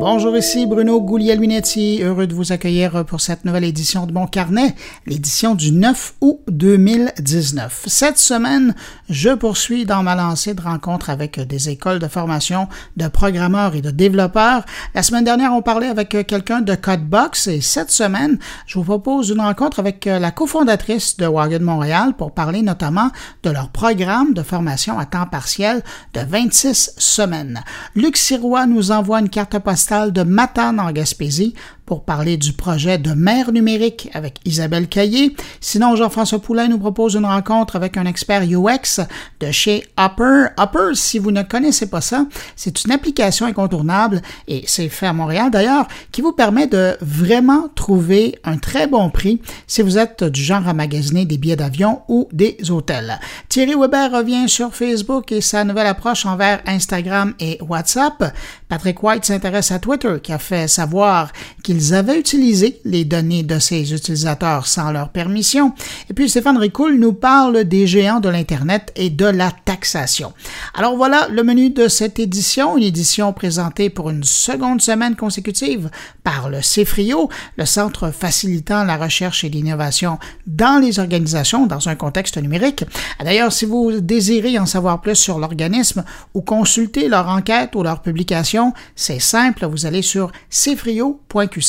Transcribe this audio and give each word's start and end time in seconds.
Bonjour, 0.00 0.36
ici 0.36 0.64
Bruno 0.64 1.00
Guglielminetti, 1.00 2.02
heureux 2.04 2.28
de 2.28 2.34
vous 2.34 2.52
accueillir 2.52 3.04
pour 3.04 3.20
cette 3.20 3.44
nouvelle 3.44 3.64
édition 3.64 4.06
de 4.06 4.12
Mon 4.12 4.28
Carnet, 4.28 4.76
l'édition 5.06 5.56
du 5.56 5.72
9 5.72 6.14
août 6.20 6.38
2019. 6.46 7.82
Cette 7.88 8.16
semaine, 8.16 8.76
je 9.10 9.30
poursuis 9.30 9.86
dans 9.86 10.04
ma 10.04 10.14
lancée 10.14 10.54
de 10.54 10.62
rencontres 10.62 11.10
avec 11.10 11.40
des 11.40 11.68
écoles 11.68 11.98
de 11.98 12.06
formation 12.06 12.68
de 12.96 13.08
programmeurs 13.08 13.74
et 13.74 13.80
de 13.80 13.90
développeurs. 13.90 14.64
La 14.94 15.02
semaine 15.02 15.24
dernière, 15.24 15.52
on 15.52 15.62
parlait 15.62 15.88
avec 15.88 16.10
quelqu'un 16.10 16.60
de 16.60 16.76
Codebox 16.76 17.48
et 17.48 17.60
cette 17.60 17.90
semaine, 17.90 18.38
je 18.66 18.78
vous 18.78 18.84
propose 18.84 19.30
une 19.30 19.40
rencontre 19.40 19.80
avec 19.80 20.04
la 20.04 20.30
cofondatrice 20.30 21.16
de 21.16 21.26
Wagon 21.26 21.64
Montréal 21.64 22.14
pour 22.16 22.34
parler 22.34 22.62
notamment 22.62 23.10
de 23.42 23.50
leur 23.50 23.70
programme 23.70 24.32
de 24.32 24.44
formation 24.44 24.96
à 24.96 25.06
temps 25.06 25.26
partiel 25.26 25.82
de 26.14 26.20
26 26.20 26.92
semaines. 26.98 27.64
Luc 27.96 28.16
Sirois 28.16 28.66
nous 28.66 28.92
envoie 28.92 29.18
une 29.18 29.28
carte 29.28 29.58
postale 29.58 29.87
de 29.90 30.22
Matane 30.22 30.80
en 30.80 30.92
Gaspésie 30.92 31.54
pour 31.88 32.04
parler 32.04 32.36
du 32.36 32.52
projet 32.52 32.98
de 32.98 33.14
mer 33.14 33.50
numérique 33.50 34.10
avec 34.12 34.40
Isabelle 34.44 34.88
Caillé. 34.88 35.34
Sinon, 35.58 35.96
Jean-François 35.96 36.38
Poulain 36.38 36.68
nous 36.68 36.78
propose 36.78 37.14
une 37.14 37.24
rencontre 37.24 37.76
avec 37.76 37.96
un 37.96 38.04
expert 38.04 38.42
UX 38.42 39.00
de 39.40 39.50
chez 39.50 39.86
Upper. 39.98 40.48
Upper, 40.60 40.90
si 40.92 41.18
vous 41.18 41.30
ne 41.30 41.42
connaissez 41.42 41.88
pas 41.88 42.02
ça, 42.02 42.26
c'est 42.56 42.84
une 42.84 42.92
application 42.92 43.46
incontournable 43.46 44.20
et 44.48 44.64
c'est 44.66 44.90
fait 44.90 45.06
à 45.06 45.14
Montréal 45.14 45.50
d'ailleurs 45.50 45.88
qui 46.12 46.20
vous 46.20 46.32
permet 46.32 46.66
de 46.66 46.94
vraiment 47.00 47.70
trouver 47.74 48.38
un 48.44 48.58
très 48.58 48.86
bon 48.86 49.08
prix 49.08 49.40
si 49.66 49.80
vous 49.80 49.96
êtes 49.96 50.24
du 50.24 50.42
genre 50.42 50.68
à 50.68 50.74
magasiner 50.74 51.24
des 51.24 51.38
billets 51.38 51.56
d'avion 51.56 52.02
ou 52.08 52.28
des 52.32 52.58
hôtels. 52.68 53.18
Thierry 53.48 53.74
Weber 53.74 54.12
revient 54.12 54.46
sur 54.46 54.74
Facebook 54.74 55.32
et 55.32 55.40
sa 55.40 55.64
nouvelle 55.64 55.86
approche 55.86 56.26
envers 56.26 56.60
Instagram 56.66 57.32
et 57.40 57.58
WhatsApp. 57.66 58.34
Patrick 58.68 59.02
White 59.02 59.24
s'intéresse 59.24 59.72
à 59.72 59.78
Twitter 59.78 60.16
qui 60.22 60.34
a 60.34 60.38
fait 60.38 60.68
savoir 60.68 61.32
qu'il 61.62 61.77
ils 61.78 61.94
avaient 61.94 62.18
utilisé 62.18 62.80
les 62.84 63.04
données 63.04 63.44
de 63.44 63.60
ces 63.60 63.94
utilisateurs 63.94 64.66
sans 64.66 64.90
leur 64.90 65.10
permission. 65.10 65.74
Et 66.10 66.12
puis 66.12 66.28
Stéphane 66.28 66.58
Ricoul 66.58 66.98
nous 66.98 67.12
parle 67.12 67.62
des 67.62 67.86
géants 67.86 68.18
de 68.18 68.28
l'Internet 68.28 68.92
et 68.96 69.10
de 69.10 69.26
la 69.26 69.52
taxation. 69.52 70.32
Alors 70.74 70.96
voilà 70.96 71.28
le 71.30 71.44
menu 71.44 71.70
de 71.70 71.86
cette 71.86 72.18
édition, 72.18 72.76
une 72.76 72.82
édition 72.82 73.32
présentée 73.32 73.90
pour 73.90 74.10
une 74.10 74.24
seconde 74.24 74.82
semaine 74.82 75.14
consécutive 75.14 75.88
par 76.24 76.48
le 76.48 76.60
CEFRIO, 76.62 77.30
le 77.56 77.64
Centre 77.64 78.10
facilitant 78.10 78.82
la 78.82 78.96
recherche 78.96 79.44
et 79.44 79.48
l'innovation 79.48 80.18
dans 80.48 80.80
les 80.82 80.98
organisations 80.98 81.66
dans 81.66 81.88
un 81.88 81.94
contexte 81.94 82.38
numérique. 82.38 82.84
D'ailleurs, 83.22 83.52
si 83.52 83.66
vous 83.66 84.00
désirez 84.00 84.58
en 84.58 84.66
savoir 84.66 85.00
plus 85.00 85.14
sur 85.14 85.38
l'organisme 85.38 86.04
ou 86.34 86.40
consulter 86.40 87.08
leur 87.08 87.28
enquête 87.28 87.76
ou 87.76 87.84
leur 87.84 88.02
publication, 88.02 88.72
c'est 88.96 89.20
simple, 89.20 89.64
vous 89.66 89.86
allez 89.86 90.02
sur 90.02 90.32
cefrio.qc 90.50 91.67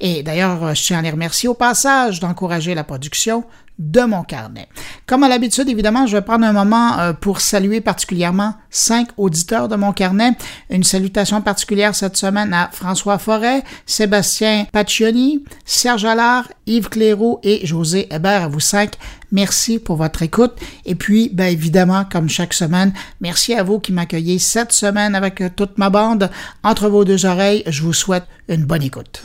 et 0.00 0.22
d'ailleurs, 0.22 0.74
je 0.74 0.82
tiens 0.82 0.98
à 0.98 1.02
les 1.02 1.10
remercier 1.10 1.48
au 1.48 1.54
passage 1.54 2.20
d'encourager 2.20 2.74
la 2.74 2.84
production 2.84 3.44
de 3.78 4.02
mon 4.02 4.22
carnet. 4.22 4.68
Comme 5.06 5.24
à 5.24 5.28
l'habitude, 5.28 5.68
évidemment, 5.68 6.06
je 6.06 6.16
vais 6.16 6.22
prendre 6.22 6.44
un 6.44 6.52
moment 6.52 6.98
euh, 6.98 7.12
pour 7.12 7.40
saluer 7.40 7.80
particulièrement 7.80 8.54
cinq 8.70 9.08
auditeurs 9.16 9.68
de 9.68 9.76
mon 9.76 9.92
carnet. 9.92 10.32
Une 10.70 10.84
salutation 10.84 11.40
particulière 11.40 11.94
cette 11.94 12.16
semaine 12.16 12.52
à 12.54 12.70
François 12.72 13.18
Forêt, 13.18 13.64
Sébastien 13.86 14.66
Paccioni, 14.72 15.44
Serge 15.64 16.04
Allard, 16.04 16.48
Yves 16.66 16.90
Cléroux 16.90 17.38
et 17.42 17.66
José 17.66 18.08
Hébert. 18.14 18.44
À 18.44 18.48
vous 18.48 18.60
cinq, 18.60 18.92
merci 19.32 19.78
pour 19.78 19.96
votre 19.96 20.22
écoute. 20.22 20.52
Et 20.86 20.94
puis, 20.94 21.30
bien 21.32 21.46
évidemment, 21.46 22.04
comme 22.10 22.28
chaque 22.28 22.54
semaine, 22.54 22.92
merci 23.20 23.54
à 23.54 23.62
vous 23.62 23.80
qui 23.80 23.92
m'accueillez 23.92 24.38
cette 24.38 24.72
semaine 24.72 25.14
avec 25.14 25.42
toute 25.56 25.78
ma 25.78 25.90
bande. 25.90 26.30
Entre 26.62 26.88
vos 26.88 27.04
deux 27.04 27.26
oreilles, 27.26 27.64
je 27.66 27.82
vous 27.82 27.92
souhaite 27.92 28.24
une 28.48 28.64
bonne 28.64 28.82
écoute. 28.82 29.22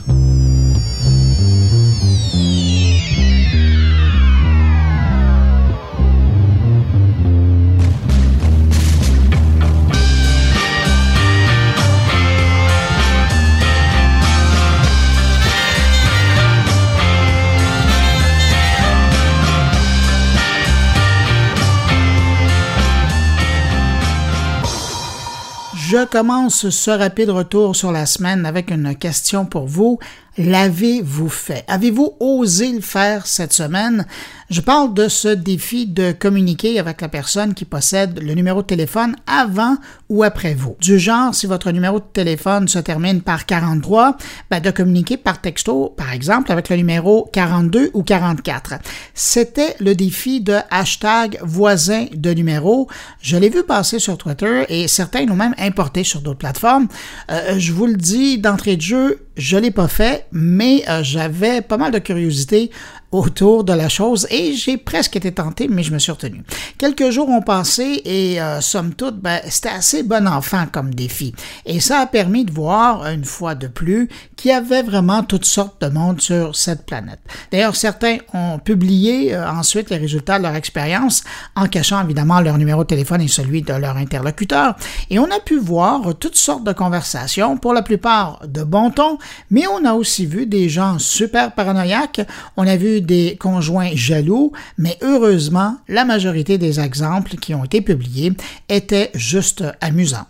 Je 25.98 26.04
commence 26.04 26.70
ce 26.70 26.92
rapide 26.92 27.30
retour 27.30 27.74
sur 27.74 27.90
la 27.90 28.06
semaine 28.06 28.46
avec 28.46 28.70
une 28.70 28.94
question 28.94 29.44
pour 29.44 29.66
vous. 29.66 29.98
L'avez-vous 30.38 31.28
fait? 31.28 31.64
Avez-vous 31.66 32.14
osé 32.20 32.70
le 32.70 32.80
faire 32.80 33.26
cette 33.26 33.52
semaine? 33.52 34.06
Je 34.50 34.60
parle 34.60 34.94
de 34.94 35.08
ce 35.08 35.28
défi 35.28 35.84
de 35.84 36.12
communiquer 36.12 36.78
avec 36.78 37.00
la 37.00 37.08
personne 37.08 37.54
qui 37.54 37.64
possède 37.64 38.22
le 38.22 38.32
numéro 38.34 38.62
de 38.62 38.66
téléphone 38.66 39.16
avant 39.26 39.76
ou 40.08 40.22
après 40.22 40.54
vous. 40.54 40.76
Du 40.80 40.98
genre, 40.98 41.34
si 41.34 41.46
votre 41.46 41.72
numéro 41.72 41.98
de 41.98 42.04
téléphone 42.12 42.68
se 42.68 42.78
termine 42.78 43.20
par 43.20 43.46
43, 43.46 44.16
ben 44.48 44.60
de 44.60 44.70
communiquer 44.70 45.16
par 45.16 45.40
texto, 45.40 45.92
par 45.96 46.12
exemple, 46.12 46.52
avec 46.52 46.68
le 46.68 46.76
numéro 46.76 47.28
42 47.32 47.90
ou 47.92 48.02
44. 48.04 48.74
C'était 49.12 49.74
le 49.80 49.94
défi 49.94 50.40
de 50.40 50.54
hashtag 50.70 51.40
voisin 51.42 52.06
de 52.14 52.30
numéro. 52.30 52.88
Je 53.20 53.36
l'ai 53.36 53.50
vu 53.50 53.64
passer 53.64 53.98
sur 53.98 54.16
Twitter 54.16 54.64
et 54.68 54.86
certains 54.86 55.26
l'ont 55.26 55.34
même 55.34 55.54
importé 55.58 56.04
sur 56.04 56.20
d'autres 56.20 56.38
plateformes. 56.38 56.86
Euh, 57.30 57.58
je 57.58 57.72
vous 57.72 57.86
le 57.86 57.96
dis 57.96 58.38
d'entrée 58.38 58.76
de 58.76 58.82
jeu, 58.82 59.26
je 59.38 59.56
l'ai 59.56 59.70
pas 59.70 59.88
fait, 59.88 60.26
mais 60.32 60.82
euh, 60.88 61.02
j'avais 61.02 61.62
pas 61.62 61.76
mal 61.76 61.92
de 61.92 62.00
curiosité 62.00 62.70
autour 63.12 63.64
de 63.64 63.72
la 63.72 63.88
chose 63.88 64.26
et 64.30 64.52
j'ai 64.52 64.76
presque 64.76 65.16
été 65.16 65.32
tenté, 65.32 65.68
mais 65.68 65.82
je 65.82 65.92
me 65.94 65.98
suis 65.98 66.12
retenu. 66.12 66.42
Quelques 66.76 67.10
jours 67.10 67.28
ont 67.28 67.40
passé 67.40 68.02
et 68.04 68.40
euh, 68.40 68.60
somme 68.60 68.94
toute, 68.94 69.20
ben, 69.20 69.40
c'était 69.48 69.70
assez 69.70 70.02
bon 70.02 70.26
enfant 70.26 70.66
comme 70.70 70.92
défi. 70.92 71.32
Et 71.64 71.80
ça 71.80 72.00
a 72.00 72.06
permis 72.06 72.44
de 72.44 72.52
voir, 72.52 73.06
une 73.06 73.24
fois 73.24 73.54
de 73.54 73.68
plus, 73.68 74.08
qu'il 74.38 74.52
y 74.52 74.54
avait 74.54 74.82
vraiment 74.82 75.24
toutes 75.24 75.44
sortes 75.44 75.82
de 75.82 75.88
monde 75.88 76.20
sur 76.20 76.54
cette 76.54 76.86
planète. 76.86 77.18
D'ailleurs, 77.50 77.74
certains 77.74 78.18
ont 78.32 78.58
publié 78.58 79.34
euh, 79.34 79.50
ensuite 79.50 79.90
les 79.90 79.96
résultats 79.96 80.38
de 80.38 80.44
leur 80.44 80.54
expérience 80.54 81.24
en 81.56 81.66
cachant 81.66 82.02
évidemment 82.02 82.40
leur 82.40 82.56
numéro 82.56 82.84
de 82.84 82.88
téléphone 82.88 83.20
et 83.20 83.28
celui 83.28 83.62
de 83.62 83.72
leur 83.72 83.96
interlocuteur. 83.96 84.76
Et 85.10 85.18
on 85.18 85.24
a 85.24 85.40
pu 85.44 85.58
voir 85.58 86.14
toutes 86.18 86.36
sortes 86.36 86.64
de 86.64 86.72
conversations, 86.72 87.56
pour 87.56 87.74
la 87.74 87.82
plupart 87.82 88.40
de 88.46 88.62
bon 88.62 88.90
ton, 88.90 89.18
mais 89.50 89.66
on 89.66 89.84
a 89.84 89.94
aussi 89.94 90.24
vu 90.24 90.46
des 90.46 90.68
gens 90.68 90.98
super 91.00 91.52
paranoïaques. 91.52 92.20
On 92.56 92.66
a 92.66 92.76
vu 92.76 93.00
des 93.00 93.36
conjoints 93.40 93.90
jaloux, 93.94 94.52
mais 94.76 94.96
heureusement, 95.02 95.76
la 95.88 96.04
majorité 96.04 96.58
des 96.58 96.78
exemples 96.78 97.36
qui 97.36 97.54
ont 97.54 97.64
été 97.64 97.80
publiés 97.80 98.32
étaient 98.68 99.10
juste 99.14 99.64
amusants. 99.80 100.26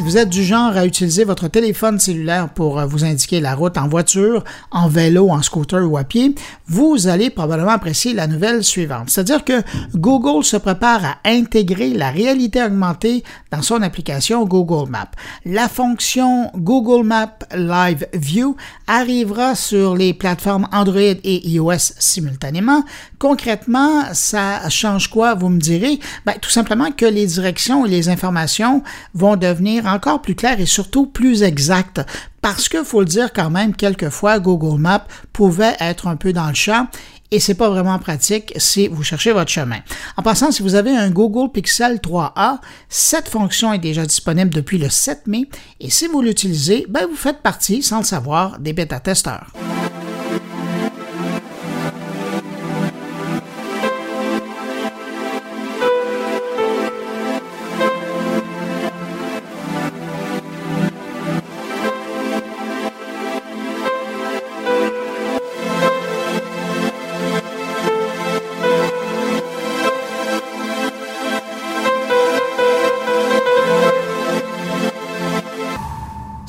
Si 0.00 0.04
vous 0.04 0.16
êtes 0.16 0.30
du 0.30 0.42
genre 0.42 0.78
à 0.78 0.86
utiliser 0.86 1.24
votre 1.24 1.46
téléphone 1.48 2.00
cellulaire 2.00 2.48
pour 2.48 2.78
euh, 2.78 2.86
vous 2.86 3.04
indiquer 3.04 3.38
la 3.38 3.54
route 3.54 3.76
en 3.76 3.86
voiture, 3.86 4.44
en 4.70 4.88
vélo, 4.88 5.28
en 5.28 5.42
scooter 5.42 5.86
ou 5.86 5.98
à 5.98 6.04
pied, 6.04 6.34
vous 6.66 7.06
allez 7.06 7.28
probablement 7.28 7.72
apprécier 7.72 8.14
la 8.14 8.26
nouvelle 8.26 8.64
suivante. 8.64 9.10
C'est-à-dire 9.10 9.44
que 9.44 9.62
Google 9.94 10.42
se 10.42 10.56
prépare 10.56 11.04
à 11.04 11.16
intégrer 11.26 11.90
la 11.90 12.10
réalité 12.10 12.62
augmentée 12.62 13.24
dans 13.50 13.60
son 13.60 13.82
application 13.82 14.46
Google 14.46 14.88
Maps. 14.88 15.10
La 15.44 15.68
fonction 15.68 16.50
Google 16.54 17.06
Maps 17.06 17.38
Live 17.54 18.06
View 18.14 18.56
arrivera 18.86 19.54
sur 19.54 19.96
les 19.96 20.14
plateformes 20.14 20.66
Android 20.72 20.98
et 20.98 21.46
iOS 21.46 21.92
simultanément. 21.98 22.84
Concrètement, 23.18 24.04
ça 24.14 24.66
change 24.70 25.08
quoi, 25.10 25.34
vous 25.34 25.50
me 25.50 25.60
direz? 25.60 26.00
Ben, 26.24 26.36
tout 26.40 26.48
simplement 26.48 26.90
que 26.90 27.04
les 27.04 27.26
directions 27.26 27.84
et 27.84 27.90
les 27.90 28.08
informations 28.08 28.82
vont 29.12 29.36
devenir 29.36 29.89
encore 29.92 30.22
plus 30.22 30.34
clair 30.34 30.60
et 30.60 30.66
surtout 30.66 31.06
plus 31.06 31.42
exact. 31.42 32.00
Parce 32.40 32.68
que, 32.68 32.82
faut 32.84 33.00
le 33.00 33.06
dire 33.06 33.32
quand 33.32 33.50
même, 33.50 33.74
quelquefois, 33.74 34.38
Google 34.38 34.80
Maps 34.80 35.06
pouvait 35.32 35.76
être 35.80 36.06
un 36.06 36.16
peu 36.16 36.32
dans 36.32 36.48
le 36.48 36.54
champ 36.54 36.86
et 37.30 37.38
c'est 37.38 37.54
pas 37.54 37.68
vraiment 37.68 37.98
pratique 37.98 38.52
si 38.56 38.88
vous 38.88 39.02
cherchez 39.02 39.32
votre 39.32 39.50
chemin. 39.50 39.78
En 40.16 40.22
passant, 40.22 40.50
si 40.50 40.62
vous 40.62 40.74
avez 40.74 40.96
un 40.96 41.10
Google 41.10 41.52
Pixel 41.52 41.96
3a, 41.98 42.58
cette 42.88 43.28
fonction 43.28 43.72
est 43.72 43.78
déjà 43.78 44.04
disponible 44.04 44.50
depuis 44.50 44.78
le 44.78 44.88
7 44.88 45.26
mai 45.26 45.48
et 45.80 45.90
si 45.90 46.06
vous 46.06 46.22
l'utilisez, 46.22 46.86
ben 46.88 47.06
vous 47.06 47.16
faites 47.16 47.42
partie, 47.42 47.82
sans 47.82 47.98
le 47.98 48.04
savoir, 48.04 48.58
des 48.58 48.72
bêta-testeurs. 48.72 49.52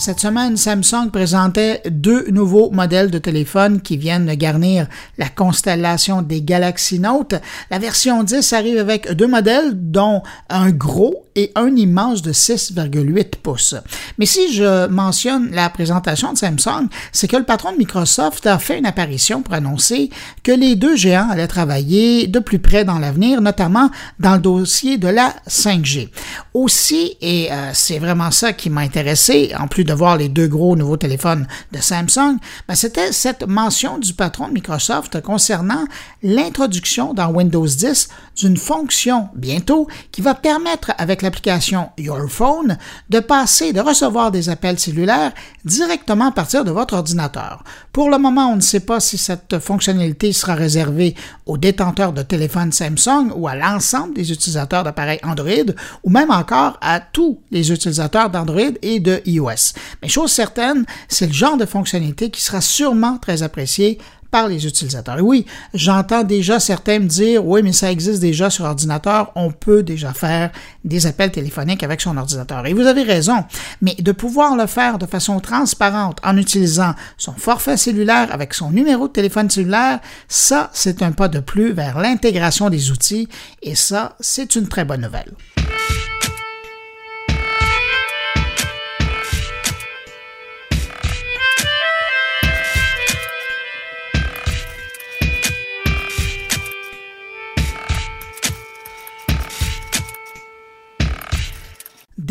Cette 0.01 0.19
semaine, 0.19 0.57
Samsung 0.57 1.11
présentait 1.13 1.83
deux 1.87 2.25
nouveaux 2.31 2.71
modèles 2.71 3.11
de 3.11 3.19
téléphone 3.19 3.81
qui 3.81 3.97
viennent 3.97 4.33
garnir 4.33 4.87
la 5.19 5.29
constellation 5.29 6.23
des 6.23 6.41
Galaxy 6.41 6.99
Note. 6.99 7.35
La 7.69 7.77
version 7.77 8.23
10 8.23 8.51
arrive 8.53 8.79
avec 8.79 9.11
deux 9.11 9.27
modèles, 9.27 9.73
dont 9.75 10.23
un 10.49 10.71
gros 10.71 11.27
et 11.35 11.51
un 11.55 11.75
immense 11.75 12.21
de 12.21 12.33
6,8 12.33 13.37
pouces. 13.41 13.75
Mais 14.17 14.25
si 14.25 14.53
je 14.53 14.87
mentionne 14.87 15.51
la 15.51 15.69
présentation 15.69 16.33
de 16.33 16.37
Samsung, 16.37 16.87
c'est 17.11 17.27
que 17.27 17.37
le 17.37 17.43
patron 17.43 17.71
de 17.71 17.77
Microsoft 17.77 18.45
a 18.47 18.59
fait 18.59 18.77
une 18.77 18.85
apparition 18.85 19.41
pour 19.41 19.53
annoncer 19.53 20.09
que 20.43 20.51
les 20.51 20.75
deux 20.75 20.95
géants 20.95 21.29
allaient 21.29 21.47
travailler 21.47 22.27
de 22.27 22.39
plus 22.39 22.59
près 22.59 22.83
dans 22.83 22.99
l'avenir, 22.99 23.41
notamment 23.41 23.89
dans 24.19 24.33
le 24.33 24.39
dossier 24.39 24.97
de 24.97 25.07
la 25.07 25.33
5G. 25.47 26.09
Aussi, 26.53 27.17
et 27.21 27.51
euh, 27.51 27.71
c'est 27.73 27.99
vraiment 27.99 28.31
ça 28.31 28.53
qui 28.53 28.69
m'a 28.69 28.81
intéressé, 28.81 29.53
en 29.57 29.67
plus 29.67 29.83
de 29.83 29.93
voir 29.93 30.17
les 30.17 30.29
deux 30.29 30.47
gros 30.47 30.75
nouveaux 30.75 30.97
téléphones 30.97 31.47
de 31.71 31.79
Samsung, 31.79 32.37
ben, 32.67 32.75
c'était 32.75 33.11
cette 33.11 33.47
mention 33.47 33.97
du 33.97 34.13
patron 34.13 34.47
de 34.47 34.53
Microsoft 34.53 35.21
concernant 35.21 35.85
l'introduction 36.23 37.13
dans 37.13 37.31
Windows 37.31 37.65
10 37.65 38.09
d'une 38.37 38.57
fonction 38.57 39.29
bientôt 39.35 39.87
qui 40.11 40.21
va 40.21 40.35
permettre 40.35 40.91
avec 40.97 41.21
l'application 41.21 41.89
Your 41.97 42.29
Phone 42.29 42.77
de 43.09 43.19
passer, 43.19 43.73
de 43.73 43.81
recevoir 43.81 44.31
des 44.31 44.49
appels 44.49 44.79
cellulaires 44.79 45.33
directement 45.65 46.27
à 46.27 46.31
partir 46.31 46.63
de 46.63 46.71
votre 46.71 46.93
ordinateur. 46.95 47.63
Pour 47.91 48.09
le 48.09 48.17
moment, 48.17 48.49
on 48.51 48.55
ne 48.55 48.61
sait 48.61 48.79
pas 48.81 48.99
si 48.99 49.17
cette 49.17 49.59
fonctionnalité 49.59 50.31
sera 50.33 50.55
réservée 50.55 51.15
aux 51.45 51.57
détenteurs 51.57 52.13
de 52.13 52.21
téléphones 52.21 52.71
Samsung 52.71 53.31
ou 53.35 53.47
à 53.47 53.55
l'ensemble 53.55 54.13
des 54.13 54.31
utilisateurs 54.31 54.83
d'appareils 54.83 55.19
Android 55.23 55.73
ou 56.03 56.09
même 56.09 56.31
encore 56.31 56.77
à 56.81 56.99
tous 56.99 57.39
les 57.51 57.71
utilisateurs 57.71 58.29
d'Android 58.29 58.71
et 58.81 58.99
de 58.99 59.21
iOS. 59.25 59.73
Mais 60.01 60.07
chose 60.07 60.31
certaine, 60.31 60.85
c'est 61.07 61.27
le 61.27 61.33
genre 61.33 61.57
de 61.57 61.65
fonctionnalité 61.65 62.29
qui 62.29 62.41
sera 62.41 62.61
sûrement 62.61 63.17
très 63.17 63.43
apprécié 63.43 63.99
par 64.31 64.47
les 64.47 64.65
utilisateurs. 64.65 65.19
Et 65.19 65.21
oui, 65.21 65.45
j'entends 65.73 66.23
déjà 66.23 66.59
certains 66.59 66.99
me 66.99 67.07
dire, 67.07 67.45
oui, 67.45 67.61
mais 67.63 67.73
ça 67.73 67.91
existe 67.91 68.21
déjà 68.21 68.49
sur 68.49 68.65
ordinateur, 68.65 69.31
on 69.35 69.51
peut 69.51 69.83
déjà 69.83 70.13
faire 70.13 70.51
des 70.83 71.05
appels 71.05 71.31
téléphoniques 71.31 71.83
avec 71.83 72.01
son 72.01 72.17
ordinateur. 72.17 72.65
Et 72.65 72.73
vous 72.73 72.87
avez 72.87 73.03
raison, 73.03 73.43
mais 73.81 73.95
de 73.95 74.11
pouvoir 74.11 74.55
le 74.55 74.65
faire 74.65 74.97
de 74.97 75.05
façon 75.05 75.39
transparente 75.39 76.19
en 76.23 76.37
utilisant 76.37 76.95
son 77.17 77.33
forfait 77.33 77.77
cellulaire 77.77 78.29
avec 78.31 78.53
son 78.53 78.71
numéro 78.71 79.07
de 79.07 79.13
téléphone 79.13 79.49
cellulaire, 79.49 79.99
ça, 80.27 80.69
c'est 80.73 81.03
un 81.03 81.11
pas 81.11 81.27
de 81.27 81.39
plus 81.39 81.73
vers 81.73 81.99
l'intégration 81.99 82.69
des 82.69 82.91
outils 82.91 83.27
et 83.61 83.75
ça, 83.75 84.15
c'est 84.19 84.55
une 84.55 84.67
très 84.67 84.85
bonne 84.85 85.01
nouvelle. 85.01 85.31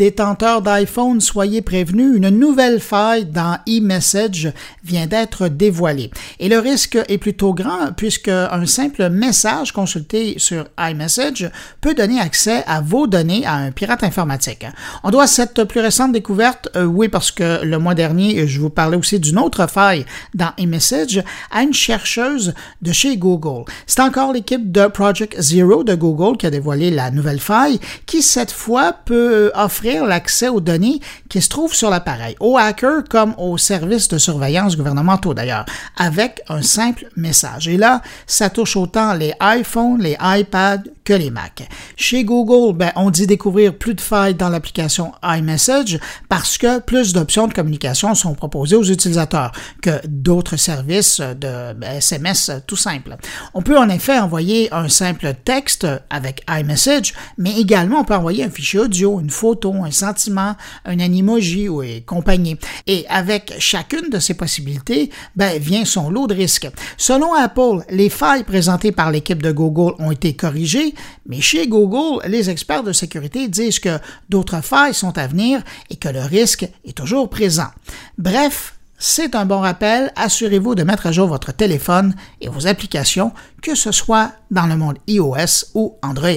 Détenteurs 0.01 0.63
d'iPhone, 0.63 1.21
soyez 1.21 1.61
prévenus, 1.61 2.17
une 2.17 2.29
nouvelle 2.29 2.79
faille 2.79 3.25
dans 3.25 3.59
eMessage 3.67 4.51
vient 4.91 5.07
d'être 5.07 5.47
dévoilée. 5.47 6.11
Et 6.39 6.49
le 6.49 6.59
risque 6.59 6.99
est 7.07 7.17
plutôt 7.17 7.53
grand 7.53 7.93
puisque 7.95 8.27
un 8.27 8.65
simple 8.65 9.09
message 9.09 9.71
consulté 9.71 10.35
sur 10.37 10.65
iMessage 10.77 11.49
peut 11.79 11.93
donner 11.93 12.19
accès 12.19 12.63
à 12.67 12.81
vos 12.81 13.07
données 13.07 13.45
à 13.45 13.53
un 13.53 13.71
pirate 13.71 14.03
informatique. 14.03 14.65
On 15.03 15.11
doit 15.11 15.27
cette 15.27 15.63
plus 15.63 15.79
récente 15.79 16.11
découverte, 16.11 16.67
euh, 16.75 16.83
oui, 16.83 17.07
parce 17.07 17.31
que 17.31 17.63
le 17.63 17.77
mois 17.79 17.95
dernier, 17.95 18.47
je 18.47 18.59
vous 18.59 18.69
parlais 18.69 18.97
aussi 18.97 19.19
d'une 19.19 19.39
autre 19.39 19.67
faille 19.67 20.05
dans 20.33 20.51
eMessage 20.57 21.23
à 21.51 21.63
une 21.63 21.73
chercheuse 21.73 22.53
de 22.81 22.91
chez 22.91 23.15
Google. 23.15 23.63
C'est 23.87 24.01
encore 24.01 24.33
l'équipe 24.33 24.71
de 24.71 24.87
Project 24.87 25.39
Zero 25.39 25.83
de 25.83 25.95
Google 25.95 26.37
qui 26.37 26.45
a 26.45 26.49
dévoilé 26.49 26.91
la 26.91 27.11
nouvelle 27.11 27.39
faille 27.39 27.79
qui, 28.05 28.21
cette 28.21 28.51
fois, 28.51 28.93
peut 29.05 29.51
offrir 29.55 30.05
l'accès 30.05 30.49
aux 30.49 30.59
données 30.59 30.99
qui 31.29 31.41
se 31.41 31.49
trouvent 31.49 31.73
sur 31.73 31.89
l'appareil, 31.89 32.35
aux 32.41 32.57
hackers 32.57 33.03
comme 33.09 33.33
aux 33.37 33.57
services 33.57 34.09
de 34.09 34.17
surveillance 34.17 34.75
gouvernementaux 34.81 35.33
d'ailleurs, 35.33 35.65
avec 35.97 36.41
un 36.49 36.61
simple 36.61 37.07
message. 37.15 37.67
Et 37.67 37.77
là, 37.77 38.01
ça 38.25 38.49
touche 38.49 38.75
autant 38.75 39.13
les 39.13 39.33
iPhones, 39.41 40.01
les 40.01 40.17
iPads 40.21 40.83
que 41.03 41.13
les 41.13 41.31
Macs. 41.31 41.67
Chez 41.95 42.23
Google, 42.23 42.77
ben, 42.77 42.91
on 42.95 43.09
dit 43.09 43.27
découvrir 43.27 43.77
plus 43.77 43.95
de 43.95 44.01
failles 44.01 44.35
dans 44.35 44.49
l'application 44.49 45.11
iMessage 45.23 45.99
parce 46.29 46.57
que 46.57 46.79
plus 46.79 47.13
d'options 47.13 47.47
de 47.47 47.53
communication 47.53 48.13
sont 48.15 48.35
proposées 48.35 48.75
aux 48.75 48.83
utilisateurs 48.83 49.51
que 49.81 50.05
d'autres 50.07 50.57
services 50.57 51.19
de 51.19 51.75
SMS 51.85 52.49
ben, 52.49 52.61
tout 52.65 52.75
simple. 52.75 53.17
On 53.53 53.61
peut 53.61 53.77
en 53.77 53.89
effet 53.89 54.19
envoyer 54.19 54.71
un 54.73 54.89
simple 54.89 55.33
texte 55.43 55.87
avec 56.09 56.43
iMessage, 56.49 57.13
mais 57.37 57.59
également 57.59 58.01
on 58.01 58.03
peut 58.03 58.15
envoyer 58.15 58.43
un 58.43 58.49
fichier 58.49 58.79
audio, 58.79 59.19
une 59.19 59.29
photo, 59.29 59.73
un 59.83 59.91
sentiment, 59.91 60.55
un 60.85 60.99
animoji 60.99 61.69
ou 61.69 61.81
et 61.83 62.01
compagnie. 62.01 62.57
Et 62.87 63.05
avec 63.09 63.53
chacune 63.59 64.09
de 64.09 64.19
ces 64.19 64.33
possibilités, 64.33 65.09
ben, 65.35 65.59
vient 65.59 65.85
son 65.85 66.09
lot 66.09 66.27
de 66.27 66.33
risques. 66.33 66.69
Selon 66.97 67.33
Apple, 67.33 67.83
les 67.89 68.09
failles 68.09 68.43
présentées 68.43 68.91
par 68.91 69.11
l'équipe 69.11 69.41
de 69.41 69.51
Google 69.51 69.93
ont 69.99 70.11
été 70.11 70.33
corrigées, 70.33 70.90
mais 71.25 71.41
chez 71.41 71.67
Google, 71.67 72.25
les 72.27 72.49
experts 72.49 72.83
de 72.83 72.93
sécurité 72.93 73.47
disent 73.47 73.79
que 73.79 73.99
d'autres 74.29 74.61
failles 74.61 74.93
sont 74.93 75.17
à 75.17 75.27
venir 75.27 75.61
et 75.89 75.95
que 75.95 76.09
le 76.09 76.21
risque 76.21 76.67
est 76.85 76.97
toujours 76.97 77.29
présent. 77.29 77.69
Bref, 78.17 78.75
c'est 78.97 79.33
un 79.33 79.45
bon 79.45 79.59
rappel, 79.59 80.11
assurez-vous 80.15 80.75
de 80.75 80.83
mettre 80.83 81.07
à 81.07 81.11
jour 81.11 81.27
votre 81.27 81.51
téléphone 81.51 82.13
et 82.39 82.49
vos 82.49 82.67
applications, 82.67 83.33
que 83.63 83.73
ce 83.73 83.91
soit 83.91 84.31
dans 84.51 84.67
le 84.67 84.77
monde 84.77 84.99
iOS 85.07 85.71
ou 85.73 85.97
Android. 86.03 86.29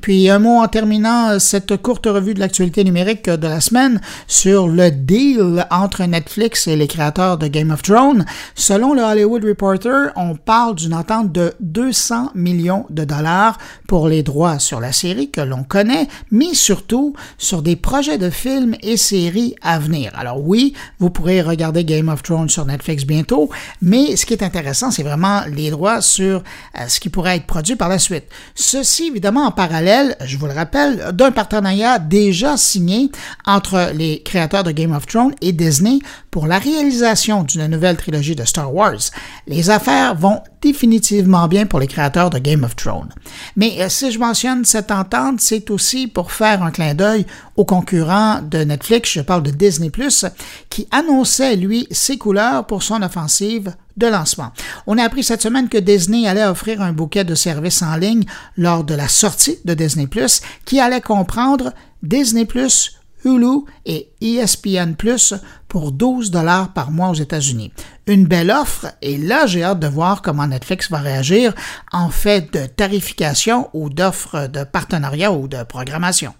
Puis 0.00 0.30
un 0.30 0.38
mot 0.38 0.58
en 0.60 0.68
terminant 0.68 1.30
euh, 1.30 1.38
cette 1.38 1.76
courte 1.76 2.06
revue 2.06 2.34
de 2.34 2.40
l'actualité 2.40 2.84
numérique 2.84 3.28
de 3.28 3.46
la 3.46 3.60
semaine 3.60 4.00
sur 4.26 4.66
le 4.66 4.90
deal 4.90 5.66
entre 5.70 6.04
Netflix 6.04 6.66
et 6.66 6.76
les 6.76 6.86
créateurs 6.86 7.36
de 7.38 7.46
Game 7.46 7.70
of 7.70 7.82
Thrones. 7.82 8.24
Selon 8.54 8.94
le 8.94 9.02
Hollywood 9.02 9.44
Reporter, 9.44 10.10
on 10.16 10.36
parle 10.36 10.74
d'une 10.74 10.94
entente 10.94 11.32
de 11.32 11.52
200 11.60 12.30
millions 12.34 12.86
de 12.88 13.04
dollars 13.04 13.58
pour 13.86 14.08
les 14.08 14.22
droits 14.22 14.58
sur 14.58 14.80
la 14.80 14.92
série 14.92 15.30
que 15.30 15.40
l'on 15.40 15.64
connaît, 15.64 16.08
mais 16.30 16.54
surtout 16.54 17.14
sur 17.36 17.62
des 17.62 17.76
projets 17.76 18.18
de 18.18 18.30
films 18.30 18.76
et 18.82 18.96
séries 18.96 19.54
à 19.62 19.78
venir. 19.78 20.12
Alors 20.16 20.40
oui, 20.40 20.74
vous 20.98 21.10
pourrez 21.10 21.42
regarder 21.42 21.84
Game 21.84 22.08
of 22.08 22.22
Thrones 22.22 22.48
sur 22.48 22.64
Netflix 22.64 23.04
bientôt, 23.04 23.50
mais 23.82 24.16
ce 24.16 24.24
qui 24.24 24.32
est 24.32 24.42
intéressant, 24.42 24.90
c'est 24.90 25.02
vraiment 25.02 25.42
les 25.52 25.70
droits 25.70 26.00
sur 26.00 26.42
euh, 26.78 26.88
ce 26.88 27.00
qui 27.00 27.10
pourrait 27.10 27.36
être 27.36 27.46
produit 27.46 27.76
par 27.76 27.88
la 27.88 27.98
suite. 27.98 28.24
Ceci, 28.54 29.08
évidemment, 29.08 29.44
en 29.44 29.50
parallèle 29.50 29.89
je 30.24 30.36
vous 30.36 30.46
le 30.46 30.52
rappelle, 30.52 31.12
d'un 31.12 31.30
partenariat 31.30 31.98
déjà 31.98 32.56
signé 32.56 33.10
entre 33.46 33.92
les 33.94 34.22
créateurs 34.22 34.64
de 34.64 34.70
Game 34.70 34.92
of 34.92 35.06
Thrones 35.06 35.34
et 35.40 35.52
Disney 35.52 35.98
pour 36.30 36.46
la 36.46 36.58
réalisation 36.58 37.42
d'une 37.42 37.66
nouvelle 37.66 37.96
trilogie 37.96 38.36
de 38.36 38.44
Star 38.44 38.72
Wars. 38.74 39.00
Les 39.46 39.70
affaires 39.70 40.14
vont 40.14 40.40
définitivement 40.60 41.48
bien 41.48 41.66
pour 41.66 41.80
les 41.80 41.86
créateurs 41.86 42.30
de 42.30 42.38
Game 42.38 42.64
of 42.64 42.76
Thrones. 42.76 43.08
Mais 43.56 43.80
euh, 43.80 43.88
si 43.88 44.10
je 44.12 44.18
mentionne 44.18 44.64
cette 44.64 44.90
entente, 44.90 45.40
c'est 45.40 45.70
aussi 45.70 46.06
pour 46.06 46.32
faire 46.32 46.62
un 46.62 46.70
clin 46.70 46.94
d'œil 46.94 47.26
aux 47.56 47.64
concurrents 47.64 48.42
de 48.42 48.58
Netflix, 48.58 49.10
je 49.12 49.20
parle 49.22 49.42
de 49.42 49.50
Disney⁇ 49.50 49.88
qui 50.68 50.86
annonçait, 50.90 51.56
lui, 51.56 51.86
ses 51.90 52.18
couleurs 52.18 52.66
pour 52.66 52.82
son 52.82 53.02
offensive 53.02 53.72
lancement. 54.06 54.52
On 54.86 54.98
a 54.98 55.04
appris 55.04 55.24
cette 55.24 55.42
semaine 55.42 55.68
que 55.68 55.78
Disney 55.78 56.26
allait 56.26 56.44
offrir 56.44 56.82
un 56.82 56.92
bouquet 56.92 57.24
de 57.24 57.34
services 57.34 57.82
en 57.82 57.96
ligne 57.96 58.24
lors 58.56 58.84
de 58.84 58.94
la 58.94 59.08
sortie 59.08 59.58
de 59.64 59.74
Disney⁇ 59.74 60.06
qui 60.64 60.80
allait 60.80 61.00
comprendre 61.00 61.72
Disney⁇ 62.02 62.44
Hulu 63.24 63.64
et 63.84 64.10
ESPN 64.20 64.94
Plus 64.94 65.34
pour 65.68 65.92
12 65.92 66.30
dollars 66.30 66.72
par 66.72 66.90
mois 66.90 67.10
aux 67.10 67.14
États-Unis. 67.14 67.72
Une 68.06 68.26
belle 68.26 68.50
offre 68.50 68.86
et 69.02 69.18
là 69.18 69.46
j'ai 69.46 69.62
hâte 69.62 69.80
de 69.80 69.86
voir 69.86 70.22
comment 70.22 70.46
Netflix 70.46 70.90
va 70.90 70.98
réagir 70.98 71.54
en 71.92 72.10
fait 72.10 72.52
de 72.52 72.66
tarification 72.66 73.68
ou 73.72 73.90
d'offres 73.90 74.46
de 74.46 74.64
partenariat 74.64 75.32
ou 75.32 75.48
de 75.48 75.62
programmation. 75.64 76.34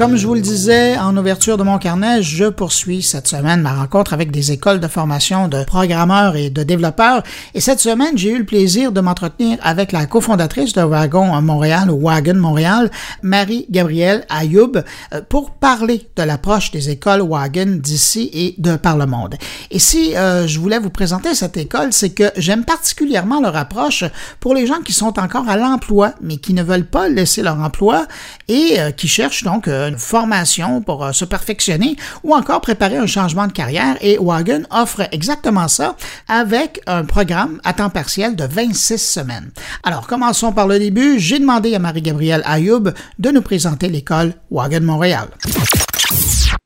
Comme 0.00 0.16
je 0.16 0.26
vous 0.26 0.32
le 0.32 0.40
disais 0.40 0.96
en 0.96 1.14
ouverture 1.14 1.58
de 1.58 1.62
mon 1.62 1.76
carnet, 1.76 2.22
je 2.22 2.46
poursuis 2.46 3.02
cette 3.02 3.28
semaine 3.28 3.60
ma 3.60 3.74
rencontre 3.74 4.14
avec 4.14 4.30
des 4.30 4.50
écoles 4.50 4.80
de 4.80 4.88
formation 4.88 5.46
de 5.46 5.62
programmeurs 5.62 6.36
et 6.36 6.48
de 6.48 6.62
développeurs. 6.62 7.22
Et 7.52 7.60
cette 7.60 7.80
semaine, 7.80 8.16
j'ai 8.16 8.30
eu 8.30 8.38
le 8.38 8.46
plaisir 8.46 8.92
de 8.92 9.02
m'entretenir 9.02 9.58
avec 9.60 9.92
la 9.92 10.06
cofondatrice 10.06 10.72
de 10.72 10.80
Wagon 10.80 11.38
Montréal, 11.42 11.90
ou 11.90 12.00
Wagon 12.00 12.36
Montréal, 12.36 12.90
Marie-Gabrielle 13.22 14.24
Ayoub, 14.30 14.72
euh, 15.12 15.20
pour 15.28 15.50
parler 15.50 16.08
de 16.16 16.22
l'approche 16.22 16.70
des 16.70 16.88
écoles 16.88 17.20
Wagon 17.20 17.78
d'ici 17.82 18.30
et 18.32 18.54
de 18.56 18.76
par 18.76 18.96
le 18.96 19.04
monde. 19.04 19.34
Et 19.70 19.78
si 19.78 20.16
euh, 20.16 20.46
je 20.46 20.60
voulais 20.60 20.78
vous 20.78 20.88
présenter 20.88 21.34
cette 21.34 21.58
école, 21.58 21.92
c'est 21.92 22.14
que 22.14 22.30
j'aime 22.38 22.64
particulièrement 22.64 23.42
leur 23.42 23.54
approche 23.54 24.04
pour 24.40 24.54
les 24.54 24.66
gens 24.66 24.80
qui 24.80 24.94
sont 24.94 25.18
encore 25.18 25.46
à 25.46 25.58
l'emploi, 25.58 26.14
mais 26.22 26.38
qui 26.38 26.54
ne 26.54 26.62
veulent 26.62 26.88
pas 26.88 27.10
laisser 27.10 27.42
leur 27.42 27.58
emploi 27.60 28.06
et 28.48 28.76
euh, 28.78 28.92
qui 28.92 29.06
cherchent 29.06 29.44
donc 29.44 29.68
une 29.90 29.98
formation 29.98 30.82
pour 30.82 31.04
euh, 31.04 31.12
se 31.12 31.24
perfectionner 31.24 31.96
ou 32.22 32.32
encore 32.34 32.60
préparer 32.60 32.96
un 32.96 33.06
changement 33.06 33.46
de 33.46 33.52
carrière 33.52 33.96
et 34.00 34.16
Wagon 34.18 34.62
offre 34.70 35.02
exactement 35.12 35.68
ça 35.68 35.96
avec 36.28 36.80
un 36.86 37.04
programme 37.04 37.60
à 37.64 37.72
temps 37.72 37.90
partiel 37.90 38.36
de 38.36 38.44
26 38.44 38.98
semaines. 38.98 39.50
Alors 39.84 40.06
commençons 40.06 40.52
par 40.52 40.66
le 40.68 40.78
début. 40.78 41.18
J'ai 41.18 41.38
demandé 41.38 41.74
à 41.74 41.78
Marie-Gabrielle 41.78 42.42
Ayoub 42.46 42.92
de 43.18 43.30
nous 43.30 43.42
présenter 43.42 43.88
l'école 43.88 44.34
Wagon 44.50 44.82
Montréal. 44.82 45.26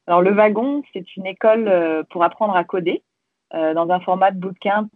Alors 0.07 0.21
le 0.21 0.35
wagon, 0.35 0.83
c'est 0.93 1.17
une 1.17 1.27
école 1.27 1.67
euh, 1.67 2.03
pour 2.11 2.25
apprendre 2.25 2.55
à 2.55 2.65
coder 2.65 3.03
euh, 3.55 3.73
dans 3.73 3.89
un 3.89 4.01
format 4.01 4.33
de 4.33 4.39
bootcamp 4.39 4.89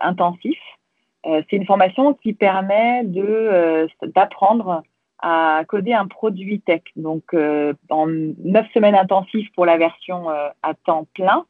intensif. 0.00 0.58
c'est 1.24 1.56
une 1.56 1.66
formation 1.66 2.14
qui 2.14 2.32
permet 2.32 3.02
d'apprendre 4.14 4.82
à 5.20 5.62
coder 5.66 5.92
un 5.92 6.06
produit 6.06 6.60
tech. 6.60 6.82
Donc, 6.96 7.34
euh, 7.34 7.74
en 7.90 8.06
9 8.06 8.66
semaines 8.72 8.94
intensives 8.94 9.50
pour 9.54 9.66
la 9.66 9.76
version 9.76 10.30
euh, 10.30 10.48
à 10.62 10.74
temps 10.74 11.06
plein 11.14 11.44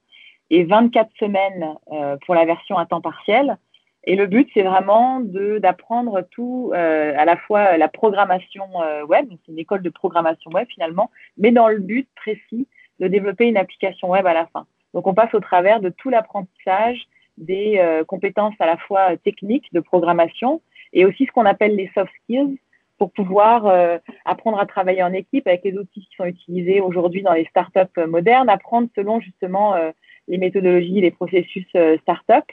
et 0.50 0.64
24 0.64 1.10
semaines 1.18 1.74
euh, 1.92 2.16
pour 2.24 2.34
la 2.34 2.44
version 2.46 2.78
à 2.78 2.86
temps 2.86 3.00
partiel. 3.00 3.58
Et 4.04 4.16
le 4.16 4.26
but, 4.26 4.48
c'est 4.54 4.62
vraiment 4.62 5.20
d'apprendre 5.20 6.22
tout, 6.30 6.72
à 6.72 7.24
la 7.26 7.36
fois 7.36 7.76
la 7.76 7.88
programmation 7.88 8.64
web, 9.06 9.28
c'est 9.28 9.52
une 9.52 9.58
école 9.58 9.82
de 9.82 9.90
programmation 9.90 10.50
web 10.52 10.66
finalement, 10.72 11.10
mais 11.36 11.50
dans 11.50 11.68
le 11.68 11.80
but 11.80 12.08
précis 12.14 12.68
de 13.00 13.08
développer 13.08 13.48
une 13.48 13.58
application 13.58 14.08
web 14.08 14.24
à 14.26 14.32
la 14.32 14.46
fin. 14.46 14.66
Donc, 14.94 15.06
on 15.06 15.12
passe 15.12 15.34
au 15.34 15.40
travers 15.40 15.80
de 15.80 15.90
tout 15.90 16.08
l'apprentissage 16.08 17.06
des 17.36 17.84
compétences 18.06 18.54
à 18.60 18.66
la 18.66 18.78
fois 18.78 19.16
techniques 19.18 19.70
de 19.74 19.80
programmation 19.80 20.62
et 20.94 21.04
aussi 21.04 21.26
ce 21.26 21.32
qu'on 21.32 21.44
appelle 21.44 21.76
les 21.76 21.90
soft 21.94 22.12
skills, 22.22 22.56
pour 22.98 23.12
pouvoir 23.12 23.66
euh, 23.66 23.98
apprendre 24.24 24.58
à 24.58 24.66
travailler 24.66 25.02
en 25.02 25.12
équipe 25.12 25.46
avec 25.46 25.64
les 25.64 25.76
outils 25.78 26.06
qui 26.06 26.16
sont 26.16 26.24
utilisés 26.24 26.80
aujourd'hui 26.80 27.22
dans 27.22 27.32
les 27.32 27.46
startups 27.46 27.80
euh, 27.96 28.06
modernes, 28.06 28.48
apprendre 28.48 28.88
selon 28.94 29.20
justement 29.20 29.74
euh, 29.74 29.90
les 30.26 30.38
méthodologies, 30.38 31.00
les 31.00 31.10
processus 31.10 31.66
startup, 32.02 32.44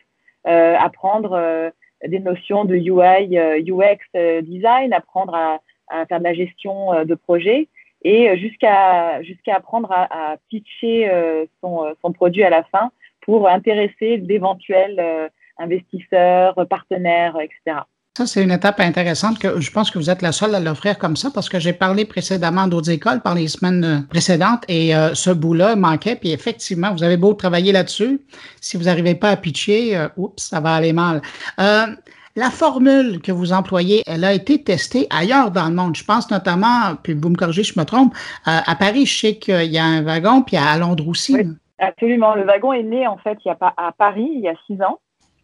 apprendre 0.45 1.71
des 2.07 2.19
notions 2.19 2.63
de 2.63 2.75
UI, 2.75 3.37
UX 3.37 4.43
design, 4.43 4.93
apprendre 4.93 5.35
à, 5.35 5.59
à, 5.89 6.05
faire 6.05 6.19
de 6.19 6.23
la 6.23 6.33
gestion 6.33 7.03
de 7.03 7.15
projet 7.15 7.67
et 8.01 8.37
jusqu'à 8.37 9.21
jusqu'à 9.23 9.57
apprendre 9.57 9.91
à, 9.91 10.31
à 10.33 10.37
pitcher 10.49 11.11
son, 11.59 11.93
son, 12.01 12.13
produit 12.13 12.43
à 12.43 12.49
la 12.49 12.63
fin 12.63 12.91
pour 13.19 13.49
intéresser 13.49 14.19
d'éventuels 14.19 15.29
investisseurs, 15.57 16.65
partenaires, 16.69 17.37
etc. 17.41 17.81
Ça, 18.17 18.25
c'est 18.25 18.41
une 18.41 18.51
étape 18.51 18.79
intéressante 18.79 19.39
que 19.39 19.59
je 19.59 19.69
pense 19.71 19.91
que 19.91 19.97
vous 19.97 20.09
êtes 20.09 20.21
la 20.21 20.31
seule 20.31 20.55
à 20.55 20.61
l'offrir 20.61 20.97
comme 20.97 21.17
ça 21.17 21.31
parce 21.33 21.49
que 21.49 21.59
j'ai 21.59 21.73
parlé 21.73 22.05
précédemment 22.05 22.69
d'autres 22.69 22.89
écoles 22.89 23.19
par 23.19 23.35
les 23.35 23.49
semaines 23.49 23.83
euh, 23.83 24.07
précédentes 24.09 24.63
et 24.69 24.95
euh, 24.95 25.13
ce 25.13 25.31
bout-là 25.31 25.75
manquait. 25.75 26.15
Puis 26.15 26.31
effectivement, 26.31 26.93
vous 26.93 27.03
avez 27.03 27.17
beau 27.17 27.33
travailler 27.33 27.73
là-dessus. 27.73 28.21
Si 28.61 28.77
vous 28.77 28.85
n'arrivez 28.85 29.15
pas 29.15 29.31
à 29.31 29.35
pitcher, 29.35 29.97
euh, 29.97 30.07
oups, 30.15 30.41
ça 30.41 30.61
va 30.61 30.75
aller 30.75 30.93
mal. 30.93 31.21
la 31.57 32.49
formule 32.51 33.19
que 33.21 33.33
vous 33.33 33.51
employez, 33.51 34.01
elle 34.07 34.23
a 34.23 34.31
été 34.31 34.63
testée 34.63 35.07
ailleurs 35.09 35.51
dans 35.51 35.67
le 35.67 35.75
monde. 35.75 35.97
Je 35.97 36.05
pense 36.05 36.31
notamment, 36.31 36.95
puis 37.03 37.15
vous 37.15 37.27
me 37.29 37.35
corrigez 37.35 37.63
je 37.63 37.77
me 37.77 37.83
trompe, 37.83 38.13
à 38.45 38.75
Paris, 38.75 39.05
je 39.05 39.19
sais 39.19 39.35
qu'il 39.35 39.71
y 39.71 39.77
a 39.77 39.83
un 39.83 40.01
wagon, 40.03 40.41
puis 40.41 40.55
à 40.55 40.77
Londres 40.77 41.09
aussi. 41.09 41.35
Oui, 41.35 41.47
absolument. 41.79 42.33
Le 42.35 42.45
wagon 42.45 42.71
est 42.71 42.83
né 42.83 43.07
en 43.07 43.17
fait 43.17 43.37
il 43.43 43.49
y 43.49 43.51
a, 43.51 43.57
à 43.75 43.91
Paris 43.91 44.29
il 44.35 44.41
y 44.41 44.47
a 44.47 44.53
six 44.67 44.81
ans. 44.81 44.99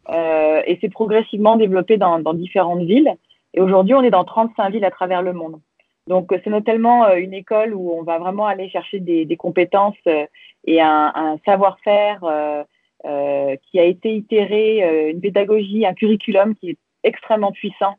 Euh, 0.10 0.62
et 0.65 0.77
c'est 0.81 0.89
progressivement 0.89 1.55
développé 1.55 1.98
dans, 1.98 2.34
différentes 2.34 2.84
villes. 2.84 3.13
Et 3.53 3.62
aujourd'hui, 3.62 3.93
on 3.93 4.03
est 4.03 4.10
dans 4.12 4.24
35 4.24 4.72
villes 4.72 4.86
à 4.86 4.91
travers 4.91 5.22
le 5.22 5.34
monde. 5.34 5.60
Donc, 6.08 6.34
c'est 6.43 6.50
notamment 6.50 7.05
euh, 7.05 7.15
une 7.15 7.34
école 7.34 7.74
où 7.74 7.91
on 7.91 8.03
va 8.03 8.17
vraiment 8.17 8.48
aller 8.48 8.70
chercher 8.70 9.00
des, 9.00 9.38
compétences 9.38 9.96
euh, 10.08 10.25
et 10.65 10.81
un, 10.81 11.38
savoir-faire 11.46 12.24
euh, 12.24 13.55
qui 13.63 13.79
a 13.79 13.84
été 13.84 14.15
itéré, 14.15 15.10
une 15.10 15.22
pédagogie, 15.22 15.86
un 15.86 15.93
curriculum 15.93 16.55
qui 16.55 16.72
est 16.72 16.77
extrêmement 17.03 17.51
puissant, 17.51 17.96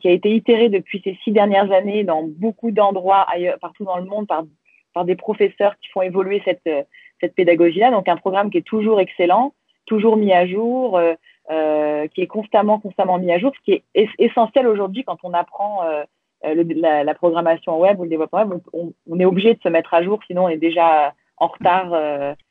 qui 0.00 0.08
a 0.08 0.10
été 0.10 0.34
itéré 0.34 0.68
depuis 0.68 1.00
ces 1.04 1.16
six 1.22 1.30
dernières 1.30 1.70
années 1.70 2.02
dans 2.02 2.24
beaucoup 2.24 2.72
d'endroits 2.72 3.26
partout 3.60 3.84
dans 3.84 3.98
le 3.98 4.04
monde 4.04 4.26
par, 4.26 5.04
des 5.04 5.14
professeurs 5.14 5.76
qui 5.80 5.90
font 5.90 6.02
évoluer 6.02 6.42
cette 6.44 7.34
pédagogie-là. 7.36 7.92
Donc, 7.92 8.08
un 8.08 8.16
programme 8.16 8.50
qui 8.50 8.58
est 8.58 8.66
toujours 8.66 8.98
excellent, 8.98 9.54
toujours 9.86 10.16
mis 10.16 10.32
à 10.32 10.44
jour, 10.44 11.00
euh, 11.52 12.06
qui 12.08 12.22
est 12.22 12.26
constamment, 12.26 12.78
constamment 12.78 13.18
mis 13.18 13.30
à 13.30 13.38
jour, 13.38 13.52
ce 13.54 13.60
qui 13.62 13.72
est 13.72 14.08
essentiel 14.18 14.66
aujourd'hui 14.66 15.04
quand 15.04 15.18
on 15.22 15.34
apprend 15.34 15.84
euh, 15.84 16.02
euh, 16.46 16.64
la, 17.04 17.14
programmation 17.14 17.78
web 17.78 18.00
ou 18.00 18.04
le 18.04 18.08
développement 18.08 18.38
web. 18.38 18.60
On, 18.72 18.92
on, 19.06 19.20
est 19.20 19.26
obligé 19.26 19.52
de 19.52 19.60
se 19.60 19.68
mettre 19.68 19.92
à 19.92 20.02
jour, 20.02 20.20
sinon 20.26 20.44
on 20.44 20.48
est 20.48 20.56
déjà 20.56 21.14
en 21.36 21.48
retard 21.48 21.92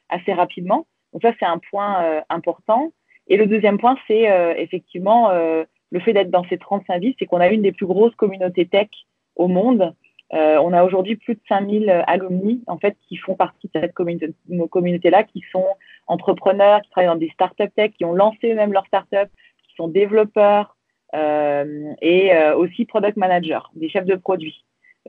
assez 0.10 0.34
rapidement. 0.34 0.86
Donc 1.14 1.24
ça, 1.24 1.32
c'est 1.40 1.46
un 1.46 1.60
point 1.72 2.22
important. 2.30 2.92
Et 3.28 3.38
le 3.38 3.48
deuxième 3.48 3.80
point, 3.80 3.98
c'est 4.08 4.24
effectivement 4.58 5.32
le 5.32 6.00
fait 6.00 6.14
d'être 6.14 6.30
dans 6.30 6.46
ces 6.50 6.58
35 6.58 7.00
villes, 7.00 7.16
c'est 7.18 7.26
qu'on 7.26 7.40
a 7.40 7.48
une 7.48 7.64
des 7.64 7.72
plus 7.72 7.88
grosses 7.88 8.16
communautés 8.16 8.68
tech 8.68 8.90
au 9.36 9.48
monde. 9.48 9.96
Euh, 10.34 10.58
on 10.60 10.72
a 10.72 10.84
aujourd'hui 10.84 11.18
plus 11.18 11.36
de 11.36 11.42
5000 11.50 11.90
alumni 12.08 12.64
en 12.68 12.78
fait 12.78 12.96
qui 13.08 13.18
font 13.18 13.36
partie 13.36 13.70
de 13.74 13.82
cette 13.82 13.94
communauté-là, 13.94 15.24
qui 15.24 15.44
sont 15.52 15.66
entrepreneurs, 16.08 16.82
qui 16.82 16.90
travaillent 16.90 17.10
dans 17.10 17.20
des 17.20 17.32
startups 17.32 17.72
tech, 17.76 17.92
qui 17.92 18.06
ont 18.06 18.14
lancé 18.14 18.52
eux-mêmes 18.52 18.72
leurs 18.72 18.86
startups, 18.86 19.30
qui 19.68 19.76
sont 19.76 19.90
développeurs 19.90 20.78
euh, 21.14 21.94
et 22.02 22.34
euh, 22.34 22.56
aussi 22.56 22.86
product 22.86 23.18
managers, 23.18 23.60
des 23.76 23.90
chefs 23.90 24.06
de 24.06 24.16
produits, 24.16 24.64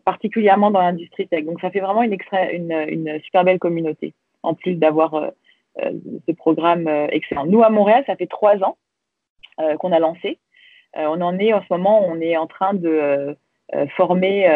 particulièrement 0.05 0.73
dans 0.73 0.81
l'industrie 0.81 1.29
tech. 1.29 1.45
Donc 1.45 1.61
ça 1.61 1.71
fait 1.71 1.81
vraiment 1.81 2.03
une, 2.03 2.17
une, 2.53 2.73
une 2.89 3.21
super 3.21 3.45
belle 3.45 3.61
communauté, 3.61 4.15
en 4.43 4.55
plus 4.55 4.75
d'avoir 4.75 5.15
euh, 5.15 5.29
euh 5.83 5.93
ce 6.27 6.33
programme 6.33 6.89
euh, 6.89 7.07
excellent. 7.11 7.47
Nous 7.47 7.63
à 7.63 7.71
Montréal, 7.71 8.03
ça 8.07 8.17
fait 8.17 8.27
trois 8.27 8.63
ans 8.65 8.77
qu'on 9.79 9.93
a 9.93 9.99
lancé. 10.01 10.39
on 10.97 11.21
en 11.21 11.39
est 11.39 11.53
en 11.53 11.61
ce 11.61 11.67
moment, 11.71 12.05
on 12.05 12.21
est 12.21 12.37
en 12.37 12.47
train 12.47 12.75
de 12.75 13.37
former, 13.97 14.49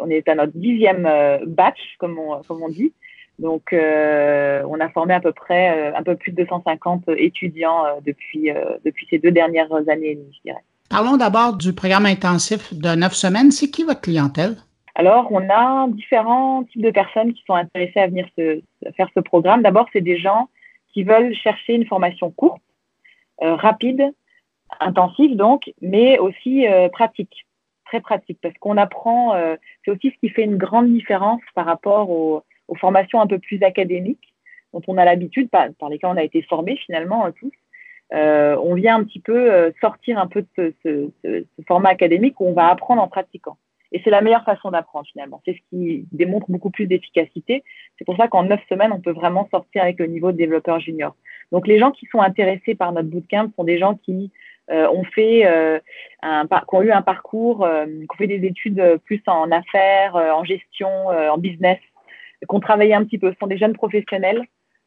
on 0.00 0.08
est 0.08 0.28
à 0.28 0.34
notre 0.34 0.56
dixième 0.56 1.08
batch, 1.46 1.78
comme 1.98 2.18
on, 2.18 2.42
comme 2.42 2.62
on 2.62 2.68
dit. 2.68 2.92
Donc, 3.38 3.72
euh, 3.72 4.62
on 4.68 4.80
a 4.80 4.88
formé 4.88 5.14
à 5.14 5.20
peu 5.20 5.32
près 5.32 5.92
euh, 5.92 5.96
un 5.96 6.02
peu 6.02 6.16
plus 6.16 6.32
de 6.32 6.42
250 6.42 7.04
étudiants 7.16 7.84
euh, 7.84 8.00
depuis, 8.04 8.50
depuis 8.84 9.06
ces 9.10 9.18
deux 9.18 9.30
dernières 9.30 9.72
années, 9.88 10.18
je 10.32 10.40
dirais. 10.44 10.62
Parlons 10.90 11.16
d'abord 11.16 11.56
du 11.56 11.72
programme 11.72 12.06
intensif 12.06 12.74
de 12.74 12.94
neuf 12.96 13.12
semaines. 13.12 13.50
C'est 13.50 13.70
qui 13.70 13.84
votre 13.84 14.00
clientèle? 14.00 14.56
Alors, 14.94 15.28
on 15.30 15.48
a 15.48 15.86
différents 15.88 16.64
types 16.64 16.82
de 16.82 16.90
personnes 16.90 17.32
qui 17.32 17.44
sont 17.46 17.54
intéressées 17.54 18.00
à 18.00 18.08
venir 18.08 18.26
se, 18.36 18.60
faire 18.96 19.08
ce 19.14 19.20
programme. 19.20 19.62
D'abord, 19.62 19.86
c'est 19.92 20.00
des 20.00 20.18
gens 20.18 20.48
qui 20.92 21.04
veulent 21.04 21.34
chercher 21.34 21.74
une 21.74 21.86
formation 21.86 22.30
courte, 22.32 22.62
rapide, 23.40 24.02
intensive 24.80 25.36
donc, 25.36 25.70
mais 25.80 26.18
aussi 26.18 26.66
pratique, 26.92 27.46
très 27.88 28.00
pratique, 28.00 28.38
parce 28.42 28.54
qu'on 28.58 28.76
apprend, 28.76 29.34
c'est 29.84 29.90
aussi 29.90 30.10
ce 30.10 30.18
qui 30.20 30.28
fait 30.28 30.44
une 30.44 30.56
grande 30.56 30.92
différence 30.92 31.40
par 31.54 31.66
rapport 31.66 32.10
au, 32.10 32.42
aux 32.68 32.74
formations 32.76 33.20
un 33.20 33.26
peu 33.26 33.38
plus 33.38 33.62
académiques, 33.62 34.34
dont 34.72 34.82
on 34.86 34.98
a 34.98 35.04
l'habitude, 35.04 35.50
par, 35.50 35.66
lesquelles 35.88 36.10
on 36.10 36.16
a 36.16 36.22
été 36.22 36.42
formés 36.42 36.76
finalement 36.76 37.24
hein, 37.24 37.32
tous. 37.38 37.52
Euh, 38.14 38.56
on 38.62 38.74
vient 38.74 38.96
un 38.96 39.04
petit 39.04 39.20
peu 39.20 39.52
euh, 39.52 39.70
sortir 39.80 40.18
un 40.18 40.26
peu 40.26 40.42
de 40.56 40.74
ce, 40.82 41.10
ce, 41.24 41.44
format 41.66 41.90
académique 41.90 42.40
où 42.40 42.46
on 42.46 42.54
va 42.54 42.68
apprendre 42.68 43.02
en 43.02 43.08
pratiquant. 43.08 43.58
Et 43.92 44.00
c'est 44.04 44.10
la 44.10 44.20
meilleure 44.20 44.44
façon 44.44 44.70
d'apprendre 44.70 45.06
finalement. 45.10 45.40
C'est 45.46 45.54
ce 45.54 45.58
qui 45.70 46.06
démontre 46.12 46.50
beaucoup 46.50 46.70
plus 46.70 46.86
d'efficacité. 46.86 47.64
C'est 47.98 48.04
pour 48.04 48.16
ça 48.16 48.28
qu'en 48.28 48.44
neuf 48.44 48.60
semaines, 48.68 48.92
on 48.92 49.00
peut 49.00 49.12
vraiment 49.12 49.48
sortir 49.50 49.82
avec 49.82 49.98
le 49.98 50.06
niveau 50.06 50.30
de 50.30 50.36
développeur 50.36 50.78
junior. 50.78 51.16
Donc 51.52 51.66
les 51.66 51.78
gens 51.78 51.90
qui 51.90 52.06
sont 52.06 52.20
intéressés 52.20 52.74
par 52.74 52.92
notre 52.92 53.08
bootcamp 53.08 53.50
sont 53.56 53.64
des 53.64 53.78
gens 53.78 53.94
qui 53.94 54.12
euh, 54.22 54.28
ont 54.70 55.04
fait 55.04 55.46
euh, 55.46 55.78
un, 56.22 56.46
ont 56.72 56.82
eu 56.82 56.90
un 56.90 57.02
parcours, 57.02 57.64
euh, 57.64 57.86
qui 57.86 58.06
ont 58.10 58.16
fait 58.16 58.26
des 58.26 58.46
études 58.46 59.00
plus 59.04 59.22
en 59.26 59.50
affaires, 59.50 60.16
en 60.16 60.44
gestion, 60.44 61.08
en 61.08 61.38
business, 61.38 61.78
qui 62.40 62.54
ont 62.54 62.60
travaillé 62.60 62.94
un 62.94 63.04
petit 63.04 63.18
peu. 63.18 63.32
Ce 63.32 63.38
sont 63.38 63.46
des 63.46 63.58
jeunes 63.58 63.74
professionnels. 63.74 64.42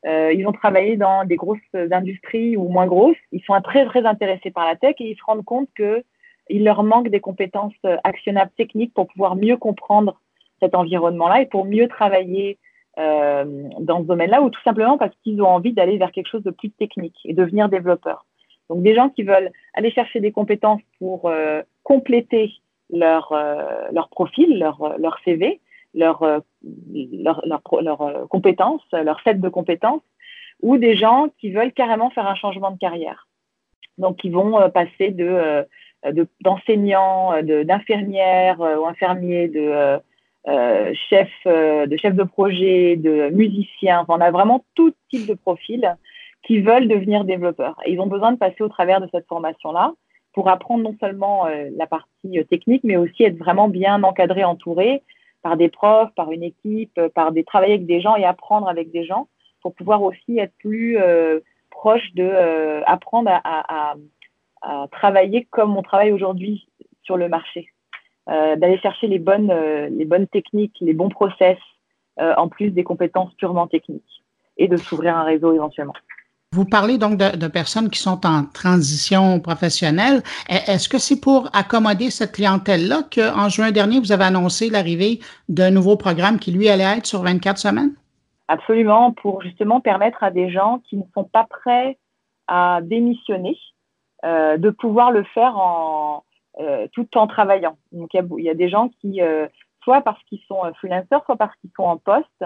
Euh, 0.05 0.33
ils 0.33 0.47
ont 0.47 0.51
travaillé 0.51 0.97
dans 0.97 1.25
des 1.25 1.35
grosses 1.35 1.59
industries 1.91 2.57
ou 2.57 2.69
moins 2.69 2.87
grosses. 2.87 3.17
Ils 3.31 3.43
sont 3.43 3.59
très, 3.61 3.85
très 3.85 4.05
intéressés 4.05 4.49
par 4.49 4.65
la 4.65 4.75
tech 4.75 4.95
et 4.99 5.11
ils 5.11 5.15
se 5.15 5.23
rendent 5.23 5.45
compte 5.45 5.69
qu'il 5.75 6.63
leur 6.63 6.83
manque 6.83 7.09
des 7.09 7.19
compétences 7.19 7.73
actionnables 8.03 8.51
techniques 8.57 8.93
pour 8.93 9.07
pouvoir 9.07 9.35
mieux 9.35 9.57
comprendre 9.57 10.19
cet 10.59 10.75
environnement-là 10.75 11.41
et 11.41 11.45
pour 11.45 11.65
mieux 11.65 11.87
travailler 11.87 12.57
euh, 12.99 13.69
dans 13.79 14.01
ce 14.01 14.07
domaine-là 14.07 14.41
ou 14.41 14.49
tout 14.49 14.61
simplement 14.63 14.97
parce 14.97 15.15
qu'ils 15.23 15.41
ont 15.41 15.47
envie 15.47 15.71
d'aller 15.71 15.97
vers 15.97 16.11
quelque 16.11 16.27
chose 16.27 16.43
de 16.43 16.51
plus 16.51 16.71
technique 16.71 17.15
et 17.23 17.33
devenir 17.33 17.69
développeurs. 17.69 18.25
Donc 18.71 18.83
des 18.83 18.95
gens 18.95 19.09
qui 19.09 19.23
veulent 19.23 19.51
aller 19.73 19.91
chercher 19.91 20.21
des 20.21 20.31
compétences 20.31 20.81
pour 20.97 21.25
euh, 21.25 21.61
compléter 21.83 22.51
leur, 22.89 23.31
euh, 23.33 23.89
leur 23.91 24.07
profil, 24.09 24.59
leur, 24.59 24.97
leur 24.97 25.19
CV, 25.25 25.59
leur, 25.93 26.23
leur, 26.23 27.41
leur, 27.45 27.81
leur, 27.81 28.27
compétences, 28.29 28.81
leur 28.93 29.19
set 29.23 29.41
de 29.41 29.49
compétences, 29.49 30.03
ou 30.61 30.77
des 30.77 30.95
gens 30.95 31.27
qui 31.39 31.51
veulent 31.51 31.73
carrément 31.73 32.11
faire 32.11 32.27
un 32.27 32.35
changement 32.35 32.71
de 32.71 32.77
carrière. 32.77 33.27
Donc, 33.97 34.17
qui 34.17 34.29
vont 34.29 34.69
passer 34.69 35.09
de 35.11 35.67
d'enseignants, 36.39 37.43
d'infirmières 37.43 38.59
ou 38.61 38.85
infirmiers, 38.87 39.49
de 39.49 39.99
euh, 40.47 40.91
chef, 41.07 41.29
euh, 41.45 41.85
de 41.85 41.95
chef 41.97 42.15
de 42.15 42.23
projet, 42.23 42.95
de 42.95 43.29
musiciens. 43.29 44.03
on 44.07 44.19
a 44.19 44.31
vraiment 44.31 44.65
tout 44.73 44.91
type 45.11 45.27
de 45.27 45.35
profils 45.35 45.95
qui 46.43 46.61
veulent 46.61 46.87
devenir 46.87 47.23
développeurs. 47.23 47.79
Et 47.85 47.93
ils 47.93 47.99
ont 47.99 48.07
besoin 48.07 48.31
de 48.31 48.37
passer 48.37 48.61
au 48.61 48.69
travers 48.69 49.01
de 49.01 49.07
cette 49.11 49.27
formation-là 49.27 49.93
pour 50.33 50.49
apprendre 50.49 50.83
non 50.83 50.95
seulement 50.99 51.45
euh, 51.45 51.69
la 51.75 51.87
partie 51.87 52.43
technique, 52.49 52.83
mais 52.83 52.97
aussi 52.97 53.23
être 53.23 53.37
vraiment 53.37 53.67
bien 53.67 54.01
encadré, 54.03 54.43
entouré 54.43 55.03
par 55.41 55.57
des 55.57 55.69
profs, 55.69 56.13
par 56.15 56.31
une 56.31 56.43
équipe, 56.43 56.99
par 57.15 57.31
des 57.31 57.43
travailler 57.43 57.73
avec 57.73 57.87
des 57.87 57.99
gens 57.99 58.15
et 58.15 58.25
apprendre 58.25 58.69
avec 58.69 58.91
des 58.91 59.05
gens 59.05 59.27
pour 59.61 59.73
pouvoir 59.73 60.03
aussi 60.03 60.37
être 60.37 60.53
plus 60.59 60.99
proche 61.71 62.13
de 62.13 62.83
apprendre 62.85 63.31
à, 63.43 63.95
à, 64.61 64.87
travailler 64.91 65.47
comme 65.49 65.75
on 65.75 65.81
travaille 65.81 66.11
aujourd'hui 66.11 66.67
sur 67.03 67.17
le 67.17 67.27
marché. 67.27 67.71
Euh, 68.29 68.55
d'aller 68.55 68.77
chercher 68.77 69.07
les 69.07 69.17
bonnes, 69.17 69.49
euh, 69.49 69.89
les 69.89 70.05
bonnes 70.05 70.27
techniques, 70.27 70.77
les 70.79 70.93
bons 70.93 71.09
process, 71.09 71.57
euh, 72.19 72.35
en 72.37 72.49
plus 72.49 72.69
des 72.69 72.83
compétences 72.83 73.33
purement 73.33 73.67
techniques, 73.67 74.23
et 74.57 74.67
de 74.67 74.77
s'ouvrir 74.77 75.17
un 75.17 75.23
réseau 75.23 75.53
éventuellement. 75.53 75.95
Vous 76.53 76.65
parlez 76.65 76.97
donc 76.97 77.17
de, 77.17 77.47
personnes 77.47 77.89
qui 77.89 77.99
sont 77.99 78.25
en 78.25 78.43
transition 78.43 79.39
professionnelle. 79.39 80.21
Est-ce 80.49 80.89
que 80.89 80.97
c'est 80.97 81.21
pour 81.21 81.49
accommoder 81.53 82.09
cette 82.09 82.33
clientèle-là 82.33 83.03
qu'en 83.13 83.47
juin 83.47 83.71
dernier, 83.71 83.99
vous 83.99 84.11
avez 84.11 84.25
annoncé 84.25 84.69
l'arrivée 84.69 85.19
d'un 85.47 85.71
nouveau 85.71 85.95
programme 85.95 86.39
qui, 86.39 86.51
lui, 86.51 86.67
allait 86.67 86.97
être 86.97 87.05
sur 87.05 87.21
24 87.21 87.57
semaines? 87.57 87.93
Absolument, 88.49 89.13
pour 89.13 89.41
justement 89.41 89.79
permettre 89.79 90.23
à 90.23 90.31
des 90.31 90.51
gens 90.51 90.81
qui 90.89 90.97
ne 90.97 91.03
sont 91.13 91.23
pas 91.23 91.45
prêts 91.49 91.97
à 92.47 92.81
démissionner 92.83 93.57
de 94.23 94.69
pouvoir 94.69 95.11
le 95.11 95.23
faire 95.23 95.57
en, 95.57 96.23
euh, 96.59 96.87
tout 96.91 97.07
en 97.15 97.27
travaillant. 97.27 97.77
Donc, 97.93 98.13
il 98.13 98.43
y, 98.43 98.49
a 98.49 98.53
des 98.53 98.69
gens 98.69 98.89
qui, 98.99 99.21
euh, 99.21 99.47
soit 99.83 100.01
parce 100.01 100.21
qu'ils 100.23 100.41
sont 100.49 100.65
euh, 100.65 100.71
freelancers, 100.73 101.23
soit 101.25 101.37
parce 101.37 101.55
qu'ils 101.61 101.71
sont 101.77 101.83
en 101.83 101.95
poste, 101.95 102.43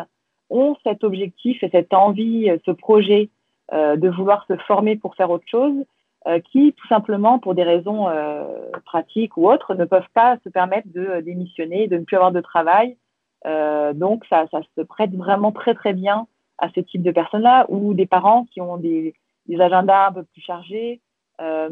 ont 0.51 0.77
cet 0.83 1.03
objectif 1.03 1.63
et 1.63 1.69
cette 1.69 1.91
envie, 1.91 2.51
ce 2.67 2.71
projet 2.71 3.31
de 3.71 4.09
vouloir 4.09 4.45
se 4.47 4.55
former 4.67 4.95
pour 4.95 5.15
faire 5.15 5.31
autre 5.31 5.47
chose, 5.47 5.73
qui, 6.51 6.73
tout 6.73 6.87
simplement, 6.87 7.39
pour 7.39 7.55
des 7.55 7.63
raisons 7.63 8.07
pratiques 8.85 9.37
ou 9.37 9.49
autres, 9.49 9.73
ne 9.75 9.85
peuvent 9.85 10.09
pas 10.13 10.37
se 10.43 10.49
permettre 10.49 10.87
de 10.93 11.21
démissionner, 11.21 11.87
de 11.87 11.97
ne 11.97 12.03
plus 12.03 12.15
avoir 12.15 12.31
de 12.31 12.41
travail. 12.41 12.97
donc, 13.93 14.23
ça, 14.29 14.45
ça, 14.51 14.61
se 14.75 14.81
prête 14.81 15.13
vraiment 15.15 15.51
très, 15.51 15.73
très 15.73 15.93
bien 15.93 16.27
à 16.57 16.69
ce 16.75 16.79
type 16.79 17.03
de 17.03 17.11
personnes-là, 17.11 17.65
ou 17.69 17.93
des 17.93 18.05
parents 18.05 18.45
qui 18.51 18.61
ont 18.61 18.77
des, 18.77 19.13
des 19.47 19.59
agendas 19.59 20.07
un 20.07 20.11
peu 20.11 20.23
plus 20.23 20.41
chargés, 20.41 21.01
euh, 21.41 21.69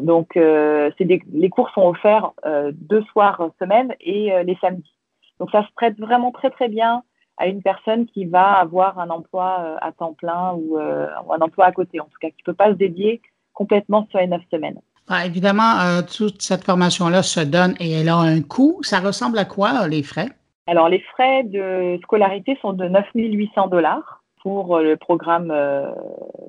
donc, 0.00 0.36
euh, 0.36 0.90
des, 1.00 1.22
les 1.32 1.50
cours 1.50 1.70
sont 1.70 1.82
offerts 1.82 2.32
euh, 2.44 2.72
deux 2.74 3.02
soirs 3.04 3.50
semaine 3.58 3.94
et 4.00 4.32
les 4.44 4.56
samedis. 4.60 4.94
Donc, 5.38 5.50
ça 5.50 5.66
se 5.66 5.72
prête 5.74 5.98
vraiment 5.98 6.32
très, 6.32 6.50
très 6.50 6.68
bien 6.68 7.02
à 7.40 7.46
une 7.46 7.62
personne 7.62 8.06
qui 8.06 8.26
va 8.26 8.52
avoir 8.52 8.98
un 9.00 9.10
emploi 9.10 9.76
à 9.80 9.90
temps 9.92 10.12
plein 10.12 10.52
ou, 10.54 10.78
un 10.78 11.40
emploi 11.40 11.64
à 11.64 11.72
côté, 11.72 11.98
en 11.98 12.04
tout 12.04 12.18
cas, 12.20 12.28
qui 12.28 12.42
ne 12.42 12.52
peut 12.52 12.54
pas 12.54 12.68
se 12.68 12.76
dédier 12.76 13.20
complètement 13.54 14.06
sur 14.10 14.20
les 14.20 14.28
neuf 14.28 14.42
semaines. 14.50 14.78
Ah, 15.08 15.26
évidemment, 15.26 16.02
toute 16.02 16.42
cette 16.42 16.64
formation-là 16.64 17.22
se 17.22 17.40
donne 17.40 17.74
et 17.80 17.90
elle 17.90 18.08
a 18.08 18.16
un 18.16 18.42
coût. 18.42 18.78
Ça 18.82 19.00
ressemble 19.00 19.38
à 19.38 19.46
quoi, 19.46 19.88
les 19.88 20.02
frais? 20.02 20.28
Alors, 20.66 20.88
les 20.88 21.00
frais 21.00 21.42
de 21.42 21.98
scolarité 22.02 22.56
sont 22.62 22.72
de 22.72 22.86
9 22.86 23.04
800 23.14 23.66
dollars 23.66 24.22
pour 24.42 24.76
euh, 24.76 24.82
le 24.82 24.96
programme, 24.96 25.50
euh, 25.50 25.90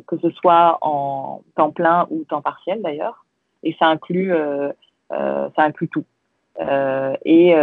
que 0.07 0.17
ce 0.19 0.29
soit 0.31 0.77
en 0.81 1.41
temps 1.55 1.71
plein 1.71 2.07
ou 2.09 2.23
temps 2.25 2.41
partiel 2.41 2.81
d'ailleurs. 2.81 3.25
Et 3.63 3.75
ça 3.79 3.87
inclut, 3.87 4.33
euh, 4.33 4.71
ça 5.09 5.63
inclut 5.63 5.87
tout. 5.89 6.05
Et 6.59 7.55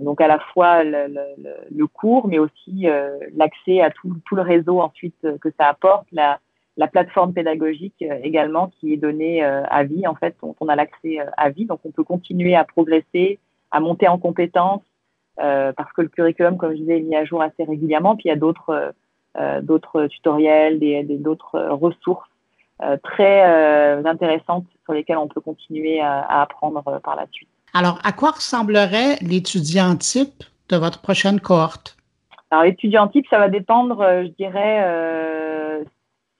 donc 0.00 0.20
à 0.20 0.28
la 0.28 0.38
fois 0.38 0.84
le, 0.84 1.08
le, 1.08 1.50
le 1.70 1.86
cours, 1.86 2.28
mais 2.28 2.38
aussi 2.38 2.86
l'accès 3.34 3.80
à 3.80 3.90
tout, 3.90 4.14
tout, 4.26 4.36
le 4.36 4.42
réseau 4.42 4.80
ensuite 4.80 5.16
que 5.40 5.50
ça 5.58 5.68
apporte, 5.68 6.06
la, 6.12 6.38
la 6.76 6.86
plateforme 6.86 7.32
pédagogique 7.32 8.04
également 8.22 8.68
qui 8.78 8.92
est 8.92 8.96
donnée 8.96 9.42
à 9.42 9.82
vie 9.84 10.06
en 10.06 10.14
fait, 10.14 10.36
dont 10.42 10.54
on 10.60 10.68
a 10.68 10.76
l'accès 10.76 11.18
à 11.36 11.50
vie, 11.50 11.66
donc 11.66 11.80
on 11.84 11.90
peut 11.90 12.04
continuer 12.04 12.54
à 12.54 12.64
progresser, 12.64 13.38
à 13.70 13.80
monter 13.80 14.08
en 14.08 14.18
compétences, 14.18 14.84
parce 15.36 15.92
que 15.94 16.02
le 16.02 16.08
curriculum, 16.08 16.56
comme 16.56 16.72
je 16.72 16.78
disais, 16.78 16.98
est 16.98 17.02
mis 17.02 17.16
à 17.16 17.24
jour 17.24 17.42
assez 17.42 17.64
régulièrement, 17.64 18.14
puis 18.16 18.26
il 18.26 18.28
y 18.28 18.32
a 18.32 18.36
d'autres 18.36 18.94
euh, 19.36 20.08
tutoriels, 20.08 20.78
d'autres 21.20 21.60
ressources 21.60 22.28
euh, 22.82 22.96
très 23.02 23.44
euh, 23.46 24.04
intéressantes 24.04 24.66
sur 24.84 24.94
lesquelles 24.94 25.16
on 25.16 25.28
peut 25.28 25.40
continuer 25.40 26.00
à, 26.00 26.42
apprendre 26.42 26.82
par 27.02 27.16
la 27.16 27.26
suite. 27.32 27.48
Alors, 27.74 27.98
à 28.04 28.12
quoi 28.12 28.30
ressemblerait 28.30 29.16
l'étudiant 29.20 29.96
type 29.96 30.44
de 30.68 30.76
votre 30.76 31.00
prochaine 31.00 31.40
cohorte? 31.40 31.96
Alors, 32.50 32.64
l'étudiant 32.64 33.08
type, 33.08 33.26
ça 33.28 33.38
va 33.38 33.48
dépendre, 33.48 33.98
je 34.22 34.28
dirais, 34.28 35.84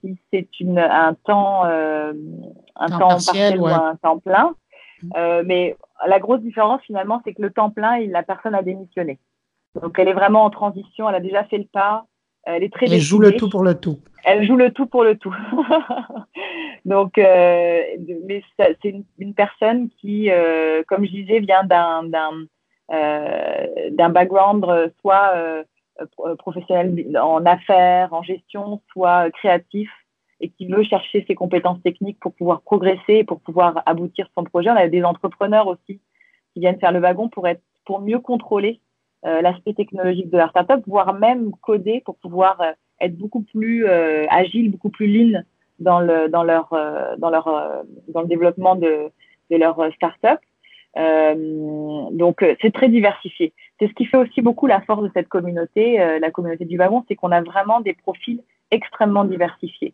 si 0.01 0.17
c'est 0.31 0.47
un 0.77 1.13
temps, 1.25 1.65
un 1.65 2.87
temps, 2.87 3.07
partiel, 3.09 3.59
ou 3.59 3.67
un 3.67 3.95
temps 4.01 4.19
plein. 4.19 4.55
Mmh. 5.03 5.09
mais 5.45 5.75
la 6.07 6.19
grosse 6.19 6.39
différence, 6.39 6.81
finalement, 6.83 7.21
c'est 7.25 7.33
que 7.33 7.41
le 7.41 7.51
temps 7.51 7.69
plein, 7.69 7.99
la 8.07 8.23
personne 8.23 8.55
a 8.55 8.63
démissionné. 8.63 9.19
Donc, 9.81 9.99
elle 9.99 10.07
est 10.07 10.13
vraiment 10.13 10.45
en 10.45 10.49
transition, 10.49 11.09
elle 11.09 11.15
a 11.15 11.19
déjà 11.19 11.43
fait 11.43 11.57
le 11.57 11.65
pas, 11.65 12.05
elle 12.45 12.63
est 12.63 12.73
très. 12.73 12.85
Elle 12.85 12.99
joue 12.99 13.19
le 13.19 13.33
tout 13.33 13.49
pour 13.49 13.63
le 13.63 13.75
tout. 13.75 13.99
Elle 14.25 14.43
joue 14.45 14.55
le 14.55 14.71
tout 14.71 14.87
pour 14.87 15.03
le 15.03 15.17
tout. 15.17 15.35
Donc, 16.85 17.17
euh, 17.17 17.81
mais 18.25 18.43
c'est 18.57 18.95
une, 19.19 19.33
personne 19.33 19.89
qui, 20.01 20.31
euh, 20.31 20.83
comme 20.87 21.05
je 21.05 21.11
disais, 21.11 21.39
vient 21.39 21.63
d'un 21.63 22.03
d'un 22.03 22.31
euh, 22.91 23.67
d'un 23.91 24.09
background 24.09 24.65
soit 25.01 25.33
professionnel 26.37 27.17
en 27.17 27.45
affaires, 27.45 28.13
en 28.13 28.23
gestion, 28.23 28.81
soit 28.91 29.29
créatif 29.31 29.89
et 30.41 30.49
qui 30.49 30.67
veut 30.67 30.83
chercher 30.83 31.23
ses 31.27 31.35
compétences 31.35 31.81
techniques 31.81 32.19
pour 32.19 32.33
pouvoir 32.33 32.61
progresser, 32.61 33.23
pour 33.23 33.39
pouvoir 33.39 33.81
aboutir 33.85 34.27
son 34.35 34.43
projet. 34.43 34.69
On 34.69 34.75
a 34.75 34.87
des 34.87 35.03
entrepreneurs 35.03 35.67
aussi 35.67 36.01
qui 36.53 36.59
viennent 36.59 36.79
faire 36.79 36.91
le 36.91 36.99
wagon 36.99 37.29
pour 37.29 37.47
être 37.47 37.61
pour 37.85 38.01
mieux 38.01 38.19
contrôler 38.19 38.81
euh, 39.25 39.41
l'aspect 39.41 39.73
technologique 39.73 40.29
de 40.29 40.37
leur 40.37 40.49
startup, 40.49 40.83
voire 40.85 41.13
même 41.13 41.51
coder 41.61 42.01
pour 42.05 42.15
pouvoir 42.17 42.61
euh, 42.61 42.71
être 43.05 43.17
beaucoup 43.17 43.41
plus 43.41 43.85
euh, 43.87 44.25
agile, 44.29 44.71
beaucoup 44.71 44.89
plus 44.89 45.07
lean 45.07 45.41
dans 45.79 45.99
le 45.99 46.29
dans 46.29 46.43
leur 46.43 46.69
dans 47.17 47.29
leur 47.29 47.83
dans 48.07 48.21
le 48.21 48.27
développement 48.27 48.75
de 48.75 49.11
de 49.51 49.57
leur 49.57 49.77
startup. 49.93 50.39
donc 50.95 52.45
c'est 52.61 52.73
très 52.73 52.87
diversifié. 52.87 53.53
C'est 53.77 53.87
ce 53.89 53.93
qui 53.93 54.05
fait 54.05 54.17
aussi 54.17 54.41
beaucoup 54.41 54.67
la 54.67 54.79
force 54.81 55.03
de 55.03 55.11
cette 55.13 55.27
communauté, 55.27 55.97
la 55.97 56.31
communauté 56.31 56.63
du 56.63 56.77
wagon, 56.77 57.03
c'est 57.07 57.15
qu'on 57.15 57.33
a 57.33 57.41
vraiment 57.41 57.81
des 57.81 57.93
profils 57.93 58.41
extrêmement 58.71 59.25
diversifiés. 59.25 59.93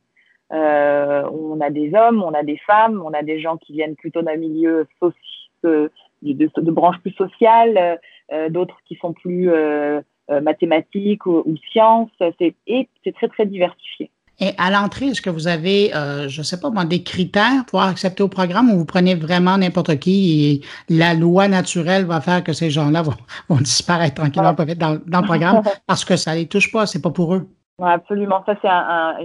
Euh, 0.51 1.23
on 1.31 1.61
a 1.61 1.69
des 1.69 1.93
hommes, 1.93 2.23
on 2.23 2.33
a 2.33 2.43
des 2.43 2.57
femmes, 2.57 3.01
on 3.05 3.13
a 3.13 3.23
des 3.23 3.39
gens 3.39 3.57
qui 3.57 3.73
viennent 3.73 3.95
plutôt 3.95 4.21
d'un 4.21 4.35
milieu 4.35 4.85
de, 5.63 5.91
de, 6.21 6.49
de, 6.57 6.71
branches 6.71 6.99
plus 6.99 7.13
sociales, 7.13 7.99
euh, 8.33 8.49
d'autres 8.49 8.77
qui 8.85 8.95
sont 8.95 9.13
plus 9.13 9.49
euh, 9.49 9.55
euh, 9.95 10.01
mathématiques 10.39 11.25
ou, 11.25 11.43
sciences. 11.71 12.09
et 12.67 12.87
c'est 13.03 13.13
très, 13.13 13.27
très 13.27 13.45
diversifié. 13.45 14.09
Et 14.39 14.53
à 14.57 14.71
l'entrée, 14.71 15.07
est-ce 15.07 15.21
que 15.21 15.29
vous 15.29 15.47
avez, 15.47 15.91
je 16.27 16.39
ne 16.39 16.43
sais 16.43 16.59
pas 16.59 16.69
des 16.85 17.03
critères 17.03 17.63
pour 17.67 17.81
accepter 17.81 18.23
au 18.23 18.27
programme 18.27 18.71
ou 18.71 18.77
vous 18.77 18.85
prenez 18.85 19.13
vraiment 19.13 19.57
n'importe 19.57 19.99
qui 19.99 20.61
et 20.89 20.93
la 20.93 21.13
loi 21.13 21.47
naturelle 21.47 22.05
va 22.05 22.21
faire 22.21 22.43
que 22.43 22.53
ces 22.53 22.71
gens-là 22.71 23.03
vont, 23.03 23.13
disparaître 23.59 24.15
tranquillement 24.15 24.53
dans, 24.53 24.99
dans, 25.05 25.21
le 25.21 25.25
programme 25.25 25.61
parce 25.87 26.03
que 26.05 26.15
ça 26.15 26.33
ne 26.33 26.39
les 26.39 26.47
touche 26.47 26.71
pas, 26.71 26.87
c'est 26.87 27.01
pas 27.01 27.11
pour 27.11 27.35
eux? 27.35 27.47
absolument, 27.89 28.43
ça 28.45 28.55
c'est 28.61 28.67
un, 28.67 29.15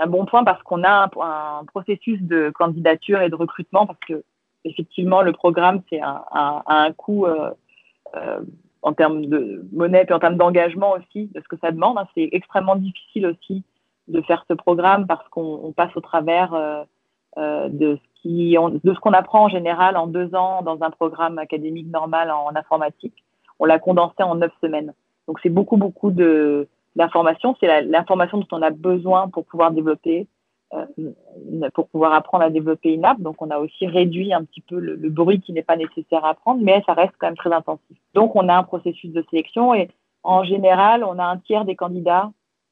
un, 0.00 0.06
bon 0.06 0.26
point 0.26 0.44
parce 0.44 0.62
qu'on 0.62 0.82
a 0.84 1.10
un, 1.20 1.64
processus 1.66 2.20
de 2.22 2.50
candidature 2.54 3.20
et 3.22 3.30
de 3.30 3.34
recrutement 3.34 3.86
parce 3.86 3.98
que 4.06 4.22
effectivement 4.64 5.22
le 5.22 5.32
programme 5.32 5.82
c'est 5.90 6.00
un, 6.00 6.22
un, 6.66 6.92
coût 6.92 7.26
euh, 7.26 7.50
en 8.84 8.92
termes 8.92 9.24
de 9.26 9.66
monnaie 9.72 10.04
et 10.08 10.12
en 10.12 10.18
termes 10.18 10.36
d'engagement 10.36 10.92
aussi, 10.92 11.30
de 11.34 11.40
ce 11.40 11.48
que 11.48 11.56
ça 11.56 11.72
demande. 11.72 11.96
Hein. 11.98 12.06
C'est 12.14 12.28
extrêmement 12.32 12.76
difficile 12.76 13.26
aussi 13.26 13.64
de 14.08 14.20
faire 14.20 14.44
ce 14.46 14.52
programme 14.54 15.06
parce 15.06 15.26
qu'on 15.30 15.72
passe 15.74 15.96
au 15.96 16.02
travers 16.02 16.52
euh, 16.52 16.84
euh, 17.38 17.68
de 17.70 17.98
ce 18.24 19.00
qu'on 19.00 19.12
apprend 19.12 19.44
en 19.44 19.48
général 19.48 19.96
en 19.96 20.06
deux 20.06 20.34
ans 20.34 20.62
dans 20.62 20.82
un 20.82 20.90
programme 20.90 21.38
académique 21.38 21.90
normal 21.90 22.30
en, 22.30 22.54
informatique. 22.54 23.24
on 23.58 23.64
l'a 23.64 23.78
condensé 23.78 24.22
en 24.22 24.34
neuf 24.34 24.52
semaines. 24.60 24.92
Donc 25.26 25.40
c'est 25.42 25.48
beaucoup, 25.48 25.78
beaucoup 25.78 26.10
de 26.10 26.68
d'informations. 26.94 27.56
C'est 27.58 27.82
l'information 27.82 28.38
dont 28.38 28.46
on 28.52 28.62
a 28.62 28.70
besoin 28.70 29.28
pour 29.28 29.44
pouvoir 29.46 29.72
développer, 29.72 30.28
pour 31.74 31.88
pouvoir 31.88 32.12
apprendre 32.12 32.44
à 32.44 32.50
développer 32.50 32.92
une 32.92 33.04
app. 33.04 33.20
Donc 33.20 33.40
on 33.40 33.50
a 33.50 33.58
aussi 33.58 33.86
réduit 33.86 34.32
un 34.32 34.44
petit 34.44 34.60
peu 34.60 34.78
le, 34.78 35.10
bruit 35.10 35.40
qui 35.40 35.52
n'est 35.52 35.62
pas 35.62 35.76
nécessaire 35.76 36.24
à 36.24 36.30
apprendre, 36.30 36.60
mais 36.62 36.82
ça 36.86 36.94
reste 36.94 37.14
quand 37.18 37.26
même 37.26 37.36
très 37.36 37.52
intensif. 37.52 37.96
Donc 38.14 38.36
on 38.36 38.48
a 38.48 38.56
un 38.56 38.62
processus 38.62 39.12
de 39.12 39.24
sélection 39.30 39.74
et 39.74 39.88
en 40.22 40.44
général, 40.44 41.04
on 41.04 41.18
a 41.18 41.24
un 41.24 41.38
tiers 41.38 41.64
des 41.64 41.76
candidats 41.76 42.30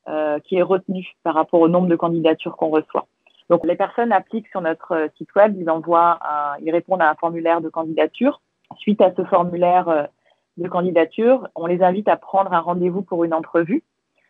euh, 0.09 0.39
qui 0.41 0.57
est 0.57 0.63
retenu 0.63 1.07
par 1.23 1.35
rapport 1.35 1.61
au 1.61 1.69
nombre 1.69 1.89
de 1.89 1.97
candidatures 1.97 2.57
qu'on 2.57 2.71
reçoit. 2.71 3.07
Donc 3.51 3.67
les 3.67 3.77
personnes 3.77 4.13
appliquent 4.13 4.49
sur 4.49 4.61
notre 4.61 5.11
site 5.19 5.35
web, 5.35 5.55
ils 5.59 5.69
envoient, 5.69 6.19
ils 6.63 6.71
répondent 6.71 7.03
à 7.03 7.11
un 7.11 7.15
formulaire 7.15 7.61
de 7.61 7.69
candidature. 7.69 8.41
Suite 8.79 9.01
à 9.01 9.13
ce 9.15 9.25
formulaire 9.25 9.89
euh, 9.89 10.05
de 10.57 10.69
candidature, 10.69 11.49
on 11.55 11.67
les 11.67 11.83
invite 11.83 12.09
à 12.09 12.17
prendre 12.17 12.53
un 12.53 12.61
rendez-vous 12.61 13.03
pour 13.03 13.25
une 13.25 13.35
entrevue. 13.35 13.83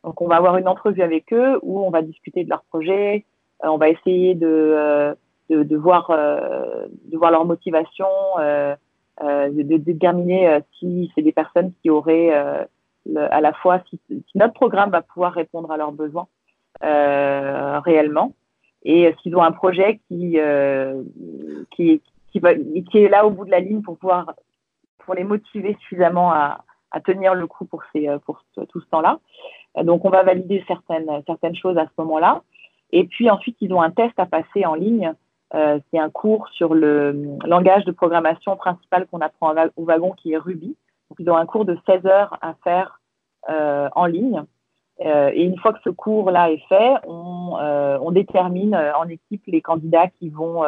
Donc, 0.05 0.21
on 0.21 0.27
va 0.27 0.37
avoir 0.37 0.57
une 0.57 0.69
entrevue 0.69 1.03
avec 1.03 1.33
eux 1.33 1.59
où 1.63 1.85
on 1.85 1.91
va 1.91 2.03
discuter 2.03 2.45
de 2.45 2.51
leur 2.51 2.65
projet, 2.65 3.19
euh, 3.19 3.21
on 3.63 3.77
va 3.77 3.89
essayer 3.89 4.35
de, 4.35 4.47
euh, 4.47 5.15
de, 5.51 5.63
de, 5.63 5.77
voir, 5.77 6.11
de 6.11 7.17
voir 7.17 7.31
leur 7.31 7.45
motivation, 7.45 8.07
de, 8.39 9.63
de, 9.63 9.77
déterminer 9.77 10.61
si 10.79 11.11
c'est 11.15 11.23
des 11.23 11.33
personnes 11.33 11.73
qui 11.83 11.91
auraient 11.91 12.31
à 12.31 13.41
la 13.41 13.53
fois, 13.53 13.81
si, 13.89 14.01
si, 14.09 14.25
notre 14.37 14.55
programme 14.55 14.91
va 14.91 15.03
pouvoir 15.03 15.33
répondre 15.33 15.71
à 15.71 15.77
leurs 15.77 15.93
besoins 15.93 16.27
réellement, 16.81 18.33
et 18.85 19.15
s'ils 19.23 19.37
ont 19.37 19.43
un 19.43 19.53
projet 19.53 20.01
qui, 20.09 20.39
qui, 21.71 22.03
qui, 22.33 22.39
va, 22.39 22.55
qui 22.55 22.99
est 22.99 23.09
là 23.09 23.27
au 23.27 23.31
bout 23.31 23.45
de 23.45 23.51
la 23.51 23.61
ligne 23.61 23.83
pour 23.83 23.99
pouvoir 23.99 24.35
pour 24.99 25.15
les 25.15 25.25
motiver 25.25 25.77
suffisamment 25.81 26.33
à, 26.33 26.65
à 26.93 27.01
tenir 27.01 27.35
le 27.35 27.47
coup 27.47 27.65
pour, 27.65 27.83
ces, 27.93 28.09
pour 28.25 28.43
tout 28.69 28.81
ce 28.81 28.87
temps-là. 28.91 29.19
Donc, 29.83 30.05
on 30.05 30.11
va 30.11 30.23
valider 30.23 30.63
certaines, 30.69 31.23
certaines 31.27 31.57
choses 31.57 31.79
à 31.79 31.87
ce 31.87 32.03
moment-là. 32.03 32.43
Et 32.93 33.05
puis 33.05 33.31
ensuite, 33.31 33.57
ils 33.61 33.73
ont 33.73 33.83
un 33.83 33.91
test 33.91 34.13
à 34.19 34.27
passer 34.27 34.65
en 34.65 34.75
ligne. 34.75 35.13
Euh, 35.55 35.79
c'est 35.91 35.99
un 35.99 36.11
cours 36.11 36.49
sur 36.49 36.75
le 36.75 37.37
langage 37.45 37.85
de 37.85 37.93
programmation 37.93 38.57
principal 38.57 39.07
qu'on 39.07 39.21
apprend 39.21 39.55
au 39.77 39.85
wagon 39.85 40.13
qui 40.13 40.33
est 40.33 40.39
Ruby. 40.39 40.77
Donc, 41.11 41.19
ils 41.19 41.31
ont 41.31 41.37
un 41.37 41.47
cours 41.47 41.65
de 41.65 41.79
16 41.87 42.07
heures 42.07 42.39
à 42.41 42.55
faire 42.65 43.01
euh, 43.51 43.89
en 43.95 44.07
ligne. 44.07 44.43
Euh, 45.05 45.31
et 45.35 45.43
une 45.43 45.59
fois 45.59 45.73
que 45.73 45.81
ce 45.85 45.91
cours-là 45.91 46.53
est 46.53 46.63
fait, 46.69 46.95
on, 47.07 47.57
euh, 47.61 47.99
on 48.01 48.13
détermine 48.13 48.75
en 48.75 49.09
équipe 49.09 49.43
les 49.47 49.61
candidats 49.61 50.09
qui 50.19 50.29
vont 50.29 50.63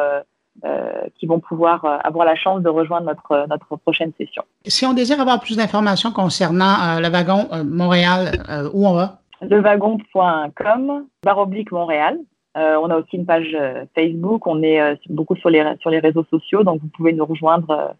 euh, 0.63 1.09
qui 1.19 1.25
vont 1.25 1.41
pouvoir 1.41 1.83
euh, 1.83 1.97
avoir 2.05 2.25
la 2.25 2.37
chance 2.37 2.63
de 2.63 2.69
rejoindre 2.69 3.07
notre, 3.07 3.45
notre 3.49 3.75
prochaine 3.75 4.13
session. 4.17 4.41
Si 4.65 4.85
on 4.85 4.93
désire 4.93 5.19
avoir 5.19 5.41
plus 5.41 5.57
d'informations 5.57 6.13
concernant 6.13 6.81
euh, 6.81 7.01
le 7.01 7.09
wagon 7.09 7.49
Montréal, 7.65 8.41
où 8.73 8.87
on 8.87 8.93
va? 8.93 9.19
Lewagon.com, 9.49 11.05
barre 11.23 11.37
oblique 11.37 11.71
Montréal. 11.71 12.19
on 12.55 12.89
a 12.89 12.97
aussi 12.97 13.17
une 13.17 13.25
page 13.25 13.55
Facebook, 13.93 14.47
on 14.47 14.61
est 14.63 14.99
beaucoup 15.09 15.35
sur 15.35 15.49
les, 15.49 15.63
sur 15.81 15.89
les 15.89 15.99
réseaux 15.99 16.25
sociaux, 16.29 16.63
donc 16.63 16.81
vous 16.81 16.89
pouvez 16.95 17.13
nous 17.13 17.25
rejoindre 17.25 17.95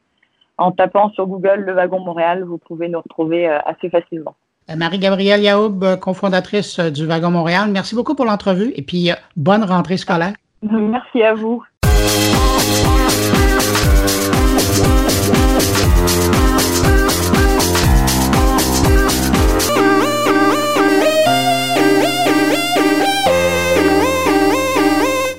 en 0.58 0.72
tapant 0.72 1.10
sur 1.12 1.28
Google 1.28 1.64
Le 1.66 1.74
Wagon 1.74 2.00
Montréal, 2.00 2.44
vous 2.44 2.58
pouvez 2.58 2.88
nous 2.88 3.02
retrouver 3.02 3.48
assez 3.48 3.90
facilement. 3.90 4.36
Marie-Gabrielle 4.74 5.42
Yaoub, 5.42 5.98
cofondatrice 6.02 6.80
du 6.80 7.06
Wagon 7.06 7.32
Montréal, 7.32 7.70
merci 7.72 7.96
beaucoup 7.96 8.16
pour 8.16 8.26
l'entrevue 8.26 8.72
et 8.76 8.82
puis 8.82 9.12
bonne 9.36 9.64
rentrée 9.64 9.98
scolaire. 9.98 10.34
Merci 10.72 11.22
à 11.22 11.34
vous. 11.36 11.64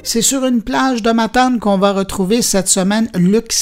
C'est 0.08 0.22
sur 0.22 0.46
une 0.46 0.62
plage 0.62 1.02
de 1.02 1.10
Matane 1.10 1.58
qu'on 1.58 1.78
va 1.78 1.92
retrouver 1.92 2.40
cette 2.40 2.68
semaine 2.68 3.08
Luc 3.16 3.52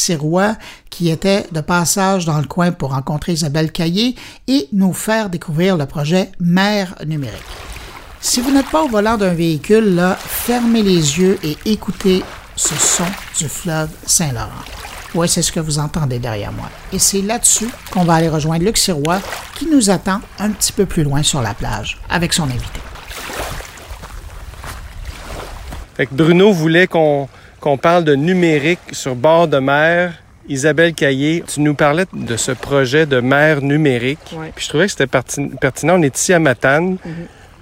qui 0.90 1.08
était 1.08 1.46
de 1.52 1.62
passage 1.62 2.26
dans 2.26 2.36
le 2.36 2.44
coin 2.44 2.70
pour 2.70 2.90
rencontrer 2.90 3.32
Isabelle 3.32 3.72
Caillé 3.72 4.14
et 4.46 4.68
nous 4.74 4.92
faire 4.92 5.30
découvrir 5.30 5.78
le 5.78 5.86
projet 5.86 6.32
Mère 6.40 6.96
numérique. 7.06 7.40
Si 8.20 8.42
vous 8.42 8.50
n'êtes 8.50 8.68
pas 8.68 8.82
au 8.82 8.88
volant 8.88 9.16
d'un 9.16 9.32
véhicule, 9.32 9.94
là, 9.94 10.18
fermez 10.20 10.82
les 10.82 11.18
yeux 11.18 11.38
et 11.42 11.56
écoutez 11.64 12.22
ce 12.56 12.74
son 12.74 13.06
du 13.38 13.48
fleuve 13.48 13.88
Saint-Laurent. 14.04 14.50
Oui, 15.14 15.30
c'est 15.30 15.40
ce 15.40 15.50
que 15.50 15.60
vous 15.60 15.78
entendez 15.78 16.18
derrière 16.18 16.52
moi. 16.52 16.68
Et 16.92 16.98
c'est 16.98 17.22
là-dessus 17.22 17.70
qu'on 17.90 18.04
va 18.04 18.16
aller 18.16 18.28
rejoindre 18.28 18.66
Luc 18.66 18.76
qui 18.76 19.66
nous 19.72 19.88
attend 19.88 20.20
un 20.38 20.50
petit 20.50 20.72
peu 20.72 20.84
plus 20.84 21.04
loin 21.04 21.22
sur 21.22 21.40
la 21.40 21.54
plage, 21.54 21.98
avec 22.10 22.34
son 22.34 22.44
invité. 22.44 22.80
Bruno 26.10 26.52
voulait 26.52 26.86
qu'on 26.86 27.28
parle 27.80 28.04
de 28.04 28.14
numérique 28.14 28.80
sur 28.92 29.14
bord 29.14 29.48
de 29.48 29.58
mer. 29.58 30.14
Isabelle 30.46 30.92
Caillé, 30.92 31.42
tu 31.46 31.60
nous 31.60 31.74
parlais 31.74 32.04
de 32.12 32.36
ce 32.36 32.52
projet 32.52 33.06
de 33.06 33.20
mer 33.20 33.62
numérique. 33.62 34.18
Puis 34.54 34.64
je 34.64 34.68
trouvais 34.68 34.84
que 34.84 34.90
c'était 34.90 35.06
pertinent. 35.06 35.98
On 35.98 36.02
est 36.02 36.18
ici 36.18 36.34
à 36.34 36.38
Matane. 36.38 36.96
Mm-hmm 36.96 37.10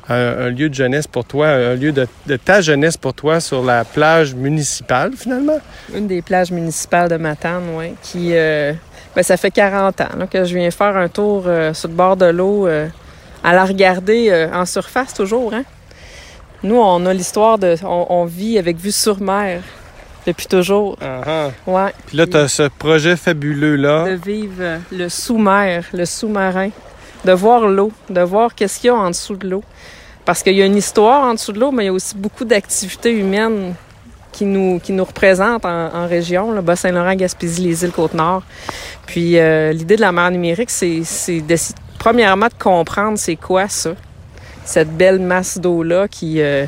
un, 0.09 0.51
lieu 0.51 0.69
de 0.69 0.75
jeunesse 0.75 1.07
pour 1.07 1.25
toi, 1.25 1.49
un 1.49 1.75
lieu 1.75 1.93
de, 1.93 2.07
ta 2.37 2.61
jeunesse 2.61 2.97
pour 2.97 3.15
toi 3.15 3.41
sur 3.41 3.63
la 3.63 3.85
plage 3.85 4.35
municipale, 4.35 5.13
finalement? 5.17 5.59
Une 5.95 6.07
des 6.07 6.23
plages 6.23 6.51
municipales 6.51 7.09
de 7.09 7.17
Matane, 7.17 7.65
oui, 7.77 7.95
qui... 8.03 8.31
Euh, 8.33 8.73
ben, 9.15 9.23
ça 9.23 9.37
fait 9.37 9.51
40 9.51 10.01
ans 10.01 10.07
que 10.31 10.45
je 10.45 10.57
viens 10.57 10.71
faire 10.71 10.97
un 10.97 11.09
tour 11.09 11.45
euh, 11.47 11.75
sur 11.75 11.89
le 11.89 11.95
bord 11.95 12.17
de 12.17 12.27
l'eau, 12.27 12.67
euh, 12.67 12.89
à 13.45 13.53
la 13.53 13.65
regarder 13.65 14.49
en 14.53 14.65
surface 14.65 15.15
toujours. 15.15 15.53
Hein? 15.53 15.65
Nous, 16.63 16.77
on 16.77 17.07
a 17.07 17.13
l'histoire 17.13 17.59
de... 17.59 17.77
On, 17.85 18.25
vit 18.25 18.59
avec 18.59 18.77
vue 18.77 18.93
sur 18.93 19.21
mer 19.21 19.63
depuis 20.27 20.47
toujours. 20.47 20.97
Uh 21.01 21.51
Ouais. 21.71 21.93
Puis 22.07 22.17
là, 22.17 22.27
tu 22.27 22.37
as 22.37 22.49
ce 22.49 22.69
projet 22.69 23.17
fabuleux-là. 23.17 24.11
De 24.11 24.15
vivre 24.15 24.79
le 24.93 25.09
sous-mer, 25.09 25.85
le 25.93 26.05
sous-marin, 26.05 26.71
de 27.25 27.33
voir 27.33 27.67
l'eau, 27.67 27.91
de 28.09 28.21
voir 28.21 28.55
qu'est-ce 28.55 28.79
qu'il 28.79 28.89
y 28.89 28.91
a 28.91 28.95
en 28.95 29.11
dessous 29.11 29.37
de 29.37 29.49
l'eau. 29.49 29.65
Parce 30.25 30.43
qu'il 30.43 30.55
y 30.55 30.63
a 30.63 30.67
une 30.67 30.77
histoire 30.77 31.25
en 31.25 31.35
dessous 31.35 31.53
de 31.53 31.59
l'eau, 31.59 31.73
mais 31.73 31.85
il 31.85 31.87
y 31.87 31.91
a 31.91 31.93
aussi 31.93 32.17
beaucoup 32.17 32.45
d'activités 32.45 33.11
humaines 33.11 33.75
qui 34.31 34.45
nous, 34.45 34.81
qui 34.81 34.93
nous 34.93 35.05
représentent 35.05 35.65
en, 35.65 36.07
région, 36.07 36.53
le 36.53 36.63
Bas-Saint-Laurent, 36.63 37.15
Gaspésie, 37.15 37.63
les 37.63 37.85
îles 37.85 37.93
Côte-Nord. 37.93 38.43
Puis 39.07 39.39
euh, 39.39 39.73
l'idée 39.73 39.97
de 39.97 40.01
la 40.01 40.13
mer 40.13 40.31
numérique, 40.31 40.71
c'est, 40.71 41.03
c'est 41.05 41.43
premièrement 41.99 42.47
de 42.47 42.55
comprendre 42.59 43.19
c'est 43.19 43.37
quoi 43.37 43.69
ça, 43.69 43.91
cette 44.65 44.91
belle 44.91 45.21
masse 45.21 45.59
d'eau-là 45.59 46.09
qui, 46.09 46.41
euh, 46.41 46.67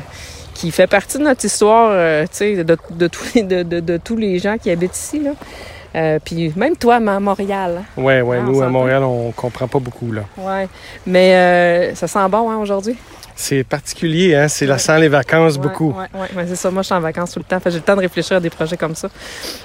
qui 0.53 0.71
fait 0.71 0.87
partie 0.87 1.17
de 1.17 1.23
notre 1.23 1.45
histoire, 1.45 1.89
euh, 1.91 2.23
tu 2.23 2.29
sais, 2.31 2.63
de, 2.63 2.77
de, 2.91 3.07
tous 3.07 3.33
les, 3.33 3.43
de, 3.43 3.63
de, 3.63 3.97
tous 3.97 4.17
les 4.17 4.39
gens 4.39 4.57
qui 4.57 4.71
habitent 4.71 4.97
ici. 4.97 5.21
Là. 5.21 6.19
puis 6.19 6.53
même 6.55 6.75
toi, 6.75 6.95
à 6.95 7.19
Montréal. 7.19 7.83
Oui, 7.97 8.13
hein? 8.13 8.23
oui, 8.25 8.37
nous, 8.41 8.61
à 8.61 8.69
Montréal, 8.69 9.03
on 9.03 9.31
comprend 9.31 9.67
pas 9.67 9.79
beaucoup. 9.79 10.11
là. 10.11 10.21
Oui, 10.37 10.67
mais 11.05 11.93
ça 11.95 12.07
sent 12.07 12.29
bon 12.29 12.49
hein, 12.49 12.57
aujourd'hui? 12.57 12.95
C'est 13.35 13.65
particulier, 13.65 14.33
hein? 14.33 14.47
C'est 14.47 14.65
la 14.65 14.77
sans 14.77 14.95
les 14.95 15.09
vacances 15.09 15.57
beaucoup. 15.57 15.93
Oui, 15.95 16.19
ouais, 16.19 16.37
ouais, 16.37 16.45
c'est 16.47 16.55
ça. 16.55 16.71
Moi, 16.71 16.83
je 16.83 16.85
suis 16.85 16.95
en 16.95 17.01
vacances 17.01 17.31
tout 17.31 17.39
le 17.39 17.43
temps. 17.43 17.59
J'ai 17.65 17.71
le 17.71 17.81
temps 17.81 17.95
de 17.95 18.01
réfléchir 18.01 18.37
à 18.37 18.39
des 18.39 18.49
projets 18.49 18.77
comme 18.77 18.95
ça. 18.95 19.09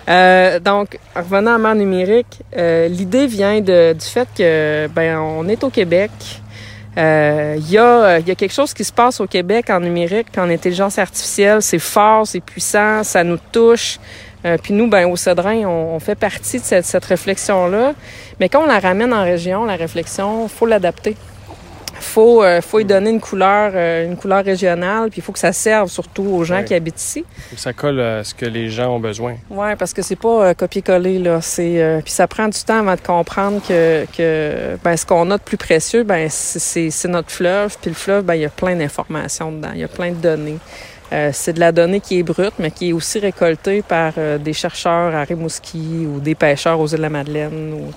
Euh, 0.08 0.58
donc, 0.58 0.98
en 1.14 1.20
revenant 1.20 1.54
à 1.54 1.58
Mer 1.58 1.76
numérique, 1.76 2.40
euh, 2.56 2.88
l'idée 2.88 3.28
vient 3.28 3.60
de, 3.60 3.92
du 3.92 4.04
fait 4.04 4.28
que, 4.36 4.88
ben, 4.88 5.18
on 5.18 5.46
est 5.48 5.62
au 5.62 5.70
Québec. 5.70 6.10
Il 6.96 7.02
euh, 7.02 7.56
y, 7.68 7.78
a, 7.78 8.18
y 8.18 8.30
a 8.30 8.34
quelque 8.34 8.52
chose 8.52 8.74
qui 8.74 8.82
se 8.82 8.92
passe 8.92 9.20
au 9.20 9.26
Québec 9.26 9.70
en 9.70 9.80
numérique, 9.80 10.26
en 10.36 10.50
intelligence 10.50 10.98
artificielle. 10.98 11.62
C'est 11.62 11.78
fort, 11.78 12.26
c'est 12.26 12.40
puissant, 12.40 13.04
ça 13.04 13.22
nous 13.22 13.38
touche. 13.52 13.98
Euh, 14.44 14.56
puis 14.60 14.74
nous, 14.74 14.88
ben, 14.88 15.06
au 15.06 15.16
Cédrin, 15.16 15.66
on, 15.66 15.94
on, 15.94 16.00
fait 16.00 16.14
partie 16.14 16.58
de 16.58 16.64
cette, 16.64 16.86
cette 16.86 17.04
réflexion-là. 17.04 17.92
Mais 18.40 18.48
quand 18.48 18.62
on 18.62 18.66
la 18.66 18.80
ramène 18.80 19.12
en 19.12 19.22
région, 19.22 19.64
la 19.64 19.76
réflexion, 19.76 20.48
faut 20.48 20.66
l'adapter 20.66 21.16
faut, 22.02 22.42
euh, 22.42 22.60
faut 22.60 22.80
y 22.80 22.84
donner 22.84 23.10
une 23.10 23.20
couleur, 23.20 23.72
euh, 23.74 24.06
une 24.06 24.16
couleur 24.16 24.44
régionale, 24.44 25.10
puis 25.10 25.18
il 25.18 25.22
faut 25.22 25.32
que 25.32 25.38
ça 25.38 25.52
serve 25.52 25.88
surtout 25.88 26.24
aux 26.24 26.44
gens 26.44 26.62
qui 26.64 26.74
habitent 26.74 27.00
ici. 27.00 27.24
Ça 27.56 27.72
colle 27.72 28.00
à 28.00 28.24
ce 28.24 28.34
que 28.34 28.46
les 28.46 28.68
gens 28.70 28.94
ont 28.94 29.00
besoin. 29.00 29.36
Oui, 29.50 29.68
parce 29.78 29.92
que 29.92 30.02
c'est 30.02 30.16
pas 30.16 30.46
euh, 30.46 30.54
copier-coller, 30.54 31.18
là. 31.18 31.40
C'est, 31.40 32.00
puis 32.04 32.12
ça 32.12 32.26
prend 32.26 32.48
du 32.48 32.58
temps 32.60 32.78
avant 32.78 32.94
de 32.94 33.00
comprendre 33.00 33.60
que, 33.66 34.06
que 34.16 34.76
ben, 34.82 34.96
ce 34.96 35.06
qu'on 35.06 35.30
a 35.30 35.38
de 35.38 35.42
plus 35.42 35.56
précieux, 35.56 36.04
ben, 36.04 36.28
c'est, 36.30 36.90
c'est 36.90 37.08
notre 37.08 37.30
fleuve. 37.30 37.76
Puis 37.80 37.90
le 37.90 37.96
fleuve, 37.96 38.24
ben, 38.24 38.34
il 38.34 38.42
y 38.42 38.46
a 38.46 38.50
plein 38.50 38.76
d'informations 38.76 39.52
dedans, 39.52 39.70
il 39.74 39.80
y 39.80 39.84
a 39.84 39.88
plein 39.88 40.10
de 40.10 40.16
données. 40.16 40.58
Euh, 41.12 41.30
c'est 41.32 41.54
de 41.54 41.60
la 41.60 41.72
donnée 41.72 42.00
qui 42.00 42.20
est 42.20 42.22
brute, 42.22 42.54
mais 42.58 42.70
qui 42.70 42.90
est 42.90 42.92
aussi 42.92 43.18
récoltée 43.18 43.82
par 43.82 44.12
euh, 44.16 44.38
des 44.38 44.52
chercheurs 44.52 45.14
à 45.14 45.24
Rimouski 45.24 46.06
ou 46.06 46.20
des 46.20 46.36
pêcheurs 46.36 46.78
aux 46.78 46.86
îles 46.86 46.98
de 46.98 47.02
la 47.02 47.10
Madeleine. 47.10 47.92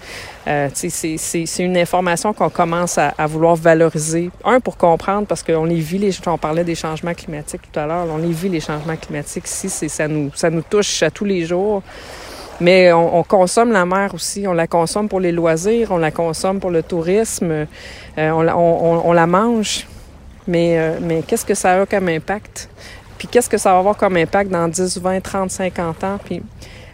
Euh, 0.47 0.69
c'est 0.73 1.63
une 1.63 1.77
information 1.77 2.33
qu'on 2.33 2.49
commence 2.49 2.97
à, 2.97 3.13
vouloir 3.27 3.55
valoriser. 3.55 4.31
Un, 4.43 4.59
pour 4.59 4.77
comprendre, 4.77 5.27
parce 5.27 5.43
qu'on 5.43 5.65
les 5.65 5.75
vit, 5.79 5.99
les, 5.99 6.11
on 6.25 6.37
parlait 6.39 6.63
des 6.63 6.75
changements 6.75 7.13
climatiques 7.13 7.61
tout 7.71 7.79
à 7.79 7.85
l'heure, 7.85 8.07
on 8.09 8.17
les 8.17 8.31
vit, 8.31 8.49
les 8.49 8.59
changements 8.59 8.95
climatiques 8.95 9.47
ici, 9.47 9.89
ça 9.89 10.07
nous, 10.07 10.61
touche 10.67 11.03
à 11.03 11.11
tous 11.11 11.25
les 11.25 11.45
jours. 11.45 11.83
Mais 12.59 12.91
on, 12.93 13.23
consomme 13.23 13.71
la 13.71 13.85
mer 13.85 14.13
aussi. 14.13 14.47
On 14.47 14.53
la 14.53 14.67
consomme 14.67 15.09
pour 15.09 15.19
les 15.19 15.31
loisirs, 15.31 15.91
on 15.91 15.97
la 15.97 16.11
consomme 16.11 16.59
pour 16.59 16.69
le 16.69 16.83
tourisme, 16.83 17.65
on, 18.17 19.13
la 19.13 19.27
mange. 19.27 19.87
Mais 20.47 20.93
qu'est-ce 21.27 21.45
que 21.45 21.55
ça 21.55 21.81
a 21.81 21.85
comme 21.85 22.09
impact? 22.09 22.69
Puis 23.23 23.29
qu'est-ce 23.31 23.49
que 23.49 23.57
ça 23.57 23.71
va 23.71 23.79
avoir 23.79 23.95
comme 23.95 24.17
impact 24.17 24.51
dans 24.51 24.67
10, 24.67 24.97
20, 24.99 25.21
30, 25.21 25.49
50 25.49 26.03
ans? 26.03 26.19
Puis 26.25 26.41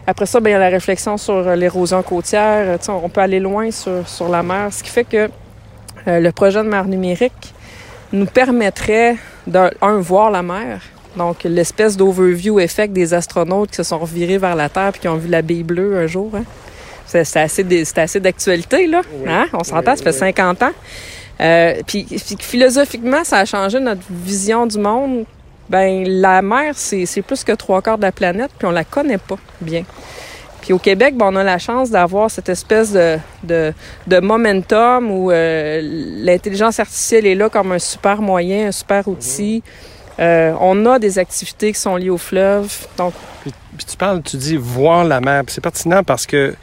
après 0.06 0.26
ça, 0.26 0.38
bien, 0.38 0.50
il 0.50 0.52
y 0.52 0.56
a 0.56 0.60
la 0.60 0.68
réflexion 0.68 1.16
sur 1.16 1.42
l'érosion 1.56 2.04
côtière. 2.04 2.78
on 2.88 3.08
peut 3.08 3.20
aller 3.20 3.40
loin 3.40 3.72
sur, 3.72 4.06
sur, 4.06 4.28
la 4.28 4.44
mer, 4.44 4.72
ce 4.72 4.84
qui 4.84 4.90
fait 4.90 5.02
que 5.02 5.28
le 6.06 6.30
projet 6.30 6.62
de 6.62 6.68
mer 6.68 6.84
numérique 6.84 7.52
nous 8.12 8.26
permettrait 8.26 9.16
d'un, 9.44 9.70
voir 9.98 10.30
la 10.30 10.44
mer, 10.44 10.82
donc, 11.16 11.42
l'espèce 11.42 11.96
d'overview 11.96 12.60
effect 12.60 12.92
des 12.92 13.12
astronautes 13.12 13.70
qui 13.70 13.76
se 13.78 13.82
sont 13.82 13.98
revirés 13.98 14.38
vers 14.38 14.54
la 14.54 14.68
Terre 14.68 14.92
puis 14.92 15.00
qui 15.00 15.08
ont 15.08 15.16
vu 15.16 15.28
la 15.28 15.42
baie 15.42 15.64
bleue 15.64 15.98
un 15.98 16.06
jour. 16.06 16.30
Hein. 16.36 16.44
C'est 17.06 17.36
assez, 17.38 17.66
assez 17.96 18.20
d'actualité, 18.20 18.86
là. 18.86 19.00
Hein? 19.26 19.46
On 19.52 19.64
s'entend, 19.64 19.96
ça 19.96 20.04
fait 20.04 20.12
50 20.12 20.62
ans. 20.62 20.70
Euh, 21.40 21.74
puis, 21.84 22.06
philosophiquement, 22.38 23.24
ça 23.24 23.38
a 23.38 23.44
changé 23.44 23.80
notre 23.80 24.02
vision 24.08 24.64
du 24.68 24.78
monde. 24.78 25.24
Ben, 25.70 26.04
la 26.04 26.42
mer, 26.42 26.74
c'est 26.74 27.22
plus 27.22 27.44
que 27.44 27.52
trois 27.52 27.80
quarts 27.80 27.96
de 27.96 28.02
la 28.02 28.10
planète, 28.10 28.50
puis 28.58 28.66
on 28.66 28.72
la 28.72 28.82
connaît 28.82 29.18
pas 29.18 29.38
bien. 29.60 29.84
Puis 30.60 30.72
au 30.72 30.78
Québec, 30.78 31.16
ben, 31.16 31.26
on 31.28 31.36
a 31.36 31.44
la 31.44 31.58
chance 31.58 31.90
d'avoir 31.90 32.28
cette 32.28 32.48
espèce 32.48 32.92
de, 32.92 33.18
de, 33.44 34.20
momentum 34.20 35.10
où 35.12 35.30
euh, 35.30 35.80
l'intelligence 36.24 36.80
artificielle 36.80 37.24
est 37.24 37.36
là 37.36 37.48
comme 37.48 37.70
un 37.70 37.78
super 37.78 38.20
moyen, 38.20 38.66
un 38.66 38.72
super 38.72 39.06
outil. 39.06 39.62
Euh, 40.18 40.52
on 40.60 40.84
a 40.86 40.98
des 40.98 41.20
activités 41.20 41.72
qui 41.72 41.78
sont 41.78 41.94
liées 41.94 42.10
au 42.10 42.18
fleuve. 42.18 42.68
Donc... 42.98 43.14
Puis, 43.42 43.52
tu 43.88 43.96
parles, 43.96 44.22
tu 44.22 44.36
dis 44.36 44.56
voir 44.56 45.04
la 45.04 45.20
mer. 45.20 45.44
C'est 45.46 45.62
pertinent 45.62 46.02
parce 46.02 46.26
que 46.26 46.54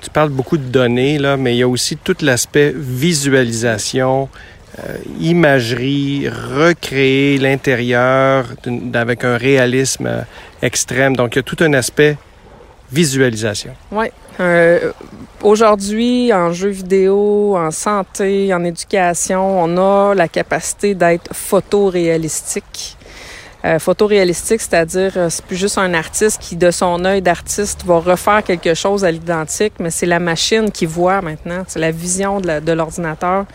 tu 0.00 0.10
parles 0.10 0.28
beaucoup 0.28 0.58
de 0.58 0.64
données, 0.64 1.18
là, 1.18 1.36
mais 1.36 1.54
il 1.54 1.58
y 1.58 1.62
a 1.62 1.68
aussi 1.68 1.96
tout 1.96 2.16
l'aspect 2.20 2.72
visualisation, 2.76 4.28
imagerie, 5.20 6.28
recréer 6.28 7.38
l'intérieur 7.38 8.46
avec 8.94 9.24
un 9.24 9.36
réalisme 9.36 10.06
euh, 10.06 10.20
extrême. 10.62 11.16
Donc, 11.16 11.34
il 11.34 11.38
y 11.38 11.40
a 11.40 11.42
tout 11.42 11.56
un 11.60 11.72
aspect 11.72 12.16
visualisation. 12.90 13.72
Oui. 13.92 14.06
Euh, 14.40 14.92
Aujourd'hui, 15.42 16.32
en 16.32 16.52
jeux 16.52 16.70
vidéo, 16.70 17.56
en 17.56 17.70
santé, 17.70 18.52
en 18.52 18.64
éducation, 18.64 19.62
on 19.62 19.76
a 19.76 20.14
la 20.14 20.26
capacité 20.26 20.96
d'être 20.96 21.32
photoréalistique. 21.32 22.96
Euh, 23.64 23.78
photoréalistique, 23.78 24.60
c'est-à-dire 24.60 25.12
euh, 25.16 25.30
c'est 25.30 25.44
plus 25.44 25.56
juste 25.56 25.78
un 25.78 25.94
artiste 25.94 26.40
qui, 26.40 26.56
de 26.56 26.70
son 26.72 27.04
œil 27.04 27.22
d'artiste, 27.22 27.84
va 27.84 27.98
refaire 27.98 28.42
quelque 28.42 28.74
chose 28.74 29.04
à 29.04 29.12
l'identique, 29.12 29.74
mais 29.78 29.90
c'est 29.90 30.06
la 30.06 30.18
machine 30.18 30.72
qui 30.72 30.86
voit 30.86 31.20
maintenant, 31.22 31.64
c'est 31.66 31.80
la 31.80 31.90
vision 31.92 32.40
de 32.40 32.72
l'ordinateur 32.72 33.46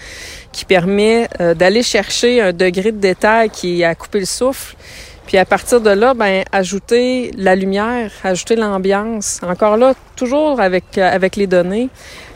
qui 0.53 0.63
permet 0.63 1.27
euh, 1.41 1.53
d'aller 1.53 1.83
chercher 1.83 2.39
un 2.39 2.53
degré 2.53 2.93
de 2.93 2.99
détail 2.99 3.49
qui 3.49 3.83
à 3.83 3.93
couper 3.95 4.21
le 4.21 4.25
souffle 4.25 4.77
puis 5.25 5.37
à 5.37 5.45
partir 5.45 5.79
de 5.81 5.89
là, 5.89 6.13
ben 6.13 6.43
ajouter 6.51 7.31
la 7.37 7.55
lumière, 7.55 8.11
ajouter 8.23 8.55
l'ambiance. 8.55 9.39
Encore 9.41 9.77
là, 9.77 9.93
toujours 10.15 10.59
avec 10.59 10.97
euh, 10.97 11.09
avec 11.09 11.35
les 11.35 11.47
données. 11.47 11.89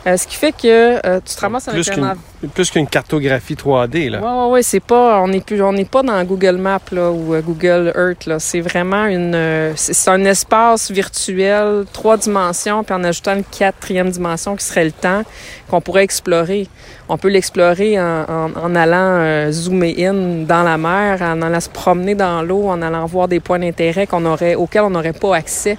Euh, 0.08 0.16
ce 0.16 0.26
qui 0.26 0.36
fait 0.36 0.52
que 0.52 1.06
euh, 1.06 1.20
tu 1.24 1.34
te 1.34 1.40
ramasses 1.40 1.68
avec 1.68 1.86
un... 1.98 2.16
Plus 2.54 2.70
qu'une 2.70 2.86
cartographie 2.86 3.54
3D, 3.54 4.10
là. 4.10 4.20
Oui, 4.22 4.28
oui, 4.30 4.48
oui. 4.52 4.62
C'est 4.62 4.80
pas... 4.80 5.20
On 5.20 5.28
n'est 5.28 5.40
plus... 5.40 5.60
On 5.60 5.72
n'est 5.72 5.84
pas 5.84 6.02
dans 6.02 6.22
Google 6.24 6.56
Maps, 6.56 6.78
là, 6.92 7.10
ou 7.10 7.34
Google 7.42 7.92
Earth, 7.94 8.24
là. 8.26 8.38
C'est 8.38 8.60
vraiment 8.60 9.04
une... 9.06 9.72
c'est 9.76 10.10
un 10.10 10.24
espace 10.24 10.90
virtuel, 10.90 11.84
trois 11.92 12.16
dimensions, 12.16 12.84
puis 12.84 12.94
en 12.94 13.04
ajoutant 13.04 13.34
une 13.34 13.44
quatrième 13.44 14.10
dimension 14.10 14.56
qui 14.56 14.64
serait 14.64 14.84
le 14.84 14.92
temps, 14.92 15.22
qu'on 15.68 15.80
pourrait 15.80 16.04
explorer. 16.04 16.68
On 17.10 17.18
peut 17.18 17.28
l'explorer 17.28 18.00
en, 18.00 18.50
en, 18.54 18.74
allant 18.74 19.50
zoomer 19.50 19.94
in 19.98 20.44
dans 20.46 20.62
la 20.62 20.78
mer, 20.78 21.20
en 21.20 21.42
allant 21.42 21.60
se 21.60 21.68
promener 21.68 22.14
dans 22.14 22.42
l'eau, 22.42 22.68
en 22.68 22.80
allant 22.80 23.04
voir 23.06 23.28
des 23.28 23.40
points 23.40 23.58
d'intérêt 23.58 24.06
qu'on 24.06 24.24
aurait, 24.24 24.54
auxquels 24.54 24.82
on 24.82 24.90
n'aurait 24.90 25.12
pas 25.12 25.36
accès 25.36 25.76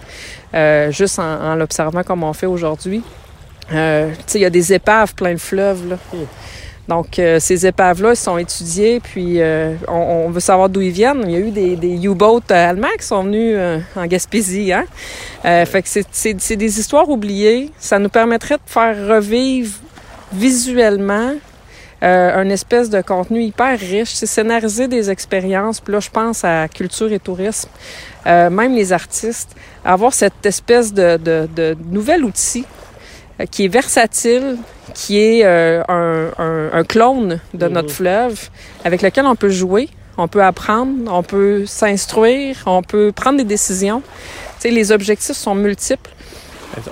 juste 0.89 1.19
en, 1.19 1.51
en 1.51 1.55
l'observant 1.55 2.03
comme 2.03 2.23
on 2.23 2.33
fait 2.33 2.47
aujourd'hui. 2.47 3.03
Euh, 3.73 4.11
il 4.33 4.41
y 4.41 4.45
a 4.45 4.49
des 4.49 4.73
épaves 4.73 5.13
plein 5.13 5.33
de 5.33 5.39
fleuves. 5.39 5.89
Là. 5.89 5.97
Donc, 6.87 7.19
euh, 7.19 7.39
ces 7.39 7.67
épaves-là 7.67 8.15
sont 8.15 8.37
étudiées, 8.39 8.99
puis 8.99 9.39
euh, 9.39 9.75
on, 9.87 10.29
veut 10.31 10.39
savoir 10.39 10.69
d'où 10.69 10.81
ils 10.81 10.91
viennent. 10.91 11.23
Il 11.25 11.31
y 11.31 11.35
a 11.35 11.39
eu 11.39 11.51
des, 11.51 11.75
des 11.75 12.03
U-boats 12.05 12.41
allemands 12.49 12.87
qui 12.99 13.05
sont 13.05 13.23
venus 13.23 13.57
en 13.95 14.05
Gaspésie. 14.05 14.73
Hein? 14.73 14.85
fait 15.43 15.83
que 15.83 16.03
c'est 16.11 16.55
des 16.55 16.79
histoires 16.79 17.09
oubliées. 17.09 17.71
Ça 17.77 17.99
nous 17.99 18.09
permettrait 18.09 18.55
de 18.55 18.61
faire 18.65 18.95
revivre 19.07 19.77
visuellement 20.33 21.33
un 22.01 22.49
espèce 22.49 22.89
de 22.89 23.01
contenu 23.01 23.43
hyper 23.43 23.77
riche. 23.77 24.13
C'est 24.13 24.25
scénariser 24.25 24.87
des 24.87 25.11
expériences. 25.11 25.81
Puis 25.81 25.93
là, 25.93 25.99
je 25.99 26.09
pense 26.09 26.43
à 26.43 26.67
culture 26.67 27.11
et 27.11 27.19
tourisme. 27.19 27.69
même 28.25 28.73
les 28.73 28.93
artistes. 28.93 29.55
Avoir 29.85 30.13
cette 30.13 30.43
espèce 30.43 30.91
de, 30.91 31.17
de, 31.17 31.47
de 31.55 31.77
nouvel 31.91 32.23
outil 32.23 32.65
euh, 32.65 32.78
qui 33.45 33.65
est 33.65 33.69
versatile, 33.69 34.57
qui 34.93 35.19
est 35.19 35.45
euh, 35.45 35.81
un, 35.87 36.69
un, 36.73 36.83
clone 36.83 37.39
de 37.53 37.67
mhm. 37.67 37.73
notre 37.73 37.91
fleuve, 37.91 38.49
avec 38.83 39.01
lequel 39.01 39.25
on 39.25 39.35
peut 39.35 39.49
jouer, 39.49 39.89
on 40.17 40.27
peut 40.27 40.43
apprendre, 40.43 41.11
on 41.11 41.23
peut 41.23 41.65
s'instruire, 41.65 42.57
on 42.65 42.81
peut 42.81 43.11
prendre 43.15 43.37
des 43.37 43.43
décisions. 43.43 44.01
Tu 44.59 44.63
sais, 44.63 44.71
les 44.71 44.91
objectifs 44.91 45.37
sont 45.37 45.55
multiples. 45.55 46.11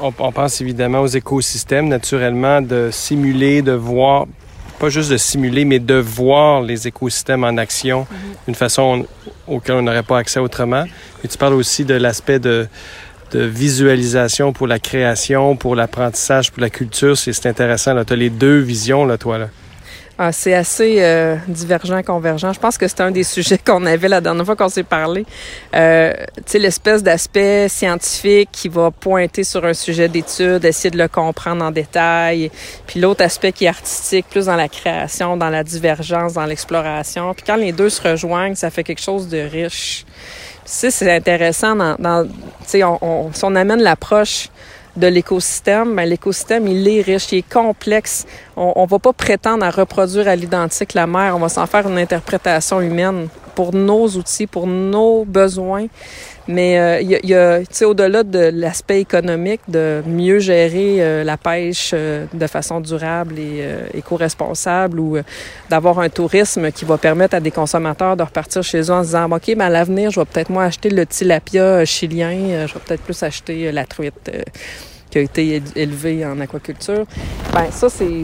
On, 0.01 0.11
pense 0.11 0.59
évidemment 0.61 1.01
aux 1.01 1.07
écosystèmes, 1.07 1.87
naturellement, 1.87 2.61
de 2.61 2.89
simuler, 2.91 3.61
de 3.61 3.73
voir, 3.73 4.25
pas 4.79 4.89
juste 4.89 5.11
de 5.11 5.17
simuler, 5.17 5.65
mais 5.65 5.79
de 5.79 5.95
voir 5.95 6.61
les 6.61 6.87
écosystèmes 6.87 7.43
en 7.43 7.57
action 7.57 8.01
mhm. 8.09 8.17
d'une 8.47 8.55
façon 8.55 9.05
auquel 9.47 9.75
on 9.75 9.81
n'aurait 9.81 10.03
pas 10.03 10.17
accès 10.17 10.39
autrement. 10.39 10.85
Et 11.23 11.27
tu 11.27 11.37
parles 11.37 11.53
aussi 11.53 11.85
de 11.85 11.93
l'aspect 11.93 12.39
de, 12.39 12.67
de 13.31 13.43
visualisation 13.43 14.53
pour 14.53 14.67
la 14.67 14.79
création, 14.79 15.55
pour 15.55 15.75
l'apprentissage, 15.75 16.51
pour 16.51 16.61
la 16.61 16.69
culture. 16.69 17.17
C'est 17.17 17.45
intéressant. 17.45 18.03
Tu 18.03 18.13
as 18.13 18.15
les 18.15 18.29
deux 18.29 18.59
visions, 18.59 19.05
là, 19.05 19.17
toi. 19.17 19.37
Là. 19.37 19.49
Ah, 20.19 20.31
c'est 20.31 20.55
assez 20.55 20.95
euh, 20.99 21.35
divergent, 21.47 22.01
convergent. 22.01 22.51
Je 22.51 22.59
pense 22.59 22.75
que 22.79 22.87
c'était 22.87 23.03
un 23.03 23.11
des 23.11 23.23
sujets 23.35 23.59
qu'on 23.59 23.85
avait 23.85 24.07
la 24.07 24.19
dernière 24.19 24.45
fois 24.45 24.55
qu'on 24.55 24.69
s'est 24.69 24.81
parlé. 24.81 25.27
Euh, 25.75 26.11
tu 26.37 26.43
sais, 26.47 26.59
l'espèce 26.59 27.03
d'aspect 27.03 27.69
scientifique 27.69 28.49
qui 28.51 28.67
va 28.67 28.89
pointer 28.89 29.43
sur 29.43 29.63
un 29.63 29.75
sujet 29.75 30.09
d'étude, 30.09 30.65
essayer 30.65 30.89
de 30.89 30.97
le 30.97 31.07
comprendre 31.07 31.63
en 31.63 31.69
détail. 31.69 32.49
Puis 32.87 32.99
l'autre 32.99 33.23
aspect 33.23 33.51
qui 33.51 33.65
est 33.65 33.69
artistique, 33.69 34.25
plus 34.27 34.47
dans 34.47 34.55
la 34.55 34.67
création, 34.67 35.37
dans 35.37 35.49
la 35.49 35.63
divergence, 35.63 36.33
dans 36.33 36.45
l'exploration. 36.45 37.35
Puis 37.35 37.43
quand 37.45 37.57
les 37.57 37.71
deux 37.71 37.89
se 37.89 38.01
rejoignent, 38.01 38.55
ça 38.55 38.71
fait 38.71 38.83
quelque 38.83 39.01
chose 39.01 39.27
de 39.29 39.37
riche 39.37 40.03
c'est 40.69 41.15
intéressant 41.15 41.75
dans, 41.75 41.95
dans 41.97 42.27
on, 42.75 42.97
on, 43.01 43.33
si 43.33 43.45
on 43.45 43.55
amène 43.55 43.81
l'approche 43.81 44.49
de 44.97 45.07
l'écosystème, 45.07 45.95
ben, 45.95 46.09
l'écosystème, 46.09 46.67
il 46.67 46.87
est 46.87 47.01
riche, 47.01 47.31
il 47.31 47.37
est 47.39 47.49
complexe. 47.49 48.25
On 48.55 48.83
ne 48.83 48.87
va 48.87 48.99
pas 48.99 49.13
prétendre 49.13 49.63
à 49.63 49.69
reproduire 49.69 50.27
à 50.27 50.35
l'identique 50.35 50.93
la 50.93 51.07
mer, 51.07 51.35
on 51.35 51.39
va 51.39 51.49
s'en 51.49 51.67
faire 51.67 51.87
une 51.87 51.97
interprétation 51.97 52.81
humaine 52.81 53.29
pour 53.55 53.73
nos 53.73 54.07
outils, 54.07 54.47
pour 54.47 54.67
nos 54.67 55.23
besoins. 55.23 55.87
Mais 56.47 56.79
euh, 56.79 57.01
y 57.01 57.33
a, 57.33 57.59
tu 57.59 57.65
sais, 57.71 57.85
au-delà 57.85 58.23
de 58.23 58.51
l'aspect 58.53 59.01
économique, 59.01 59.61
de 59.67 60.01
mieux 60.07 60.39
gérer 60.39 60.97
euh, 60.99 61.23
la 61.23 61.35
pêche 61.35 61.91
euh, 61.93 62.25
de 62.33 62.47
façon 62.47 62.79
durable 62.79 63.37
et 63.37 63.65
éco-responsable 63.93 64.99
ou 64.99 65.17
d'avoir 65.69 65.99
un 65.99 66.09
tourisme 66.09 66.71
qui 66.71 66.85
va 66.85 66.97
permettre 66.97 67.35
à 67.35 67.39
des 67.39 67.51
consommateurs 67.51 68.15
de 68.15 68.23
repartir 68.23 68.63
chez 68.63 68.79
eux 68.79 68.91
en 68.91 69.01
se 69.01 69.07
disant, 69.07 69.29
OK, 69.29 69.47
ben, 69.47 69.61
à 69.61 69.69
l'avenir, 69.69 70.11
je 70.11 70.19
vais 70.19 70.25
peut-être 70.25 70.49
moins 70.49 70.65
acheter 70.65 70.89
le 70.89 71.05
tilapia 71.05 71.83
chilien, 71.85 72.65
je 72.67 72.73
vais 72.73 72.79
peut-être 72.85 73.03
plus 73.03 73.21
acheter 73.23 73.71
la 73.71 73.85
truite 73.85 74.31
qui 75.09 75.17
a 75.17 75.21
été 75.21 75.61
élevée 75.75 76.25
en 76.25 76.39
aquaculture. 76.39 77.05
Ben 77.53 77.65
ça, 77.71 77.89
c'est... 77.89 78.23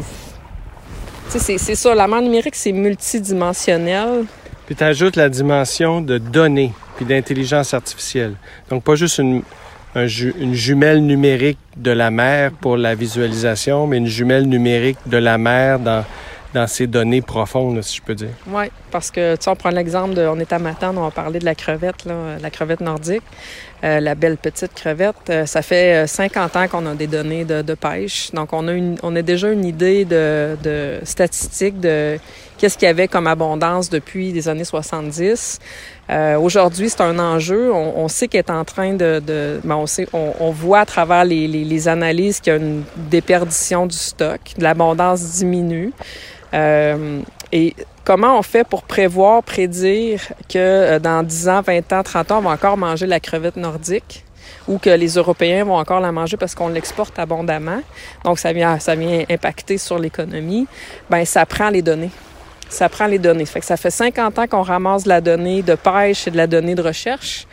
C'est 1.29 1.57
ça, 1.57 1.95
la 1.95 2.07
mer 2.07 2.21
numérique, 2.21 2.53
c'est 2.53 2.71
multidimensionnel. 2.71 4.25
Puis 4.67 4.75
tu 4.75 4.83
ajoutes 4.83 5.15
la 5.15 5.29
dimension 5.29 5.99
de 5.99 6.19
données 6.19 6.73
puis 6.95 7.05
d'intelligence 7.05 7.73
artificielle. 7.73 8.35
Donc, 8.69 8.83
pas 8.83 8.95
juste 8.95 9.19
une, 9.19 9.43
une 9.95 10.53
jumelle 10.53 11.05
numérique 11.05 11.59
de 11.77 11.91
la 11.91 12.11
mer 12.11 12.51
pour 12.51 12.77
la 12.77 12.95
visualisation, 12.95 13.87
mais 13.87 13.97
une 13.97 14.07
jumelle 14.07 14.47
numérique 14.47 14.97
de 15.05 15.17
la 15.17 15.37
mer 15.37 15.79
dans, 15.79 16.03
dans 16.53 16.67
ses 16.67 16.87
données 16.87 17.21
profondes, 17.21 17.81
si 17.81 17.97
je 17.97 18.01
peux 18.01 18.15
dire. 18.15 18.29
Oui, 18.47 18.65
parce 18.91 19.11
que, 19.11 19.35
tu 19.35 19.43
sais, 19.43 19.49
on 19.49 19.55
prend 19.55 19.71
l'exemple 19.71 20.13
de, 20.13 20.21
on 20.21 20.39
est 20.39 20.53
à 20.53 20.59
Matane, 20.59 20.97
on 20.97 21.09
parler 21.11 21.39
de 21.39 21.45
la 21.45 21.55
crevette, 21.55 22.05
la 22.05 22.49
crevette 22.49 22.81
nordique. 22.81 23.23
la 23.81 24.15
belle 24.15 24.37
petite 24.37 24.73
crevette. 24.73 25.45
ça 25.45 25.61
fait 25.61 26.07
50 26.07 26.55
ans 26.55 26.67
qu'on 26.67 26.85
a 26.85 26.93
des 26.93 27.07
données 27.07 27.45
de, 27.45 27.73
pêche. 27.73 28.31
Donc, 28.31 28.53
on 28.53 28.67
a, 28.67 28.73
une, 28.73 28.97
on 29.03 29.15
a 29.15 29.21
déjà 29.21 29.51
une 29.51 29.65
idée 29.65 30.05
de, 30.05 30.57
de 30.63 30.99
statistiques 31.03 31.79
de 31.79 32.17
qu'est-ce 32.57 32.77
qu'il 32.77 32.87
y 32.87 32.91
avait 32.91 33.07
comme 33.07 33.27
abondance 33.27 33.89
depuis 33.89 34.31
les 34.31 34.47
années 34.47 34.63
70. 34.63 35.59
Euh, 36.09 36.37
Aujourd'hui, 36.37 36.89
c'est 36.89 37.01
un 37.01 37.17
enjeu. 37.19 37.71
On, 37.73 38.07
sait 38.07 38.27
qu'elle 38.27 38.39
est 38.39 38.51
en 38.51 38.65
train 38.65 38.93
de... 38.93 39.21
ben 39.63 39.85
on, 40.13 40.51
voit 40.51 40.79
à 40.79 40.85
travers 40.85 41.25
les 41.25 41.87
analyses 41.87 42.39
qu'il 42.39 42.53
y 42.53 42.55
a 42.55 42.59
une 42.59 42.83
déperdition 43.09 43.85
du 43.85 43.97
stock, 43.97 44.39
l'abondance 44.57 45.21
diminue. 45.21 45.93
Euh, 46.53 47.19
et 47.51 47.75
comment 48.03 48.37
on 48.37 48.41
fait 48.41 48.63
pour 48.63 48.83
prévoir, 48.83 49.43
prédire 49.43 50.21
que 50.49 50.57
euh, 50.57 50.99
dans 50.99 51.23
10 51.23 51.49
ans, 51.49 51.61
20 51.61 51.93
ans, 51.93 52.03
30 52.03 52.31
ans, 52.31 52.37
on 52.39 52.41
va 52.41 52.51
encore 52.51 52.77
manger 52.77 53.07
la 53.07 53.19
crevette 53.19 53.57
nordique? 53.57 54.25
ou 54.67 54.77
que 54.77 54.89
les 54.89 55.15
Européens 55.15 55.65
vont 55.65 55.75
encore 55.75 55.99
la 55.99 56.13
manger 56.13 56.37
parce 56.37 56.55
qu'on 56.55 56.69
l'exporte 56.69 57.19
abondamment? 57.19 57.81
Donc, 58.23 58.39
ça 58.39 58.53
vient, 58.53 58.79
ça 58.79 58.95
vient 58.95 59.23
impacter 59.29 59.77
sur 59.77 59.99
l'économie. 59.99 60.67
Ben, 61.09 61.25
ça 61.25 61.45
prend 61.45 61.69
les 61.69 61.81
données 61.81 62.11
ça 62.73 62.89
prend 62.89 63.07
les 63.07 63.19
données. 63.19 63.45
Fait 63.45 63.63
ça 63.63 63.77
fait 63.77 63.91
50 63.91 64.39
ans 64.39 64.47
qu'on 64.47 64.61
ramasse 64.61 65.03
de 65.03 65.09
la 65.09 65.21
donnée 65.21 65.61
de 65.61 65.75
pêche 65.75 66.27
et 66.27 66.31
de 66.31 66.37
la 66.37 66.47
donnée 66.47 66.75
de 66.75 66.81
recherche. 66.81 67.47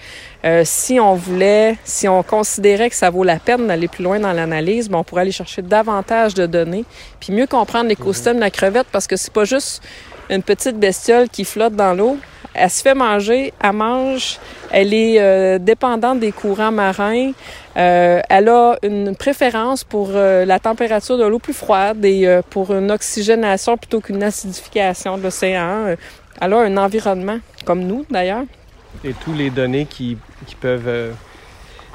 Euh, 0.44 0.62
si 0.64 0.98
on 0.98 1.14
voulait, 1.14 1.76
si 1.84 2.08
on 2.08 2.22
considérait 2.22 2.88
que 2.88 2.96
ça 2.96 3.10
vaut 3.10 3.24
la 3.24 3.38
peine 3.38 3.66
d'aller 3.66 3.88
plus 3.88 4.02
loin 4.02 4.18
dans 4.18 4.32
l'analyse, 4.32 4.88
ben 4.88 4.98
on 4.98 5.04
pourrait 5.04 5.22
aller 5.22 5.32
chercher 5.32 5.60
davantage 5.60 6.32
de 6.32 6.46
données, 6.46 6.86
puis 7.20 7.34
mieux 7.34 7.46
comprendre 7.46 7.88
l'écosystème 7.88 8.36
de 8.36 8.40
la 8.40 8.50
crevette, 8.50 8.86
parce 8.90 9.06
que 9.06 9.16
c'est 9.16 9.32
pas 9.32 9.44
juste 9.44 9.82
une 10.30 10.42
petite 10.42 10.78
bestiole 10.78 11.28
qui 11.28 11.44
flotte 11.44 11.74
dans 11.74 11.92
l'eau. 11.92 12.16
Elle 12.54 12.70
se 12.70 12.82
fait 12.82 12.94
manger, 12.94 13.52
elle 13.62 13.72
mange, 13.72 14.38
elle 14.70 14.92
est 14.92 15.20
euh, 15.20 15.58
dépendante 15.58 16.18
des 16.18 16.32
courants 16.32 16.72
marins. 16.72 17.32
Euh, 17.76 18.20
elle 18.28 18.48
a 18.48 18.76
une 18.82 19.14
préférence 19.14 19.84
pour 19.84 20.10
euh, 20.12 20.44
la 20.44 20.58
température 20.58 21.16
de 21.16 21.24
l'eau 21.24 21.38
plus 21.38 21.52
froide 21.52 22.04
et 22.04 22.40
pour 22.50 22.72
une 22.72 22.90
oxygénation 22.90 23.76
plutôt 23.76 24.00
qu'une 24.00 24.22
acidification 24.22 25.16
de 25.16 25.22
l'océan. 25.22 25.94
Elle 26.40 26.52
a 26.52 26.58
un 26.58 26.76
environnement, 26.76 27.38
comme 27.64 27.80
nous 27.80 28.04
d'ailleurs. 28.10 28.44
Et 29.04 29.14
tous 29.14 29.32
les 29.32 29.50
données 29.50 29.86
qui, 29.86 30.18
qui 30.46 30.56
peuvent 30.56 31.14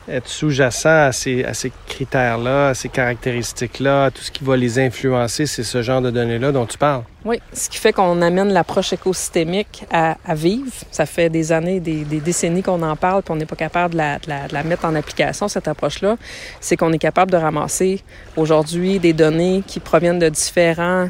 être 0.07 0.27
sous-jacent 0.27 1.07
à 1.07 1.11
ces, 1.11 1.43
à 1.43 1.53
ces 1.53 1.71
critères-là, 1.87 2.69
à 2.69 2.73
ces 2.73 2.89
caractéristiques-là, 2.89 4.11
tout 4.11 4.21
ce 4.21 4.31
qui 4.31 4.43
va 4.43 4.55
les 4.55 4.77
influencer, 4.79 5.45
c'est 5.45 5.63
ce 5.63 5.81
genre 5.81 6.01
de 6.01 6.11
données-là 6.11 6.51
dont 6.51 6.65
tu 6.65 6.77
parles. 6.77 7.03
Oui, 7.23 7.41
ce 7.53 7.69
qui 7.69 7.77
fait 7.77 7.91
qu'on 7.91 8.21
amène 8.21 8.53
l'approche 8.53 8.93
écosystémique 8.93 9.83
à, 9.91 10.17
à, 10.25 10.35
vivre. 10.35 10.71
Ça 10.91 11.07
fait 11.07 11.29
des 11.29 11.51
années, 11.51 11.79
des, 11.79 12.03
des 12.03 12.19
décennies 12.19 12.61
qu'on 12.61 12.83
en 12.83 12.95
parle, 12.95 13.23
puis 13.23 13.31
on 13.31 13.35
n'est 13.35 13.47
pas 13.47 13.55
capable 13.55 13.93
de 13.93 13.97
la, 13.97 14.19
de, 14.19 14.29
la, 14.29 14.47
de 14.47 14.53
la, 14.53 14.63
mettre 14.63 14.85
en 14.85 14.93
application, 14.93 15.47
cette 15.47 15.67
approche-là. 15.67 16.17
C'est 16.59 16.77
qu'on 16.77 16.93
est 16.93 16.99
capable 16.99 17.31
de 17.31 17.37
ramasser 17.37 18.03
aujourd'hui 18.35 18.99
des 18.99 19.13
données 19.13 19.63
qui 19.65 19.79
proviennent 19.79 20.19
de 20.19 20.29
différents 20.29 21.09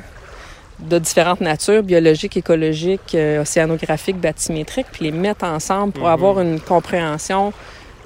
de 0.80 1.00
différentes 1.00 1.40
natures, 1.40 1.84
biologiques, 1.84 2.36
écologiques, 2.36 3.16
euh, 3.16 3.42
océanographiques, 3.42 4.20
bathymétriques, 4.20 4.88
puis 4.92 5.06
les 5.06 5.12
mettre 5.12 5.46
ensemble 5.46 5.94
pour 5.94 6.04
mm 6.04 6.08
-hmm. 6.08 6.14
avoir 6.14 6.40
une 6.42 6.60
compréhension 6.60 7.54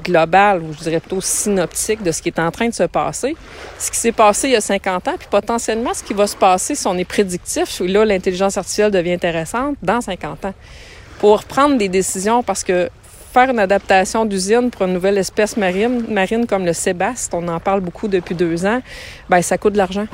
global, 0.04 0.62
ou 0.62 0.74
je 0.74 0.80
dirais 0.80 1.00
plutôt 1.00 1.22
synoptique 1.22 2.04
de 2.04 2.12
ce 2.12 2.22
qui 2.22 2.30
est 2.30 2.40
en 2.40 2.52
train 2.52 2.70
de 2.70 2.74
se 2.74 2.84
passer. 2.84 3.36
Ce 3.78 3.92
qui 3.92 3.98
s'est 3.98 4.12
passé 4.12 4.48
il 4.48 4.52
y 4.52 4.56
a 4.56 4.62
50 4.62 5.08
ans, 5.08 5.16
puis 5.18 5.28
potentiellement 5.30 5.94
ce 5.94 6.04
qui 6.04 6.14
va 6.14 6.28
se 6.28 6.36
passer 6.36 6.76
si 6.76 6.88
on 6.88 6.98
est 6.98 7.06
prédictif, 7.06 7.82
là, 7.82 8.06
l'intelligence 8.06 8.58
artificielle 8.58 8.92
devient 8.92 9.14
intéressante 9.14 9.76
dans 9.82 10.02
50 10.02 10.46
ans. 10.46 10.54
Pour 11.20 11.44
prendre 11.44 11.78
des 11.78 11.90
décisions, 11.90 12.44
parce 12.44 12.64
que 12.64 12.90
faire 13.34 13.50
une 13.50 13.60
adaptation 13.60 14.26
d'usine 14.26 14.72
pour 14.72 14.86
une 14.86 14.94
nouvelle 14.94 15.18
espèce 15.18 15.58
marine, 15.58 16.06
marine 16.10 16.48
comme 16.48 16.66
le 16.66 16.74
sébaste, 16.74 17.34
on 17.34 17.48
en 17.48 17.60
parle 17.60 17.82
beaucoup 17.82 18.08
depuis 18.08 18.36
deux 18.36 18.66
ans, 18.66 18.82
ben 19.30 19.42
ça 19.42 19.58
coûte 19.58 19.74
de 19.74 19.78
l'argent. 19.78 20.08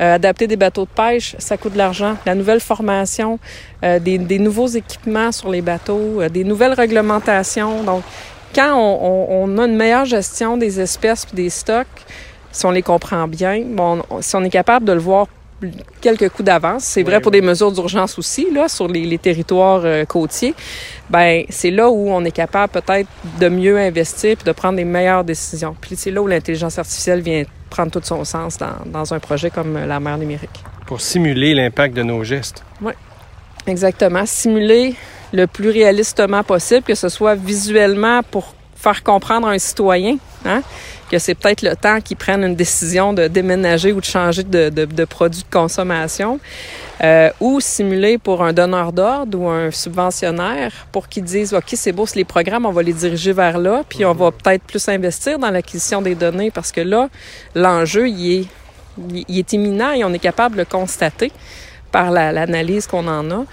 Euh, 0.00 0.14
adapter 0.14 0.46
des 0.46 0.56
bateaux 0.56 0.86
de 0.86 0.90
pêche, 0.90 1.36
ça 1.38 1.58
coûte 1.58 1.74
de 1.74 1.78
l'argent. 1.78 2.16
La 2.24 2.34
nouvelle 2.34 2.60
formation, 2.60 3.38
euh, 3.84 3.98
des, 3.98 4.16
des, 4.16 4.38
nouveaux 4.38 4.66
équipements 4.66 5.30
sur 5.30 5.50
les 5.50 5.60
bateaux, 5.60 6.22
euh, 6.22 6.30
des 6.30 6.42
nouvelles 6.42 6.72
réglementations. 6.72 7.82
Donc, 7.82 8.02
quand 8.54 8.74
on, 8.76 9.44
on, 9.44 9.58
a 9.58 9.66
une 9.66 9.76
meilleure 9.76 10.04
gestion 10.04 10.56
des 10.56 10.80
espèces 10.80 11.26
et 11.32 11.36
des 11.36 11.50
stocks, 11.50 11.86
si 12.52 12.66
on 12.66 12.70
les 12.70 12.82
comprend 12.82 13.28
bien, 13.28 13.62
bon, 13.64 14.02
si 14.20 14.34
on 14.36 14.44
est 14.44 14.50
capable 14.50 14.86
de 14.86 14.92
le 14.92 15.00
voir 15.00 15.26
quelques 16.00 16.28
coups 16.30 16.46
d'avance, 16.46 16.84
c'est 16.84 17.02
vrai 17.02 17.16
oui, 17.16 17.22
pour 17.22 17.32
oui. 17.32 17.40
des 17.40 17.46
mesures 17.46 17.70
d'urgence 17.70 18.18
aussi 18.18 18.50
là 18.50 18.68
sur 18.68 18.88
les, 18.88 19.04
les 19.04 19.18
territoires 19.18 19.82
euh, 19.84 20.04
côtiers. 20.04 20.54
Ben 21.10 21.44
c'est 21.48 21.70
là 21.70 21.90
où 21.90 22.08
on 22.08 22.24
est 22.24 22.30
capable 22.30 22.72
peut-être 22.72 23.08
de 23.38 23.48
mieux 23.48 23.78
investir 23.78 24.36
puis 24.36 24.44
de 24.44 24.52
prendre 24.52 24.76
des 24.76 24.84
meilleures 24.84 25.24
décisions. 25.24 25.76
Puis 25.78 25.96
c'est 25.96 26.10
là 26.10 26.22
où 26.22 26.26
l'intelligence 26.26 26.78
artificielle 26.78 27.20
vient 27.20 27.42
prendre 27.68 27.90
tout 27.90 28.00
son 28.02 28.24
sens 28.24 28.56
dans, 28.56 28.76
dans 28.86 29.12
un 29.12 29.18
projet 29.18 29.50
comme 29.50 29.74
la 29.74 30.00
mer 30.00 30.16
numérique. 30.18 30.64
Pour 30.86 31.00
simuler 31.00 31.54
l'impact 31.54 31.94
de 31.94 32.02
nos 32.02 32.24
gestes. 32.24 32.64
Oui, 32.80 32.92
exactement. 33.66 34.24
Simuler 34.24 34.94
le 35.32 35.46
plus 35.46 35.70
réalistement 35.70 36.42
possible, 36.42 36.82
que 36.82 36.94
ce 36.94 37.08
soit 37.08 37.34
visuellement 37.34 38.22
pour 38.30 38.54
faire 38.80 39.02
comprendre 39.02 39.46
à 39.46 39.50
un 39.50 39.58
citoyen 39.58 40.16
hein, 40.46 40.62
que 41.10 41.18
c'est 41.18 41.34
peut-être 41.34 41.62
le 41.62 41.76
temps 41.76 42.00
qu'ils 42.00 42.16
prennent 42.16 42.44
une 42.44 42.54
décision 42.54 43.12
de 43.12 43.28
déménager 43.28 43.92
ou 43.92 44.00
de 44.00 44.06
changer 44.06 44.42
de, 44.42 44.70
de, 44.70 44.86
de 44.86 45.04
produit 45.04 45.42
de 45.42 45.52
consommation, 45.52 46.40
euh, 47.02 47.30
ou 47.40 47.60
simuler 47.60 48.16
pour 48.16 48.42
un 48.42 48.52
donneur 48.52 48.92
d'ordre 48.92 49.38
ou 49.38 49.48
un 49.48 49.70
subventionnaire 49.70 50.72
pour 50.92 51.08
qu'ils 51.08 51.24
disent 51.24 51.52
OK, 51.52 51.72
c'est 51.74 51.92
beau, 51.92 52.06
c'est 52.06 52.16
les 52.16 52.24
programmes, 52.24 52.64
on 52.64 52.72
va 52.72 52.82
les 52.82 52.92
diriger 52.92 53.32
vers 53.32 53.58
là, 53.58 53.82
puis 53.88 54.04
on 54.04 54.14
va 54.14 54.30
peut-être 54.30 54.62
plus 54.62 54.88
investir 54.88 55.38
dans 55.38 55.50
l'acquisition 55.50 56.00
des 56.00 56.14
données 56.14 56.50
parce 56.50 56.72
que 56.72 56.80
là, 56.80 57.08
l'enjeu, 57.54 58.08
il 58.08 58.40
est, 58.40 58.46
il 59.28 59.38
est 59.38 59.52
imminent 59.52 59.92
et 59.92 60.04
on 60.04 60.12
est 60.12 60.18
capable 60.18 60.54
de 60.54 60.60
le 60.60 60.66
constater 60.66 61.32
par 61.90 62.10
l'analyse 62.10 62.86
la, 62.86 62.90
qu'on 62.90 63.08
en 63.08 63.30
a. 63.30 63.44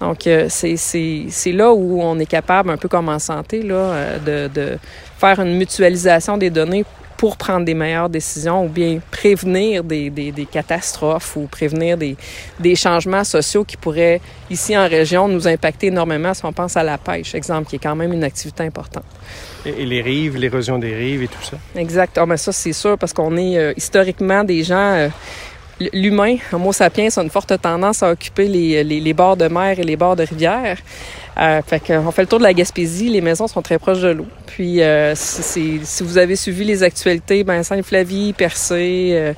Donc, 0.00 0.26
euh, 0.26 0.48
c'est 0.48 1.52
là 1.52 1.72
où 1.72 2.00
on 2.02 2.18
est 2.18 2.26
capable, 2.26 2.70
un 2.70 2.76
peu 2.76 2.88
comme 2.88 3.08
en 3.08 3.18
santé, 3.18 3.62
là, 3.62 3.74
euh, 3.74 4.48
de, 4.48 4.60
de 4.60 4.78
faire 5.18 5.40
une 5.40 5.56
mutualisation 5.56 6.36
des 6.36 6.50
données 6.50 6.84
pour 7.16 7.36
prendre 7.36 7.64
des 7.64 7.74
meilleures 7.74 8.08
décisions 8.08 8.64
ou 8.64 8.68
bien 8.68 8.98
prévenir 9.10 9.84
des, 9.84 10.10
des, 10.10 10.32
des 10.32 10.46
catastrophes 10.46 11.36
ou 11.36 11.46
prévenir 11.46 11.96
des, 11.96 12.16
des, 12.58 12.74
changements 12.74 13.24
sociaux 13.24 13.64
qui 13.64 13.76
pourraient, 13.76 14.20
ici 14.50 14.76
en 14.76 14.86
région, 14.88 15.28
nous 15.28 15.46
impacter 15.46 15.86
énormément 15.86 16.34
si 16.34 16.44
on 16.44 16.52
pense 16.52 16.76
à 16.76 16.82
la 16.82 16.98
pêche, 16.98 17.34
exemple, 17.34 17.68
qui 17.70 17.76
est 17.76 17.78
quand 17.78 17.96
même 17.96 18.12
une 18.12 18.24
activité 18.24 18.64
importante. 18.64 19.04
Et, 19.64 19.70
et 19.82 19.86
les 19.86 20.02
rives, 20.02 20.36
l'érosion 20.36 20.78
des 20.78 20.94
rives 20.94 21.22
et 21.22 21.28
tout 21.28 21.42
ça? 21.42 21.56
Exact. 21.76 22.18
Oh, 22.20 22.26
mais 22.26 22.36
ça, 22.36 22.52
c'est 22.52 22.72
sûr, 22.72 22.98
parce 22.98 23.12
qu'on 23.12 23.36
est 23.36 23.56
euh, 23.58 23.72
historiquement 23.76 24.44
des 24.44 24.62
gens... 24.62 24.92
Euh, 24.94 25.08
l'humain, 25.92 26.36
Homo 26.52 26.72
sapiens, 26.72 27.08
a 27.16 27.22
une 27.22 27.30
forte 27.30 27.60
tendance 27.60 28.02
à 28.02 28.10
occuper 28.10 28.46
les, 28.46 28.84
les, 28.84 29.00
les 29.00 29.12
bords 29.12 29.36
de 29.36 29.48
mer 29.48 29.78
et 29.78 29.84
les 29.84 29.96
bords 29.96 30.16
de 30.16 30.24
rivière. 30.24 30.78
Euh, 31.36 31.60
fait 31.66 31.80
qu'on 31.80 32.12
fait 32.12 32.22
le 32.22 32.28
tour 32.28 32.38
de 32.38 32.44
la 32.44 32.54
Gaspésie, 32.54 33.08
les 33.08 33.20
maisons 33.20 33.48
sont 33.48 33.60
très 33.60 33.78
proches 33.78 34.02
de 34.02 34.10
l'eau. 34.10 34.26
Puis 34.46 34.80
euh, 34.82 35.14
si 35.16 35.80
vous 36.00 36.16
avez 36.16 36.36
suivi 36.36 36.64
les 36.64 36.84
actualités, 36.84 37.42
ben 37.42 37.64
Sainte-Flavie, 37.64 38.32
Percé, 38.34 39.10
euh, 39.12 39.32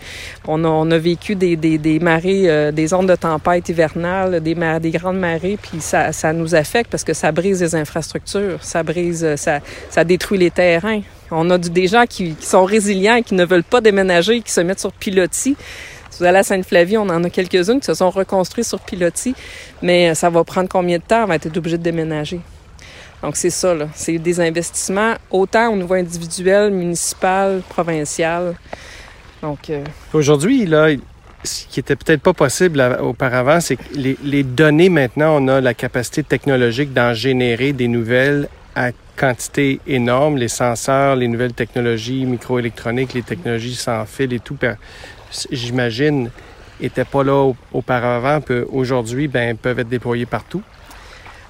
on, 0.46 0.62
a, 0.64 0.68
on 0.68 0.90
a 0.90 0.98
vécu 0.98 1.36
des, 1.36 1.56
des, 1.56 1.78
des 1.78 1.98
marées, 1.98 2.50
euh, 2.50 2.70
des 2.70 2.92
ondes 2.92 3.08
de 3.08 3.14
tempête 3.14 3.70
hivernales, 3.70 4.42
des, 4.42 4.54
des 4.54 4.90
grandes 4.90 5.18
marées, 5.18 5.58
puis 5.60 5.80
ça, 5.80 6.12
ça 6.12 6.34
nous 6.34 6.54
affecte 6.54 6.90
parce 6.90 7.04
que 7.04 7.14
ça 7.14 7.32
brise 7.32 7.62
les 7.62 7.74
infrastructures, 7.74 8.58
ça 8.62 8.82
brise, 8.82 9.36
ça, 9.36 9.60
ça 9.88 10.04
détruit 10.04 10.38
les 10.38 10.50
terrains. 10.50 11.00
On 11.30 11.48
a 11.48 11.56
du, 11.56 11.70
des 11.70 11.86
gens 11.86 12.04
qui, 12.06 12.34
qui 12.34 12.46
sont 12.46 12.64
résilients 12.64 13.22
qui 13.22 13.34
ne 13.34 13.44
veulent 13.46 13.64
pas 13.64 13.80
déménager, 13.80 14.42
qui 14.42 14.52
se 14.52 14.60
mettent 14.60 14.80
sur 14.80 14.92
pilotis. 14.92 15.56
Vous 16.18 16.24
allez 16.24 16.38
à 16.38 16.42
Sainte-Flavie, 16.42 16.96
on 16.98 17.08
en 17.08 17.22
a 17.24 17.30
quelques-unes 17.30 17.80
qui 17.80 17.86
se 17.86 17.94
sont 17.94 18.10
reconstruites 18.10 18.66
sur 18.66 18.80
pilotis, 18.80 19.34
mais 19.82 20.14
ça 20.14 20.30
va 20.30 20.44
prendre 20.44 20.68
combien 20.68 20.98
de 20.98 21.02
temps? 21.02 21.24
On 21.24 21.26
va 21.26 21.36
être 21.36 21.56
obligé 21.56 21.78
de 21.78 21.82
déménager? 21.82 22.40
Donc, 23.22 23.36
c'est 23.36 23.50
ça, 23.50 23.74
là. 23.74 23.88
C'est 23.94 24.18
des 24.18 24.40
investissements 24.40 25.14
autant 25.30 25.72
au 25.72 25.76
niveau 25.76 25.94
individuel, 25.94 26.70
municipal, 26.70 27.62
provincial. 27.68 28.54
Donc. 29.42 29.70
Euh... 29.70 29.84
Aujourd'hui, 30.12 30.66
là, 30.66 30.88
ce 31.42 31.66
qui 31.66 31.80
était 31.80 31.96
peut-être 31.96 32.20
pas 32.20 32.34
possible 32.34 32.82
auparavant, 33.00 33.60
c'est 33.60 33.76
que 33.76 33.82
les, 33.94 34.18
les, 34.22 34.42
données, 34.42 34.88
maintenant, 34.88 35.36
on 35.40 35.48
a 35.48 35.60
la 35.60 35.74
capacité 35.74 36.22
technologique 36.22 36.92
d'en 36.92 37.14
générer 37.14 37.72
des 37.72 37.88
nouvelles 37.88 38.48
à 38.74 38.90
quantité 39.16 39.80
énorme. 39.86 40.36
Les 40.36 40.48
senseurs, 40.48 41.16
les 41.16 41.28
nouvelles 41.28 41.54
technologies 41.54 42.26
microélectroniques, 42.26 43.14
les 43.14 43.22
technologies 43.22 43.74
sans 43.74 44.04
fil 44.04 44.32
et 44.32 44.40
tout 44.40 44.56
j'imagine, 45.50 46.30
n'étaient 46.80 47.04
pas 47.04 47.22
là 47.22 47.52
auparavant, 47.72 48.40
aujourd'hui, 48.72 49.28
ben, 49.28 49.56
peuvent 49.56 49.78
être 49.78 49.88
déployés 49.88 50.26
partout. 50.26 50.62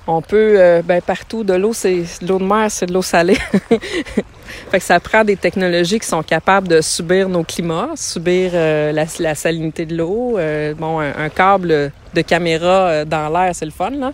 On 0.08 0.22
peut, 0.22 0.82
ben, 0.84 1.02
partout, 1.02 1.42
de 1.42 1.54
l'eau, 1.54 1.72
c'est 1.72 2.04
de 2.22 2.28
l'eau 2.28 2.38
de 2.38 2.44
mer, 2.44 2.70
c'est 2.70 2.86
de 2.86 2.92
l'eau 2.92 3.02
salée. 3.02 3.38
fait 4.70 4.78
que 4.78 4.84
ça 4.84 5.00
prend 5.00 5.24
des 5.24 5.36
technologies 5.36 5.98
qui 5.98 6.06
sont 6.06 6.22
capables 6.22 6.68
de 6.68 6.80
subir 6.80 7.28
nos 7.28 7.42
climats, 7.42 7.90
subir 7.96 8.52
la, 8.52 9.34
salinité 9.34 9.84
de 9.84 9.96
l'eau. 9.96 10.38
bon, 10.78 11.00
un, 11.00 11.28
câble 11.28 11.90
de 12.14 12.20
caméra 12.22 13.04
dans 13.04 13.28
l'air, 13.28 13.52
c'est 13.52 13.64
le 13.64 13.72
fun, 13.72 13.90
là. 13.90 14.12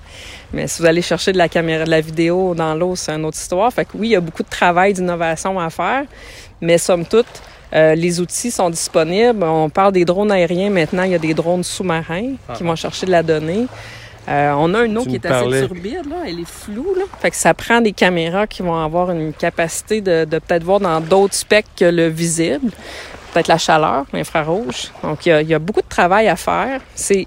Mais 0.52 0.66
si 0.66 0.80
vous 0.80 0.86
allez 0.86 1.02
chercher 1.02 1.32
de 1.32 1.38
la 1.38 1.48
caméra, 1.48 1.84
de 1.84 1.90
la 1.90 2.00
vidéo 2.00 2.54
dans 2.54 2.74
l'eau, 2.74 2.96
c'est 2.96 3.12
une 3.12 3.24
autre 3.24 3.38
histoire. 3.38 3.70
Fait 3.72 3.84
que 3.84 3.90
oui, 3.94 4.08
il 4.08 4.12
y 4.12 4.16
a 4.16 4.20
beaucoup 4.20 4.42
de 4.42 4.50
travail 4.50 4.92
d'innovation 4.92 5.58
à 5.58 5.68
faire, 5.70 6.04
mais 6.60 6.78
somme 6.78 7.06
toute, 7.06 7.42
euh, 7.74 7.94
les 7.94 8.20
outils 8.20 8.50
sont 8.50 8.70
disponibles. 8.70 9.42
On 9.42 9.70
parle 9.70 9.92
des 9.92 10.04
drones 10.04 10.30
aériens 10.30 10.70
maintenant. 10.70 11.04
Il 11.04 11.12
y 11.12 11.14
a 11.14 11.18
des 11.18 11.34
drones 11.34 11.64
sous-marins 11.64 12.34
ah. 12.48 12.52
qui 12.54 12.62
vont 12.62 12.76
chercher 12.76 13.06
de 13.06 13.12
la 13.12 13.22
donnée. 13.22 13.66
Euh, 14.28 14.52
on 14.56 14.72
a 14.74 14.82
un 14.82 14.96
eau 14.96 15.04
qui 15.04 15.16
est 15.16 15.26
assez 15.26 15.66
turbide, 15.66 16.08
là. 16.08 16.16
elle 16.26 16.40
est 16.40 16.48
floue. 16.48 16.94
Là. 16.96 17.04
Fait 17.20 17.30
que 17.30 17.36
ça 17.36 17.54
prend 17.54 17.80
des 17.80 17.92
caméras 17.92 18.46
qui 18.46 18.62
vont 18.62 18.78
avoir 18.78 19.10
une 19.10 19.32
capacité 19.32 20.00
de, 20.00 20.24
peut-être 20.24 20.62
voir 20.62 20.78
dans 20.78 21.00
d'autres 21.00 21.34
specs 21.34 21.66
que 21.76 21.86
le 21.86 22.06
visible. 22.06 22.70
Peut-être 23.32 23.48
la 23.48 23.58
chaleur, 23.58 24.04
l'infrarouge. 24.12 24.92
Donc, 25.02 25.24
il 25.26 25.48
y, 25.48 25.54
a, 25.54 25.58
beaucoup 25.58 25.80
de 25.80 25.88
travail 25.88 26.28
à 26.28 26.36
faire, 26.36 26.80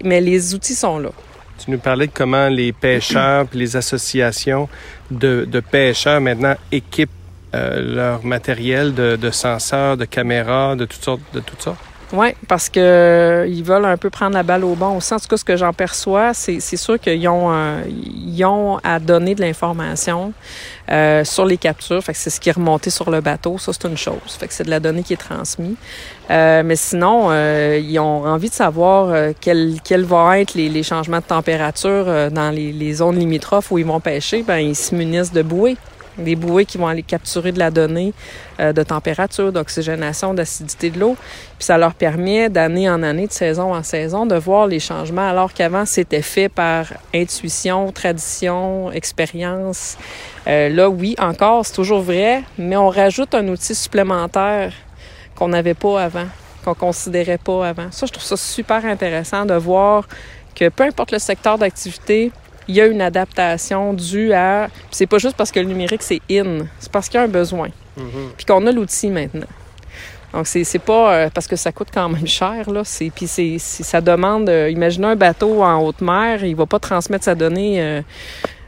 mais 0.04 0.20
les 0.20 0.54
outils 0.54 0.76
sont 0.76 0.98
là. 0.98 1.10
Tu 1.58 1.70
nous 1.70 1.78
parlais 1.78 2.06
de 2.06 2.12
comment 2.14 2.48
les 2.48 2.72
pêcheurs 2.72 3.46
et 3.52 3.56
les 3.56 3.76
associations 3.76 4.68
de, 5.10 5.46
de 5.50 5.60
pêcheurs 5.60 6.20
maintenant 6.20 6.54
équipent 6.70 7.10
leur 7.52 8.24
matériel 8.24 8.94
de, 8.94 9.16
de 9.16 9.30
senseurs, 9.30 9.96
de 9.96 10.04
caméras, 10.04 10.76
de 10.76 10.84
toutes 10.84 11.02
sortes, 11.02 11.22
de 11.32 11.40
toutes 11.40 11.62
sortes? 11.62 11.78
Oui, 12.12 12.28
parce 12.46 12.68
que 12.68 12.78
euh, 12.78 13.46
ils 13.48 13.64
veulent 13.64 13.84
un 13.84 13.96
peu 13.96 14.10
prendre 14.10 14.34
la 14.34 14.44
balle 14.44 14.64
au 14.64 14.76
bon. 14.76 14.98
En 14.98 15.00
tout 15.00 15.28
cas, 15.28 15.36
ce 15.36 15.44
que 15.44 15.56
j'en 15.56 15.72
perçois, 15.72 16.34
c'est, 16.34 16.60
sûr 16.60 17.00
qu'ils 17.00 17.26
ont, 17.28 17.52
euh, 17.52 17.82
ils 17.88 18.44
ont 18.44 18.78
à 18.84 19.00
donner 19.00 19.34
de 19.34 19.40
l'information 19.40 20.32
euh, 20.88 21.24
sur 21.24 21.44
les 21.44 21.56
captures. 21.56 22.02
Fait 22.04 22.12
que 22.12 22.18
c'est 22.18 22.30
ce 22.30 22.38
qui 22.38 22.48
est 22.48 22.52
remonté 22.52 22.90
sur 22.90 23.10
le 23.10 23.20
bateau. 23.20 23.58
Ça, 23.58 23.72
c'est 23.72 23.88
une 23.88 23.96
chose. 23.96 24.38
C'est 24.48 24.64
de 24.64 24.70
la 24.70 24.78
donnée 24.78 25.02
qui 25.02 25.14
est 25.14 25.16
transmise. 25.16 25.74
mais 26.30 26.76
sinon, 26.76 27.32
ils 27.32 27.98
ont 27.98 28.24
envie 28.24 28.50
de 28.50 28.54
savoir 28.54 29.32
quels 29.40 29.78
quel 29.82 30.04
vont 30.04 30.32
être 30.32 30.54
les, 30.54 30.68
les, 30.68 30.84
changements 30.84 31.18
de 31.18 31.24
température 31.24 32.30
dans 32.30 32.54
les, 32.54 32.72
les, 32.72 32.94
zones 32.94 33.18
limitrophes 33.18 33.72
où 33.72 33.78
ils 33.78 33.86
vont 33.86 34.00
pêcher. 34.00 34.44
Ben, 34.44 34.58
ils 34.58 34.76
se 34.76 34.94
munissent 34.94 35.32
de 35.32 35.42
bouées 35.42 35.76
des 36.18 36.36
bouées 36.36 36.64
qui 36.64 36.78
vont 36.78 36.86
aller 36.86 37.02
capturer 37.02 37.52
de 37.52 37.58
la 37.58 37.70
donnée 37.70 38.12
euh, 38.60 38.72
de 38.72 38.82
température, 38.82 39.52
d'oxygénation, 39.52 40.34
d'acidité 40.34 40.90
de 40.90 40.98
l'eau. 40.98 41.16
Puis 41.58 41.66
ça 41.66 41.78
leur 41.78 41.94
permet 41.94 42.48
d'année 42.48 42.88
en 42.88 43.02
année, 43.02 43.26
de 43.26 43.32
saison 43.32 43.74
en 43.74 43.82
saison, 43.82 44.26
de 44.26 44.36
voir 44.36 44.66
les 44.66 44.80
changements, 44.80 45.28
alors 45.28 45.52
qu'avant, 45.52 45.84
c'était 45.84 46.22
fait 46.22 46.48
par 46.48 46.86
intuition, 47.14 47.92
tradition, 47.92 48.90
expérience. 48.92 49.96
Euh, 50.46 50.68
là, 50.68 50.88
oui, 50.88 51.14
encore, 51.18 51.64
c'est 51.66 51.74
toujours 51.74 52.00
vrai, 52.00 52.42
mais 52.58 52.76
on 52.76 52.88
rajoute 52.88 53.34
un 53.34 53.46
outil 53.48 53.74
supplémentaire 53.74 54.72
qu'on 55.34 55.48
n'avait 55.48 55.74
pas 55.74 56.02
avant, 56.02 56.26
qu'on 56.64 56.74
considérait 56.74 57.38
pas 57.38 57.68
avant. 57.68 57.90
Ça, 57.90 58.06
je 58.06 58.12
trouve 58.12 58.24
ça 58.24 58.36
super 58.36 58.84
intéressant 58.84 59.44
de 59.44 59.54
voir 59.54 60.06
que 60.54 60.68
peu 60.70 60.84
importe 60.84 61.12
le 61.12 61.18
secteur 61.18 61.58
d'activité, 61.58 62.32
il 62.68 62.74
y 62.74 62.80
a 62.80 62.86
une 62.86 63.00
adaptation 63.00 63.92
due 63.92 64.32
à. 64.32 64.68
C'est 64.90 65.06
pas 65.06 65.18
juste 65.18 65.36
parce 65.36 65.50
que 65.50 65.60
le 65.60 65.66
numérique 65.66 66.02
c'est 66.02 66.20
in, 66.30 66.66
c'est 66.78 66.90
parce 66.90 67.08
qu'il 67.08 67.18
y 67.18 67.20
a 67.20 67.24
un 67.24 67.28
besoin. 67.28 67.68
Mm-hmm. 67.98 68.34
Puis 68.36 68.46
qu'on 68.46 68.66
a 68.66 68.72
l'outil 68.72 69.08
maintenant. 69.08 69.46
Donc, 70.36 70.46
c'est 70.46 70.78
pas 70.78 71.14
euh, 71.14 71.30
parce 71.32 71.46
que 71.46 71.56
ça 71.56 71.72
coûte 71.72 71.88
quand 71.92 72.10
même 72.10 72.26
cher, 72.26 72.70
là. 72.70 72.82
Puis 73.14 73.26
c'est 73.26 73.58
ça 73.58 74.02
demande. 74.02 74.50
Euh, 74.50 74.68
imaginez 74.70 75.06
un 75.06 75.16
bateau 75.16 75.62
en 75.62 75.80
haute 75.82 76.02
mer, 76.02 76.44
il 76.44 76.54
va 76.54 76.66
pas 76.66 76.78
transmettre 76.78 77.24
sa 77.24 77.34
donnée 77.34 78.02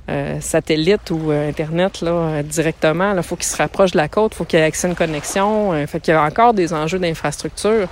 euh, 0.08 0.40
satellite 0.40 1.10
ou 1.10 1.30
Internet 1.30 2.00
là, 2.00 2.42
directement. 2.42 3.12
Il 3.14 3.22
faut 3.22 3.36
qu'il 3.36 3.44
se 3.44 3.56
rapproche 3.58 3.90
de 3.90 3.98
la 3.98 4.08
côte, 4.08 4.32
il 4.32 4.36
faut 4.36 4.44
qu'il 4.44 4.58
ait 4.58 4.62
accès 4.62 4.86
à 4.86 4.90
une 4.90 4.96
connexion. 4.96 5.72
fait 5.86 6.00
qu'il 6.00 6.14
y 6.14 6.16
a 6.16 6.22
encore 6.22 6.54
des 6.54 6.72
enjeux 6.72 6.98
d'infrastructure. 6.98 7.88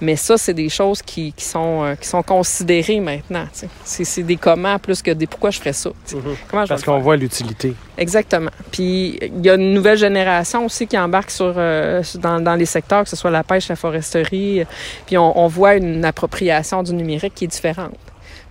Mais 0.00 0.16
ça, 0.16 0.36
c'est 0.36 0.54
des 0.54 0.68
choses 0.68 1.02
qui, 1.02 1.32
qui 1.32 1.44
sont, 1.44 1.84
euh, 1.84 1.94
qui 1.94 2.06
sont 2.06 2.22
considérées 2.22 3.00
maintenant. 3.00 3.46
C'est 3.84 4.22
des 4.22 4.36
comment 4.36 4.78
plus 4.78 5.02
que 5.02 5.10
des 5.10 5.26
pourquoi 5.26 5.50
je 5.50 5.58
ferais 5.58 5.72
ça. 5.72 5.90
Mhm. 6.14 6.66
Parce 6.68 6.82
qu'on 6.82 7.00
voit 7.00 7.16
l'utilité. 7.16 7.74
Exactement. 7.96 8.50
Puis 8.70 9.18
il 9.22 9.44
y 9.44 9.50
a 9.50 9.54
une 9.54 9.72
nouvelle 9.72 9.98
génération 9.98 10.66
aussi 10.66 10.86
qui 10.86 10.98
embarque 10.98 11.30
sur, 11.30 11.54
euh, 11.56 12.02
dans, 12.16 12.40
dans, 12.40 12.54
les 12.54 12.66
secteurs, 12.66 13.04
que 13.04 13.10
ce 13.10 13.16
soit 13.16 13.30
la 13.30 13.44
pêche, 13.44 13.68
la 13.68 13.76
foresterie. 13.76 14.64
Puis 15.06 15.16
on, 15.16 15.38
on 15.38 15.46
voit 15.46 15.76
une 15.76 16.04
appropriation 16.04 16.82
du 16.82 16.92
numérique 16.92 17.34
qui 17.34 17.44
est 17.44 17.48
différente. 17.48 17.94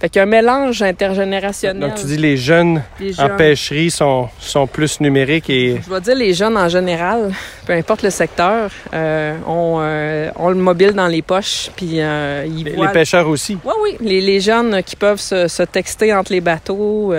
Fait 0.06 0.10
qu'il 0.10 0.20
y 0.20 0.22
a 0.22 0.24
un 0.24 0.28
mélange 0.28 0.84
intergénérationnel. 0.84 1.90
Donc, 1.90 1.96
tu 1.96 2.06
dis 2.06 2.18
les 2.18 2.38
jeunes, 2.38 2.84
les 3.00 3.20
en 3.20 3.28
pêcherie 3.30 3.90
sont, 3.90 4.30
sont 4.40 4.68
plus 4.68 5.02
numériques 5.02 5.50
et... 5.50 5.82
Je 5.84 5.92
vais 5.92 6.00
dire 6.00 6.14
les 6.14 6.32
jeunes 6.32 6.56
en 6.58 6.70
général, 6.70 7.32
peu 7.66 7.74
importe 7.74 8.04
le 8.04 8.12
secteur, 8.12 8.70
euh, 8.94 9.36
ont, 9.48 9.80
euh, 9.82 10.30
ont, 10.36 10.50
le 10.50 10.58
mobile 10.58 10.92
dans 10.92 11.08
les 11.08 11.24
poches, 11.24 11.72
puis 11.76 12.02
euh, 12.02 12.46
ils 12.46 12.66
les, 12.66 12.76
les 12.76 12.88
pêcheurs 12.90 13.28
aussi? 13.28 13.58
Oui, 13.66 13.74
oui. 13.82 13.98
Les, 14.00 14.22
les, 14.22 14.40
jeunes 14.40 14.84
qui 14.84 14.96
peuvent 14.96 15.20
se, 15.20 15.48
se 15.48 15.64
texter 15.64 16.14
entre 16.14 16.34
les 16.34 16.42
bateaux... 16.42 17.12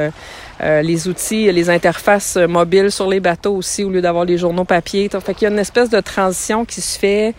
Euh, 0.63 0.81
les 0.81 1.07
outils, 1.07 1.53
les 1.53 1.69
interfaces 1.69 2.37
mobiles 2.37 2.91
sur 2.91 3.11
les 3.11 3.21
bateaux 3.21 3.57
aussi, 3.57 3.85
au 3.85 3.91
lieu 3.91 4.01
d'avoir 4.01 4.25
les 4.25 4.39
journaux 4.39 4.65
papier. 4.65 5.11
Fait 5.11 5.35
qu'il 5.35 5.43
y 5.43 5.51
a 5.51 5.53
une 5.53 5.59
espèce 5.59 5.91
de 5.91 6.01
transition 6.01 6.65
qui 6.65 6.81
se 6.81 6.99
fait 6.99 7.35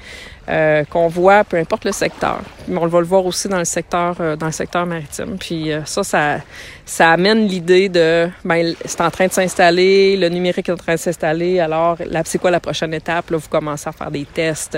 euh, 0.50 0.86
qu'on 0.86 1.10
voit, 1.10 1.44
peu 1.44 1.58
importe 1.58 1.84
le 1.84 1.92
secteur. 1.92 2.40
Mais 2.70 2.78
on 2.78 2.88
va 2.88 3.00
le 3.00 3.06
voir 3.06 3.26
aussi 3.26 3.50
dans 3.50 3.58
le 3.58 3.66
secteur, 3.66 4.16
euh, 4.22 4.38
dans 4.38 4.46
le 4.46 4.54
secteur 4.54 4.86
maritime. 4.86 5.36
Puis 5.38 5.74
euh, 5.74 5.84
ça, 5.84 6.06
ça, 6.06 6.38
ça 6.86 7.12
amène 7.12 7.46
l'idée 7.48 7.90
de, 7.90 8.30
ben, 8.46 8.74
c'est 8.86 9.02
en 9.02 9.12
train 9.12 9.28
de 9.28 9.34
s'installer, 9.34 10.16
le 10.16 10.30
numérique 10.30 10.70
est 10.70 10.72
en 10.72 10.78
train 10.78 10.94
de 10.94 11.00
s'installer. 11.00 11.60
Alors, 11.60 11.98
c'est 12.24 12.38
quoi 12.38 12.50
la 12.50 12.62
prochaine 12.62 12.94
étape? 12.94 13.30
Là, 13.30 13.36
vous 13.36 13.50
commencez 13.50 13.90
à 13.90 13.92
faire 13.92 14.10
des 14.10 14.24
tests 14.24 14.78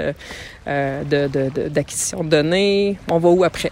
d'acquisition 0.66 2.20
de, 2.20 2.24
de, 2.24 2.30
données. 2.30 2.98
On 3.08 3.20
va 3.20 3.30
où 3.30 3.44
après? 3.44 3.72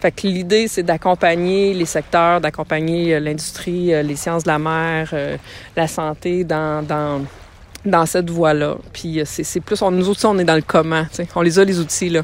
Fait 0.00 0.10
que 0.10 0.26
l'idée, 0.26 0.68
c'est 0.68 0.82
d'accompagner 0.82 1.72
les 1.72 1.86
secteurs, 1.86 2.40
d'accompagner 2.42 3.18
l'industrie, 3.18 3.92
les 4.02 4.16
sciences 4.16 4.42
de 4.42 4.48
la 4.48 4.58
mer, 4.58 5.14
la 5.74 5.86
santé 5.86 6.44
dans, 6.44 6.84
dans 6.84 7.22
dans 7.84 8.06
cette 8.06 8.30
voie-là. 8.30 8.76
Puis 8.92 9.20
euh, 9.20 9.24
c'est 9.26 9.60
plus, 9.60 9.80
on, 9.82 9.90
nous 9.90 10.08
aussi, 10.08 10.26
on 10.26 10.38
est 10.38 10.44
dans 10.44 10.54
le 10.54 10.62
comment. 10.66 11.06
On 11.34 11.42
les 11.42 11.58
a, 11.58 11.64
les 11.64 11.78
outils, 11.78 12.10
là. 12.10 12.22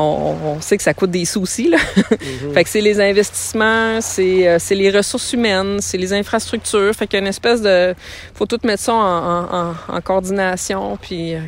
On, 0.00 0.60
sait 0.60 0.76
que 0.76 0.84
ça 0.84 0.94
coûte 0.94 1.10
des 1.10 1.24
soucis, 1.24 1.70
là. 1.70 1.78
Mhm. 1.98 2.52
fait 2.54 2.64
que 2.64 2.70
c'est 2.70 2.80
les 2.80 3.00
investissements, 3.00 3.98
euh, 4.18 4.56
c'est 4.58 4.74
les 4.74 4.90
ressources 4.90 5.32
humaines, 5.32 5.78
c'est 5.80 5.98
les 5.98 6.12
infrastructures. 6.12 6.92
Fait 6.94 7.06
qu'il 7.06 7.16
y 7.16 7.20
a 7.20 7.22
une 7.22 7.28
espèce 7.28 7.60
de... 7.62 7.94
faut 8.34 8.46
tout 8.46 8.58
mettre 8.64 8.82
ça 8.82 8.94
en, 8.94 9.74
en, 9.88 10.00
coordination, 10.00 10.96
puis 11.00 11.34
euh, 11.34 11.40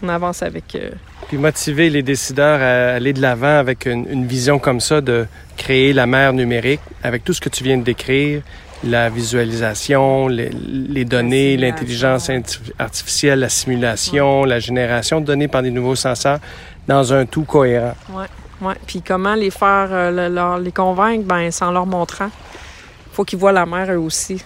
qu'on 0.00 0.08
avance 0.08 0.42
avec... 0.42 0.76
Puis 1.28 1.36
motiver 1.36 1.90
les 1.90 2.02
décideurs 2.02 2.60
à 2.60 2.94
aller 2.94 3.12
de 3.12 3.20
l'avant 3.20 3.58
avec 3.58 3.86
une, 3.86 4.06
une, 4.08 4.26
vision 4.26 4.58
comme 4.60 4.80
ça 4.80 5.00
de 5.00 5.26
créer 5.56 5.92
la 5.92 6.06
mer 6.06 6.32
numérique, 6.32 6.80
avec 7.02 7.24
tout 7.24 7.32
ce 7.32 7.40
que 7.40 7.48
tu 7.48 7.64
viens 7.64 7.78
de 7.78 7.84
décrire, 7.84 8.42
la 8.84 9.08
visualisation, 9.08 10.28
les, 10.28 11.04
données, 11.04 11.56
l'intelligence 11.56 12.30
artificielle, 12.78 13.40
la 13.40 13.48
simulation, 13.48 14.44
la 14.44 14.58
génération 14.58 15.20
de 15.20 15.26
données 15.26 15.48
par 15.48 15.62
des 15.62 15.70
nouveaux 15.70 15.94
senseurs 15.94 16.38
dans 16.86 17.12
un 17.12 17.26
tout 17.26 17.44
cohérent. 17.44 17.94
Oui, 18.10 18.24
ouais. 18.60 18.74
Puis 18.86 19.02
comment 19.02 19.34
les 19.34 19.50
faire, 19.50 19.88
euh, 19.90 20.58
les 20.58 20.72
convaincre? 20.72 21.24
Ben, 21.24 21.50
en 21.60 21.70
leur 21.70 21.86
montrant. 21.86 22.30
faut 23.12 23.24
qu'ils 23.24 23.38
voient 23.38 23.52
la 23.52 23.66
mer 23.66 23.90
eux 23.92 23.98
aussi. 23.98 24.42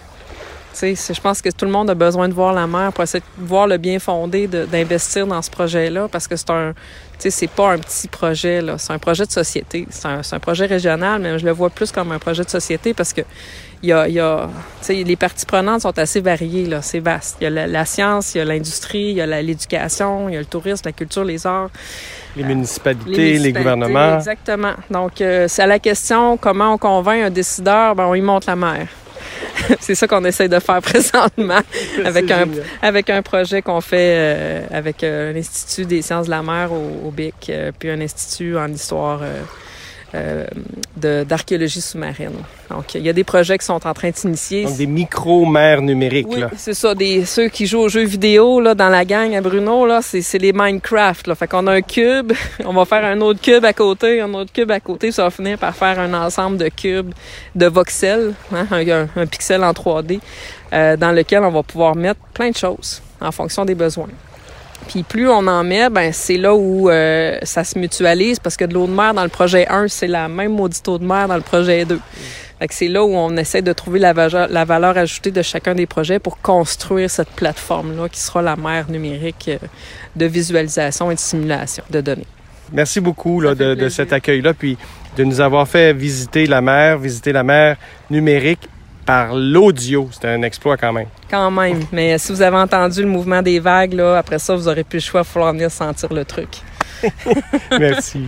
Je 0.73 1.21
pense 1.21 1.41
que 1.41 1.49
tout 1.49 1.65
le 1.65 1.71
monde 1.71 1.89
a 1.89 1.95
besoin 1.95 2.29
de 2.29 2.33
voir 2.33 2.53
la 2.53 2.67
mer 2.67 2.91
pour 2.93 3.03
essayer 3.03 3.23
de 3.37 3.45
voir 3.45 3.67
le 3.67 3.77
bien 3.77 3.99
fondé 3.99 4.47
d'investir 4.47 5.27
dans 5.27 5.41
ce 5.41 5.51
projet-là 5.51 6.07
parce 6.09 6.27
que 6.27 6.35
c'est 6.35 6.49
un, 6.49 6.73
c'est 7.17 7.49
pas 7.49 7.73
un 7.73 7.77
petit 7.77 8.07
projet, 8.07 8.61
là. 8.61 8.77
C'est 8.77 8.93
un 8.93 8.99
projet 8.99 9.25
de 9.25 9.31
société. 9.31 9.87
C'est 9.89 10.07
un, 10.07 10.21
un, 10.31 10.39
projet 10.39 10.65
régional, 10.65 11.21
mais 11.21 11.37
je 11.37 11.45
le 11.45 11.51
vois 11.51 11.69
plus 11.69 11.91
comme 11.91 12.11
un 12.11 12.19
projet 12.19 12.43
de 12.43 12.49
société 12.49 12.93
parce 12.93 13.13
que 13.13 13.21
il 13.83 13.89
y 13.89 13.93
a, 13.93 14.07
y 14.07 14.19
a 14.19 14.47
les 14.89 15.15
parties 15.15 15.45
prenantes 15.45 15.81
sont 15.81 15.97
assez 15.97 16.21
variées, 16.21 16.67
là. 16.67 16.81
C'est 16.81 16.99
vaste. 16.99 17.37
Il 17.41 17.45
y 17.45 17.47
a 17.47 17.67
la, 17.67 17.85
science, 17.85 18.35
il 18.35 18.39
y 18.39 18.41
a 18.41 18.45
l'industrie, 18.45 19.09
il 19.09 19.15
y 19.15 19.21
a 19.21 19.41
l'éducation, 19.41 20.29
il 20.29 20.35
y 20.35 20.37
a 20.37 20.39
le 20.39 20.45
tourisme, 20.45 20.83
la 20.85 20.91
culture, 20.91 21.23
les 21.23 21.45
arts. 21.47 21.69
Les 22.35 22.43
municipalités, 22.43 23.39
les, 23.39 23.51
gouvernements. 23.51 24.17
Exactement. 24.17 24.73
Donc, 24.89 25.19
euh, 25.21 25.47
c'est 25.47 25.63
à 25.63 25.67
la 25.67 25.79
question 25.79 26.37
comment 26.37 26.73
on 26.73 26.77
convainc 26.77 27.23
un 27.23 27.29
décideur, 27.29 27.95
ben, 27.95 28.05
on 28.05 28.13
y 28.13 28.21
monte 28.21 28.45
la 28.45 28.55
mer. 28.55 28.87
c'est 29.79 29.95
ça 29.95 30.07
qu'on 30.07 30.23
essaie 30.25 30.49
de 30.49 30.59
faire 30.59 30.81
présentement 30.81 31.61
avec 32.03 32.31
un, 32.31 32.45
avec 32.81 33.09
un 33.09 33.21
projet 33.21 33.61
qu'on 33.61 33.81
fait 33.81 34.15
euh, 34.15 34.61
avec 34.71 35.03
euh, 35.03 35.33
l'Institut 35.33 35.85
des 35.85 36.01
sciences 36.01 36.25
de 36.25 36.31
la 36.31 36.41
mer 36.41 36.71
au, 36.71 37.11
BIC, 37.11 37.51
puis 37.79 37.89
un 37.89 38.01
institut 38.01 38.57
en 38.57 38.71
histoire 38.71 39.21
d'archéologie 40.95 41.81
sous-marine. 41.81 42.31
Donc, 42.69 42.95
il 42.95 43.01
y 43.01 43.09
a 43.09 43.13
des 43.13 43.23
projets 43.23 43.57
qui 43.57 43.65
sont 43.65 43.85
en 43.85 43.93
train 43.93 44.09
de 44.09 44.15
s'initier. 44.15 44.63
Donc, 44.65 44.77
des 44.77 44.85
micro-mers 44.85 45.81
numériques, 45.81 46.27
oui, 46.29 46.43
c'est 46.57 46.73
ça. 46.73 46.93
Des, 46.95 47.25
ceux 47.25 47.47
qui 47.47 47.65
jouent 47.65 47.81
aux 47.81 47.89
jeux 47.89 48.03
vidéo, 48.03 48.59
là, 48.59 48.75
dans 48.75 48.89
la 48.89 49.05
gang 49.05 49.33
à 49.33 49.41
Bruno, 49.41 49.85
là, 49.85 50.01
c'est 50.01 50.37
les 50.37 50.53
Minecraft, 50.53 51.27
là. 51.27 51.35
Fait 51.35 51.47
qu'on 51.47 51.67
a 51.67 51.73
un 51.73 51.81
cube, 51.81 52.33
on 52.65 52.73
va 52.73 52.85
faire 52.85 53.05
un 53.05 53.19
autre 53.21 53.41
cube 53.41 53.63
à 53.65 53.73
côté, 53.73 54.21
un 54.21 54.33
autre 54.33 54.51
cube 54.51 54.71
à 54.71 54.79
côté, 54.79 55.11
ça 55.11 55.23
va 55.23 55.29
finir 55.29 55.57
par 55.57 55.75
faire 55.75 55.99
un 55.99 56.13
ensemble 56.13 56.57
de 56.57 56.69
cubes 56.69 57.13
de 57.55 57.65
voxels, 57.67 58.33
hein, 58.53 58.67
un, 59.15 59.25
pixel 59.25 59.63
en 59.63 59.71
3D, 59.71 60.19
euh, 60.73 60.97
dans 60.97 61.11
lequel 61.11 61.43
on 61.43 61.51
va 61.51 61.63
pouvoir 61.63 61.95
mettre 61.95 62.19
plein 62.33 62.49
de 62.49 62.57
choses 62.57 63.01
en 63.19 63.31
fonction 63.31 63.65
des 63.65 63.75
besoins. 63.75 64.07
Puis 64.91 65.03
plus 65.03 65.29
on 65.29 65.47
en 65.47 65.63
met, 65.63 65.89
ben 65.89 66.11
c'est 66.11 66.35
là 66.35 66.53
où 66.53 66.89
euh, 66.89 67.37
ça 67.43 67.63
se 67.63 67.79
mutualise 67.79 68.39
parce 68.39 68.57
que 68.57 68.65
de 68.65 68.73
l'eau 68.73 68.87
de 68.87 68.91
mer 68.91 69.13
dans 69.13 69.23
le 69.23 69.29
projet 69.29 69.65
1, 69.69 69.87
c'est 69.87 70.07
la 70.07 70.27
même 70.27 70.53
maudite 70.53 70.85
eau 70.89 70.97
de 70.97 71.05
mer 71.05 71.29
dans 71.29 71.37
le 71.37 71.41
projet 71.41 71.85
2. 71.85 71.97
c'est 72.69 72.89
là 72.89 73.01
où 73.01 73.15
on 73.15 73.37
essaie 73.37 73.61
de 73.61 73.71
trouver 73.71 73.99
la 73.99 74.11
valeur, 74.11 74.49
la 74.49 74.65
valeur 74.65 74.97
ajoutée 74.97 75.31
de 75.31 75.41
chacun 75.41 75.75
des 75.75 75.85
projets 75.85 76.19
pour 76.19 76.41
construire 76.41 77.09
cette 77.09 77.29
plateforme-là 77.29 78.09
qui 78.09 78.19
sera 78.19 78.41
la 78.41 78.57
mer 78.57 78.91
numérique 78.91 79.49
euh, 79.49 79.65
de 80.17 80.25
visualisation 80.25 81.09
et 81.09 81.15
de 81.15 81.19
simulation 81.21 81.85
de 81.89 82.01
données. 82.01 82.27
Merci 82.73 82.99
beaucoup 82.99 83.39
là, 83.39 83.55
de, 83.55 83.75
de, 83.75 83.87
cet 83.87 84.11
accueil-là, 84.11 84.53
puis 84.53 84.77
de 85.15 85.23
nous 85.23 85.39
avoir 85.39 85.69
fait 85.69 85.93
visiter 85.93 86.47
la 86.47 86.59
mer, 86.59 86.97
visiter 86.97 87.31
la 87.31 87.43
mer 87.43 87.77
numérique 88.09 88.67
par 89.05 89.35
l'audio. 89.35 90.09
C'était 90.11 90.27
un 90.27 90.41
exploit 90.41 90.75
quand 90.75 90.91
même. 90.91 91.07
Quand 91.31 91.49
même. 91.49 91.79
Mais 91.93 92.17
si 92.17 92.33
vous 92.33 92.41
avez 92.41 92.57
entendu 92.57 93.01
le 93.01 93.07
mouvement 93.07 93.41
des 93.41 93.59
vagues, 93.59 93.93
là, 93.93 94.17
après 94.17 94.37
ça, 94.37 94.53
vous 94.53 94.67
aurez 94.67 94.83
plus 94.83 94.97
le 94.97 95.01
choix, 95.03 95.21
il 95.21 95.25
falloir 95.25 95.53
venir 95.53 95.71
sentir 95.71 96.13
le 96.13 96.25
truc. 96.25 96.49
Merci. 97.79 98.25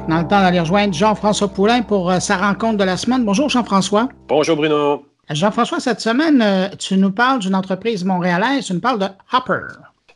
Maintenant 0.00 0.22
le 0.22 0.28
temps 0.28 0.40
d'aller 0.40 0.60
rejoindre 0.60 0.94
Jean-François 0.94 1.48
Poulain 1.48 1.82
pour 1.82 2.10
euh, 2.10 2.20
sa 2.20 2.36
rencontre 2.36 2.78
de 2.78 2.84
la 2.84 2.96
semaine. 2.96 3.24
Bonjour 3.24 3.48
Jean-François. 3.48 4.08
Bonjour 4.28 4.56
Bruno. 4.56 5.04
Jean-François, 5.28 5.78
cette 5.78 6.00
semaine, 6.00 6.42
euh, 6.42 6.68
tu 6.78 6.96
nous 6.96 7.12
parles 7.12 7.38
d'une 7.38 7.54
entreprise 7.54 8.04
montréalaise, 8.04 8.66
tu 8.66 8.74
nous 8.74 8.80
parles 8.80 8.98
de 8.98 9.06
Hopper. 9.32 9.60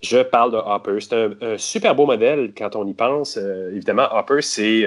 Je 0.04 0.22
parle 0.22 0.52
de 0.52 0.56
Hopper. 0.56 1.00
C'est 1.00 1.14
un, 1.14 1.58
super 1.58 1.94
beau 1.94 2.06
modèle 2.06 2.52
quand 2.56 2.76
on 2.76 2.86
y 2.86 2.94
pense. 2.94 3.38
Euh, 3.40 3.70
évidemment, 3.72 4.06
Hopper, 4.12 4.42
c'est 4.42 4.86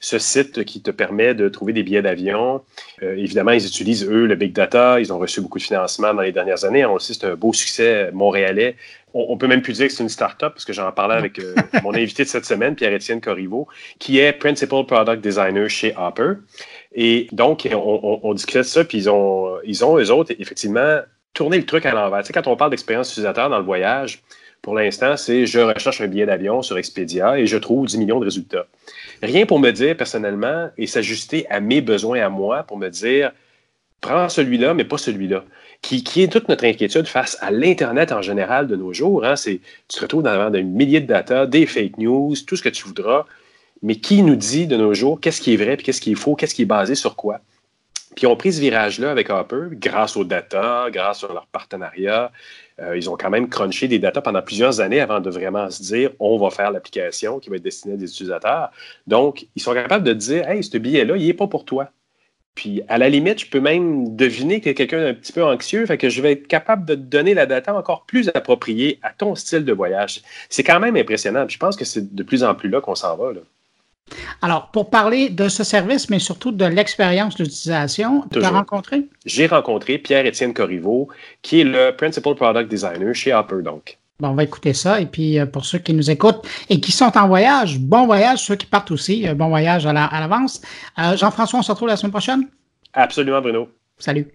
ce 0.00 0.18
site 0.18 0.64
qui 0.64 0.82
te 0.82 0.90
permet 0.90 1.34
de 1.34 1.48
trouver 1.48 1.72
des 1.72 1.82
billets 1.82 2.02
d'avion. 2.02 2.62
évidemment, 3.00 3.52
ils 3.52 3.66
utilisent, 3.66 4.06
eux, 4.06 4.26
le 4.26 4.34
big 4.34 4.52
data. 4.52 5.00
Ils 5.00 5.12
ont 5.12 5.18
reçu 5.18 5.40
beaucoup 5.40 5.58
de 5.58 5.62
financement 5.62 6.12
dans 6.12 6.22
les 6.22 6.32
dernières 6.32 6.64
années. 6.64 6.84
On 6.84 6.94
le 6.94 7.00
sait, 7.00 7.14
c'est 7.14 7.26
un 7.26 7.34
beau 7.34 7.52
succès 7.52 8.10
montréalais 8.12 8.76
on, 9.14 9.36
peut 9.36 9.46
même 9.46 9.62
plus 9.62 9.74
dire 9.74 9.86
que 9.88 9.92
c'est 9.92 10.02
une 10.02 10.08
start-up, 10.08 10.52
parce 10.52 10.64
que 10.64 10.72
j'en 10.72 10.90
parlais 10.92 11.14
avec 11.14 11.38
euh, 11.38 11.54
mon 11.82 11.94
invité 11.94 12.24
de 12.24 12.28
cette 12.28 12.44
semaine, 12.44 12.74
Pierre-Étienne 12.74 13.20
Corriveau, 13.20 13.66
qui 13.98 14.18
est 14.18 14.32
Principal 14.32 14.84
Product 14.86 15.20
Designer 15.22 15.68
chez 15.68 15.94
Hopper. 15.96 16.34
Et 16.94 17.28
donc, 17.32 17.68
on, 17.72 18.20
on, 18.22 18.34
discutait 18.34 18.60
de 18.60 18.64
ça, 18.64 18.84
puis 18.84 18.98
ils 18.98 19.10
ont, 19.10 19.58
ils 19.64 19.84
ont, 19.84 19.98
eux 19.98 20.10
autres, 20.10 20.34
effectivement, 20.38 21.00
tourné 21.32 21.58
le 21.58 21.66
truc 21.66 21.86
à 21.86 21.92
l'envers. 21.92 22.20
Tu 22.20 22.28
sais, 22.28 22.32
quand 22.32 22.46
on 22.46 22.56
parle 22.56 22.70
d'expérience 22.70 23.10
utilisateur 23.10 23.48
dans 23.48 23.58
le 23.58 23.64
voyage, 23.64 24.22
pour 24.62 24.74
l'instant, 24.74 25.16
c'est 25.16 25.46
je 25.46 25.60
recherche 25.60 26.00
un 26.00 26.06
billet 26.06 26.26
d'avion 26.26 26.62
sur 26.62 26.78
Expedia 26.78 27.38
et 27.38 27.46
je 27.46 27.56
trouve 27.56 27.86
10 27.86 27.98
millions 27.98 28.20
de 28.20 28.24
résultats. 28.24 28.66
Rien 29.22 29.46
pour 29.46 29.58
me 29.58 29.70
dire 29.70 29.96
personnellement 29.96 30.70
et 30.76 30.86
s'ajuster 30.86 31.46
à 31.48 31.60
mes 31.60 31.80
besoins 31.80 32.20
à 32.24 32.28
moi 32.28 32.62
pour 32.64 32.76
me 32.76 32.88
dire 32.88 33.32
prends 34.00 34.28
celui-là, 34.28 34.74
mais 34.74 34.84
pas 34.84 34.98
celui-là 34.98 35.44
qui, 35.82 36.22
est 36.22 36.32
toute 36.32 36.48
notre 36.48 36.64
inquiétude 36.64 37.06
face 37.06 37.36
à 37.40 37.50
l'Internet 37.50 38.12
en 38.12 38.22
général 38.22 38.66
de 38.66 38.76
nos 38.76 38.92
jours. 38.92 39.24
Hein, 39.24 39.36
c'est, 39.36 39.60
tu 39.88 39.96
te 39.96 40.00
retrouves 40.00 40.22
dans 40.22 40.50
des 40.50 40.62
milliers 40.62 41.00
de 41.00 41.06
data, 41.06 41.46
des 41.46 41.66
fake 41.66 41.98
news, 41.98 42.34
tout 42.46 42.56
ce 42.56 42.62
que 42.62 42.68
tu 42.68 42.84
voudras, 42.84 43.26
mais 43.82 43.96
qui 43.96 44.22
nous 44.22 44.36
dit 44.36 44.66
de 44.66 44.76
nos 44.76 44.94
jours 44.94 45.20
qu'est-ce 45.20 45.40
qui 45.40 45.54
est 45.54 45.56
vrai, 45.56 45.76
puis 45.76 45.84
qu'est-ce 45.84 46.00
qui 46.00 46.12
est 46.12 46.16
faux, 46.16 46.34
qu'est-ce 46.34 46.54
qui 46.54 46.62
est 46.62 46.66
basé 46.66 46.94
sur 46.94 47.16
quoi? 47.16 47.40
Puis 48.16 48.24
ils 48.24 48.26
ont 48.26 48.36
pris 48.36 48.52
ce 48.52 48.60
virage-là 48.60 49.10
avec 49.10 49.30
Hopper 49.30 49.68
grâce 49.72 50.16
aux 50.16 50.24
data, 50.24 50.88
grâce 50.90 51.22
à 51.22 51.28
leur 51.28 51.46
partenariat. 51.46 52.32
Euh, 52.80 52.96
ils 52.96 53.10
ont 53.10 53.16
quand 53.16 53.30
même 53.30 53.48
crunché 53.48 53.88
des 53.88 53.98
data 53.98 54.20
pendant 54.20 54.42
plusieurs 54.42 54.80
années 54.80 55.00
avant 55.00 55.20
de 55.20 55.30
vraiment 55.30 55.70
se 55.70 55.82
dire 55.82 56.10
on 56.20 56.38
va 56.38 56.50
faire 56.50 56.70
l'application 56.70 57.38
qui 57.40 57.50
va 57.50 57.56
être 57.56 57.62
destinée 57.62 57.94
à 57.94 57.96
des 57.96 58.10
utilisateurs. 58.10 58.70
Donc, 59.06 59.46
ils 59.56 59.62
sont 59.62 59.74
capables 59.74 60.04
de 60.04 60.12
dire 60.12 60.48
hey, 60.48 60.62
ce 60.62 60.78
billet-là, 60.78 61.16
il 61.16 61.26
n'est 61.26 61.34
pas 61.34 61.48
pour 61.48 61.64
toi. 61.64 61.90
Puis 62.54 62.82
à 62.88 62.98
la 62.98 63.08
limite, 63.08 63.40
je 63.40 63.50
peux 63.50 63.60
même 63.60 64.16
deviner 64.16 64.60
que 64.60 64.70
quelqu'un 64.70 64.98
est 64.98 65.10
un 65.10 65.14
petit 65.14 65.32
peu 65.32 65.44
anxieux, 65.44 65.86
fait 65.86 65.96
que 65.96 66.08
je 66.08 66.20
vais 66.20 66.32
être 66.32 66.48
capable 66.48 66.84
de 66.84 66.96
te 66.96 67.00
donner 67.00 67.32
la 67.32 67.46
data 67.46 67.72
encore 67.72 68.04
plus 68.04 68.30
appropriée 68.34 68.98
à 69.02 69.12
ton 69.12 69.36
style 69.36 69.64
de 69.64 69.72
voyage. 69.72 70.22
C'est 70.48 70.64
quand 70.64 70.80
même 70.80 70.96
impressionnant. 70.96 71.46
je 71.48 71.56
pense 71.56 71.76
que 71.76 71.84
c'est 71.84 72.12
de 72.12 72.22
plus 72.24 72.42
en 72.42 72.56
plus 72.56 72.68
là 72.68 72.80
qu'on 72.80 72.96
s'en 72.96 73.16
va. 73.16 73.30
Alors, 74.42 74.70
pour 74.70 74.90
parler 74.90 75.30
de 75.30 75.48
ce 75.48 75.64
service, 75.64 76.10
mais 76.10 76.18
surtout 76.18 76.52
de 76.52 76.64
l'expérience 76.64 77.36
d'utilisation, 77.36 78.24
tu 78.32 78.42
as 78.42 78.50
rencontré? 78.50 79.04
J'ai 79.24 79.46
rencontré 79.46 79.98
Pierre-Étienne 79.98 80.54
Corriveau, 80.54 81.08
qui 81.42 81.60
est 81.60 81.64
le 81.64 81.94
Principal 81.96 82.34
Product 82.34 82.68
Designer 82.68 83.14
chez 83.14 83.32
Hopper, 83.34 83.62
donc. 83.62 83.98
Bon, 84.20 84.30
on 84.30 84.34
va 84.34 84.42
écouter 84.42 84.72
ça. 84.72 85.00
Et 85.00 85.06
puis, 85.06 85.38
euh, 85.38 85.46
pour 85.46 85.64
ceux 85.64 85.78
qui 85.78 85.94
nous 85.94 86.10
écoutent 86.10 86.44
et 86.68 86.80
qui 86.80 86.90
sont 86.90 87.16
en 87.16 87.28
voyage, 87.28 87.78
bon 87.78 88.06
voyage. 88.06 88.40
Ceux 88.40 88.56
qui 88.56 88.66
partent 88.66 88.90
aussi, 88.90 89.28
euh, 89.28 89.34
bon 89.34 89.48
voyage 89.48 89.86
à 89.86 89.92
l'avance. 89.92 90.60
Euh, 90.98 91.16
Jean-François, 91.16 91.60
on 91.60 91.62
se 91.62 91.70
retrouve 91.70 91.86
la 91.86 91.96
semaine 91.96 92.10
prochaine? 92.10 92.48
Absolument, 92.94 93.40
Bruno. 93.40 93.68
Salut. 93.96 94.26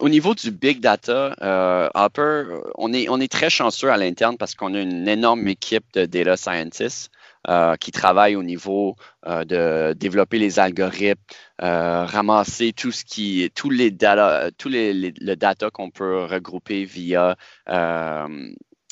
Au 0.00 0.08
niveau 0.08 0.34
du 0.34 0.50
big 0.50 0.80
data, 0.80 1.36
euh, 1.40 1.88
Hopper, 1.94 2.44
on 2.76 2.92
est, 2.92 3.08
on 3.08 3.20
est 3.20 3.30
très 3.30 3.50
chanceux 3.50 3.90
à 3.90 3.96
l'interne 3.96 4.36
parce 4.36 4.56
qu'on 4.56 4.74
a 4.74 4.80
une 4.80 5.06
énorme 5.06 5.46
équipe 5.46 5.84
de 5.94 6.04
data 6.04 6.36
scientists 6.36 7.12
euh, 7.48 7.76
qui 7.76 7.92
travaillent 7.92 8.36
au 8.36 8.42
niveau 8.42 8.96
euh, 9.26 9.44
de 9.44 9.92
développer 9.92 10.38
les 10.38 10.58
algorithmes, 10.58 11.20
euh, 11.62 12.06
ramasser 12.06 12.72
tout 12.72 12.90
ce 12.90 13.04
qui, 13.04 13.50
tous 13.54 13.68
les 13.68 13.90
data, 13.90 14.50
tous 14.56 14.70
les, 14.70 14.94
le 14.94 15.34
data 15.36 15.70
qu'on 15.70 15.90
peut 15.90 16.24
regrouper 16.24 16.86
via 16.86 17.36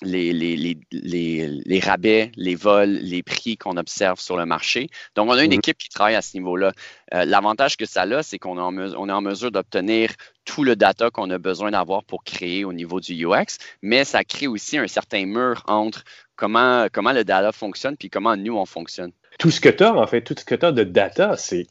les, 0.05 0.33
les, 0.33 0.57
les, 0.91 1.49
les, 1.65 1.81
rabais, 1.81 2.33
les 2.37 2.55
vols, 2.55 2.91
les 2.91 3.23
prix 3.23 3.57
qu'on 3.57 3.77
observe 3.77 4.21
sur 4.21 4.37
le 4.37 4.45
marché. 4.45 4.89
Donc, 5.15 5.31
on 5.31 5.33
a 5.33 5.45
une 5.45 5.53
mhm. 5.53 5.59
équipe 5.59 5.79
qui 5.79 5.89
travaille 5.89 6.17
à 6.17 6.23
ce 6.23 6.37
niveau-là. 6.37 6.73
L'avantage 7.13 7.77
que 7.77 7.87
ça 7.87 8.03
a, 8.03 8.23
c'est 8.23 8.39
qu'on 8.39 8.59
est, 8.59 9.13
en 9.13 9.21
mesure 9.23 9.51
d'obtenir 9.51 10.11
tout 10.45 10.65
le 10.65 10.77
data 10.77 11.11
qu'on 11.11 11.31
a 11.31 11.39
besoin 11.39 11.71
d'avoir 11.71 12.05
pour 12.05 12.25
créer 12.25 12.65
au 12.65 12.73
niveau 12.73 13.01
du 13.01 13.25
UX, 13.25 13.59
mais 13.81 14.05
ça 14.05 14.25
crée 14.25 14.49
aussi 14.49 14.77
un 14.77 14.89
certain 14.89 15.25
mur 15.25 15.63
entre 15.69 16.03
comment, 16.37 16.87
comment 16.93 17.13
le 17.13 17.25
data 17.25 17.53
fonctionne 17.53 17.97
puis 17.97 18.11
comment 18.11 18.37
nous, 18.37 18.57
on 18.57 18.67
fonctionne 18.67 19.13
tout 19.43 19.51
ce 19.51 19.61
que 19.61 19.69
tu 19.69 19.83
as, 19.83 19.93
en 19.93 20.07
fait, 20.07 20.21
tout 20.21 20.37
ce 20.39 20.45
que 20.45 20.55
tu 20.55 20.65
as 20.65 20.71
de 20.71 20.85
data, 20.85 21.37
c'est 21.37 21.67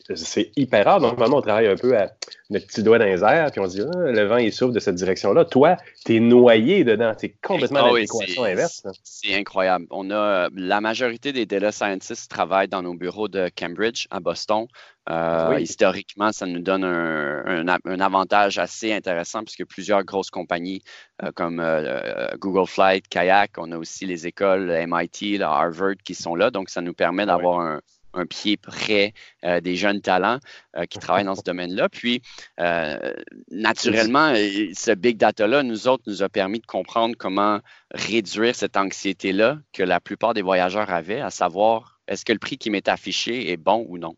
hyper 0.58 0.84
rare. 0.84 1.00
Donc, 1.00 1.12
normalement, 1.12 1.38
on 1.38 1.42
travaille 1.42 1.68
un 1.68 1.78
peu 1.78 1.98
à 1.98 2.12
notre 2.50 2.68
petit 2.68 2.84
doigt 2.84 3.00
dans 3.00 3.06
les 3.06 3.24
airs, 3.24 3.50
puis 3.50 3.62
on 3.62 3.70
se 3.70 3.78
dit, 3.78 3.82
ah, 3.82 4.12
le 4.12 4.26
vent, 4.26 4.36
il 4.36 4.52
souffle 4.52 4.74
de 4.74 4.82
cette 4.82 4.96
direction-là. 4.96 5.46
Toi, 5.46 5.78
tu 6.06 6.18
es 6.18 6.20
noyé 6.20 6.84
dedans. 6.84 7.14
Tu 7.18 7.28
es 7.28 7.36
complètement 7.42 7.80
dans 7.80 7.96
ah 7.96 8.00
l'équation 8.00 8.44
inverse. 8.44 8.86
C'est 9.06 9.36
incroyable. 9.36 9.86
On 9.90 10.12
a, 10.12 10.50
la 10.54 10.82
majorité 10.82 11.32
des 11.32 11.46
data 11.46 11.72
scientists 11.72 12.30
travaillent 12.30 12.68
dans 12.68 12.82
nos 12.82 12.94
bureaux 12.94 13.30
de 13.30 13.50
Cambridge, 13.58 14.06
à 14.12 14.20
Boston. 14.20 14.68
Euh, 15.10 15.58
historiquement, 15.60 16.32
ça 16.32 16.46
nous 16.46 16.60
donne 16.60 16.84
un, 16.84 18.00
avantage 18.00 18.60
assez 18.60 18.94
intéressant 18.94 19.44
puisque 19.44 19.66
plusieurs 19.66 20.04
grosses 20.04 20.30
compagnies 20.30 20.84
euh, 21.24 21.32
comme 21.34 21.60
euh, 21.60 22.28
Google 22.38 22.68
Flight, 22.68 23.08
Kayak, 23.08 23.54
on 23.58 23.72
a 23.72 23.78
aussi 23.78 24.06
les 24.06 24.28
écoles 24.28 24.72
MIT, 24.88 25.42
Harvard 25.42 25.96
qui 26.04 26.14
sont 26.14 26.36
là. 26.36 26.52
Donc, 26.52 26.70
ça 26.70 26.82
nous 26.82 26.94
permet 26.94 27.26
d'avoir 27.26 27.61
un, 28.14 28.26
pied 28.30 28.58
près 28.58 29.14
des 29.62 29.76
jeunes 29.78 30.02
talents 30.02 30.40
qui 30.90 31.00
travaillent 31.00 31.24
dans 31.24 31.36
ce 31.36 31.44
domaine-là. 31.44 31.88
Puis, 31.88 32.22
naturellement, 33.50 34.34
ce 34.36 34.94
big 34.94 35.18
data-là, 35.18 35.64
nous 35.64 35.88
autres, 35.88 36.04
nous 36.08 36.22
a 36.22 36.28
permis 36.28 36.60
de 36.60 36.66
comprendre 36.66 37.16
comment 37.18 37.60
réduire 37.94 38.54
cette 38.54 38.76
anxiété-là 38.76 39.60
que 39.72 39.84
la 39.84 40.02
plupart 40.02 40.34
des 40.34 40.42
voyageurs 40.42 40.90
avaient, 40.90 41.22
à 41.22 41.30
savoir 41.30 42.02
est-ce 42.08 42.26
que 42.26 42.34
le 42.34 42.40
prix 42.40 42.58
qui 42.58 42.70
m'est 42.70 42.90
affiché 42.90 43.52
est 43.52 43.58
bon 43.58 43.86
ou 43.88 43.98
non? 43.98 44.16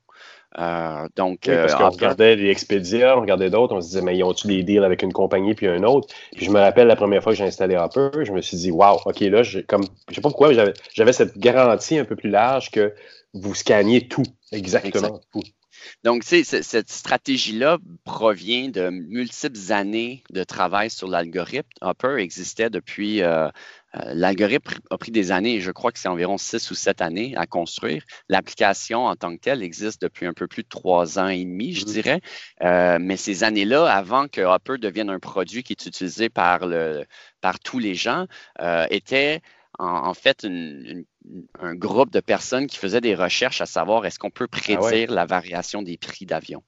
Euh, 0.59 1.07
donc, 1.15 1.41
parce 1.45 1.73
euh, 1.73 1.77
qu'on 1.77 1.89
regardait 1.89 2.35
les 2.35 2.49
Expedia, 2.49 3.17
on 3.17 3.21
regardait 3.21 3.49
d'autres, 3.49 3.75
on 3.75 3.81
se 3.81 3.87
disait, 3.87 4.01
mais 4.01 4.15
ils 4.15 4.23
ont-tu 4.23 4.47
des 4.47 4.63
deals 4.63 4.83
avec 4.83 5.01
une 5.01 5.13
compagnie 5.13 5.55
puis 5.55 5.67
un 5.67 5.83
autre? 5.83 6.13
Puis 6.35 6.45
je 6.45 6.51
me 6.51 6.59
rappelle 6.59 6.87
la 6.87 6.95
première 6.95 7.23
fois 7.23 7.33
que 7.33 7.37
j'ai 7.37 7.45
installé 7.45 7.75
Hopper, 7.75 8.23
je 8.23 8.31
me 8.31 8.41
suis 8.41 8.57
dit, 8.57 8.71
waouh, 8.71 8.99
OK, 9.05 9.19
là, 9.21 9.41
comme, 9.67 9.83
je 10.09 10.15
sais 10.15 10.21
pas 10.21 10.29
pourquoi, 10.29 10.51
j'avais 10.93 11.13
cette 11.13 11.37
garantie 11.37 11.97
un 11.97 12.05
peu 12.05 12.15
plus 12.15 12.29
large 12.29 12.69
que 12.69 12.93
vous 13.33 13.55
scanniez 13.55 14.07
tout, 14.07 14.23
exactement 14.51 15.19
tout. 15.31 15.41
Donc, 16.03 16.23
cette 16.23 16.89
stratégie-là 16.89 17.77
provient 18.03 18.69
de 18.69 18.89
multiples 18.89 19.71
années 19.71 20.23
de 20.31 20.43
travail 20.43 20.89
sur 20.89 21.07
l'algorithme. 21.07 21.67
Hopper 21.81 22.17
existait 22.19 22.69
depuis. 22.69 23.21
Euh, 23.21 23.49
euh, 23.95 24.13
l'algorithme 24.13 24.79
a 24.89 24.97
pris 24.97 25.11
des 25.11 25.31
années, 25.31 25.61
je 25.61 25.71
crois 25.71 25.91
que 25.91 25.99
c'est 25.99 26.07
environ 26.07 26.37
six 26.39 26.71
ou 26.71 26.73
sept 26.73 27.01
années 27.01 27.35
à 27.37 27.45
construire. 27.45 28.03
L'application 28.27 29.05
en 29.05 29.15
tant 29.15 29.35
que 29.35 29.41
telle 29.41 29.61
existe 29.61 30.01
depuis 30.01 30.25
un 30.25 30.33
peu 30.33 30.47
plus 30.47 30.63
de 30.63 30.67
trois 30.67 31.19
ans 31.19 31.27
et 31.27 31.43
demi, 31.43 31.73
je 31.73 31.85
mm-hmm. 31.85 31.91
dirais. 31.91 32.21
Euh, 32.63 32.97
mais 32.99 33.17
ces 33.17 33.43
années-là, 33.43 33.85
avant 33.85 34.27
que 34.27 34.41
Hopper 34.41 34.77
devienne 34.79 35.09
un 35.09 35.19
produit 35.19 35.63
qui 35.63 35.73
est 35.73 35.85
utilisé 35.85 36.29
par, 36.29 36.65
le, 36.65 37.05
par 37.41 37.59
tous 37.59 37.79
les 37.79 37.93
gens, 37.93 38.25
étaient 38.89 39.41
en, 39.79 40.13
fait 40.13 40.45
un 41.59 41.75
groupe 41.75 42.11
de 42.11 42.19
personnes 42.19 42.67
qui 42.67 42.77
faisaient 42.77 43.01
des 43.01 43.15
recherches 43.15 43.61
à 43.61 43.65
savoir 43.65 44.05
est-ce 44.05 44.19
qu'on 44.19 44.31
peut 44.31 44.47
ah 44.51 44.57
prédire 44.57 45.11
la 45.11 45.25
variation 45.25 45.81
des 45.81 45.97
prix 45.97 46.25
d'avion. 46.25 46.63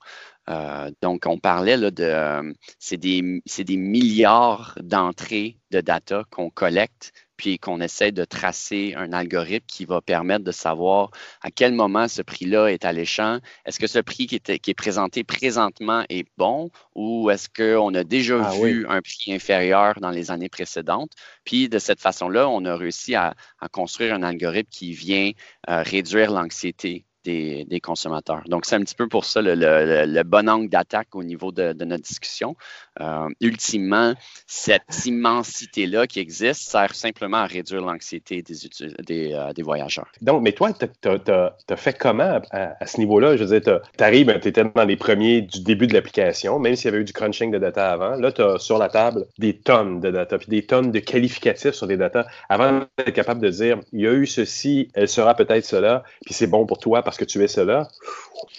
Euh, 0.49 0.91
donc, 1.01 1.25
on 1.25 1.39
parlait 1.39 1.77
là, 1.77 1.91
de, 1.91 2.03
euh, 2.03 2.53
c'est 2.77 2.97
des, 2.97 3.41
des, 3.57 3.77
milliards 3.77 4.77
d'entrées 4.81 5.57
de 5.71 5.81
data 5.81 6.23
qu'on 6.29 6.49
collecte 6.49 7.13
puis 7.37 7.59
qu'on 7.59 7.81
essaie 7.81 8.11
de 8.11 8.25
tracer 8.25 8.93
un 8.95 9.13
algorithme 9.13 9.65
qui 9.67 9.85
va 9.85 10.01
permettre 10.01 10.43
de 10.43 10.51
savoir 10.51 11.11
à 11.41 11.51
quel 11.51 11.73
moment 11.73 12.07
ce 12.07 12.21
prix-là 12.21 12.67
est 12.67 12.85
alléchant. 12.85 13.39
Est-ce 13.65 13.79
que 13.79 13.87
ce 13.87 13.99
prix 13.99 14.27
qui 14.27 14.35
est, 14.35 14.59
qui 14.59 14.71
est, 14.71 14.73
présenté 14.73 15.23
présentement 15.23 16.03
est 16.09 16.27
bon 16.37 16.69
ou 16.93 17.29
est-ce 17.29 17.49
qu'on 17.49 17.93
a 17.93 18.03
déjà 18.03 18.41
ah 18.43 18.51
vu 18.51 18.85
un 18.87 19.01
prix 19.01 19.33
inférieur 19.33 19.99
dans 19.99 20.11
les 20.11 20.31
années 20.31 20.49
précédentes? 20.49 21.11
Puis 21.43 21.69
de 21.69 21.79
cette 21.79 22.01
façon-là, 22.01 22.47
on 22.49 22.65
a 22.65 22.75
réussi 22.75 23.15
à, 23.15 23.35
construire 23.71 24.13
un 24.13 24.23
algorithme 24.23 24.69
qui 24.69 24.93
vient 24.93 25.31
euh, 25.69 25.81
réduire 25.81 26.31
l'anxiété 26.31 27.05
des, 27.25 27.79
consommateurs. 27.81 28.43
Donc, 28.47 28.65
c'est 28.65 28.75
un 28.75 28.81
petit 28.81 28.95
peu 28.95 29.07
pour 29.07 29.25
ça 29.25 29.41
le, 29.41 30.23
bon 30.23 30.49
angle 30.49 30.69
d'attaque 30.69 31.15
au 31.15 31.23
niveau 31.23 31.51
de, 31.51 31.73
notre 31.83 32.03
discussion. 32.03 32.55
Euh, 33.01 33.27
ultimement, 33.41 34.13
cette 34.47 35.05
immensité-là 35.05 36.07
qui 36.07 36.19
existe 36.19 36.69
sert 36.69 36.95
simplement 36.95 37.37
à 37.37 37.45
réduire 37.45 37.81
l'anxiété 37.81 38.41
des, 38.41 39.33
euh, 39.33 39.51
voyageurs. 39.63 40.07
Donc, 40.21 40.41
mais 40.41 40.53
toi, 40.53 40.71
tu 40.73 41.09
as, 41.31 41.75
fait 41.75 41.97
comment 41.97 42.41
à, 42.51 42.85
ce 42.85 42.97
niveau-là? 42.99 43.35
Je 43.35 43.43
veux 43.43 43.59
dire, 43.59 43.79
tu 43.97 44.03
arrives, 44.03 44.39
tu 44.41 44.47
étais 44.47 44.63
dans 44.63 44.85
les 44.85 44.95
premiers 44.95 45.41
du 45.41 45.61
début 45.61 45.87
de 45.87 45.93
l'application, 45.93 46.59
même 46.59 46.75
s'il 46.75 46.85
y 46.85 46.93
avait 46.93 47.01
eu 47.01 47.05
du 47.05 47.13
crunching 47.13 47.51
de 47.51 47.57
data 47.57 47.91
avant. 47.91 48.15
Là, 48.15 48.31
tu 48.31 48.41
as 48.41 48.59
sur 48.59 48.77
la 48.77 48.89
table 48.89 49.25
des 49.37 49.57
tonnes 49.57 49.99
de 49.99 50.11
data, 50.11 50.37
puis 50.37 50.47
des 50.47 50.65
tonnes 50.65 50.91
de 50.91 50.99
qualificatifs 50.99 51.73
sur 51.73 51.87
des 51.87 51.97
data 51.97 52.25
avant 52.49 52.85
d'être 52.97 53.13
capable 53.13 53.41
de 53.41 53.49
dire, 53.49 53.79
il 53.91 54.01
y 54.01 54.07
a 54.07 54.13
eu 54.13 54.25
ceci, 54.25 54.89
elle 54.93 55.07
sera 55.07 55.35
peut-être 55.35 55.65
cela, 55.65 56.03
puis 56.25 56.33
c'est 56.33 56.47
bon 56.47 56.65
pour 56.65 56.77
toi 56.77 57.03
parce 57.03 57.14
que 57.17 57.25
tu 57.25 57.43
es 57.43 57.47
cela, 57.47 57.87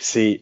c'est 0.01 0.41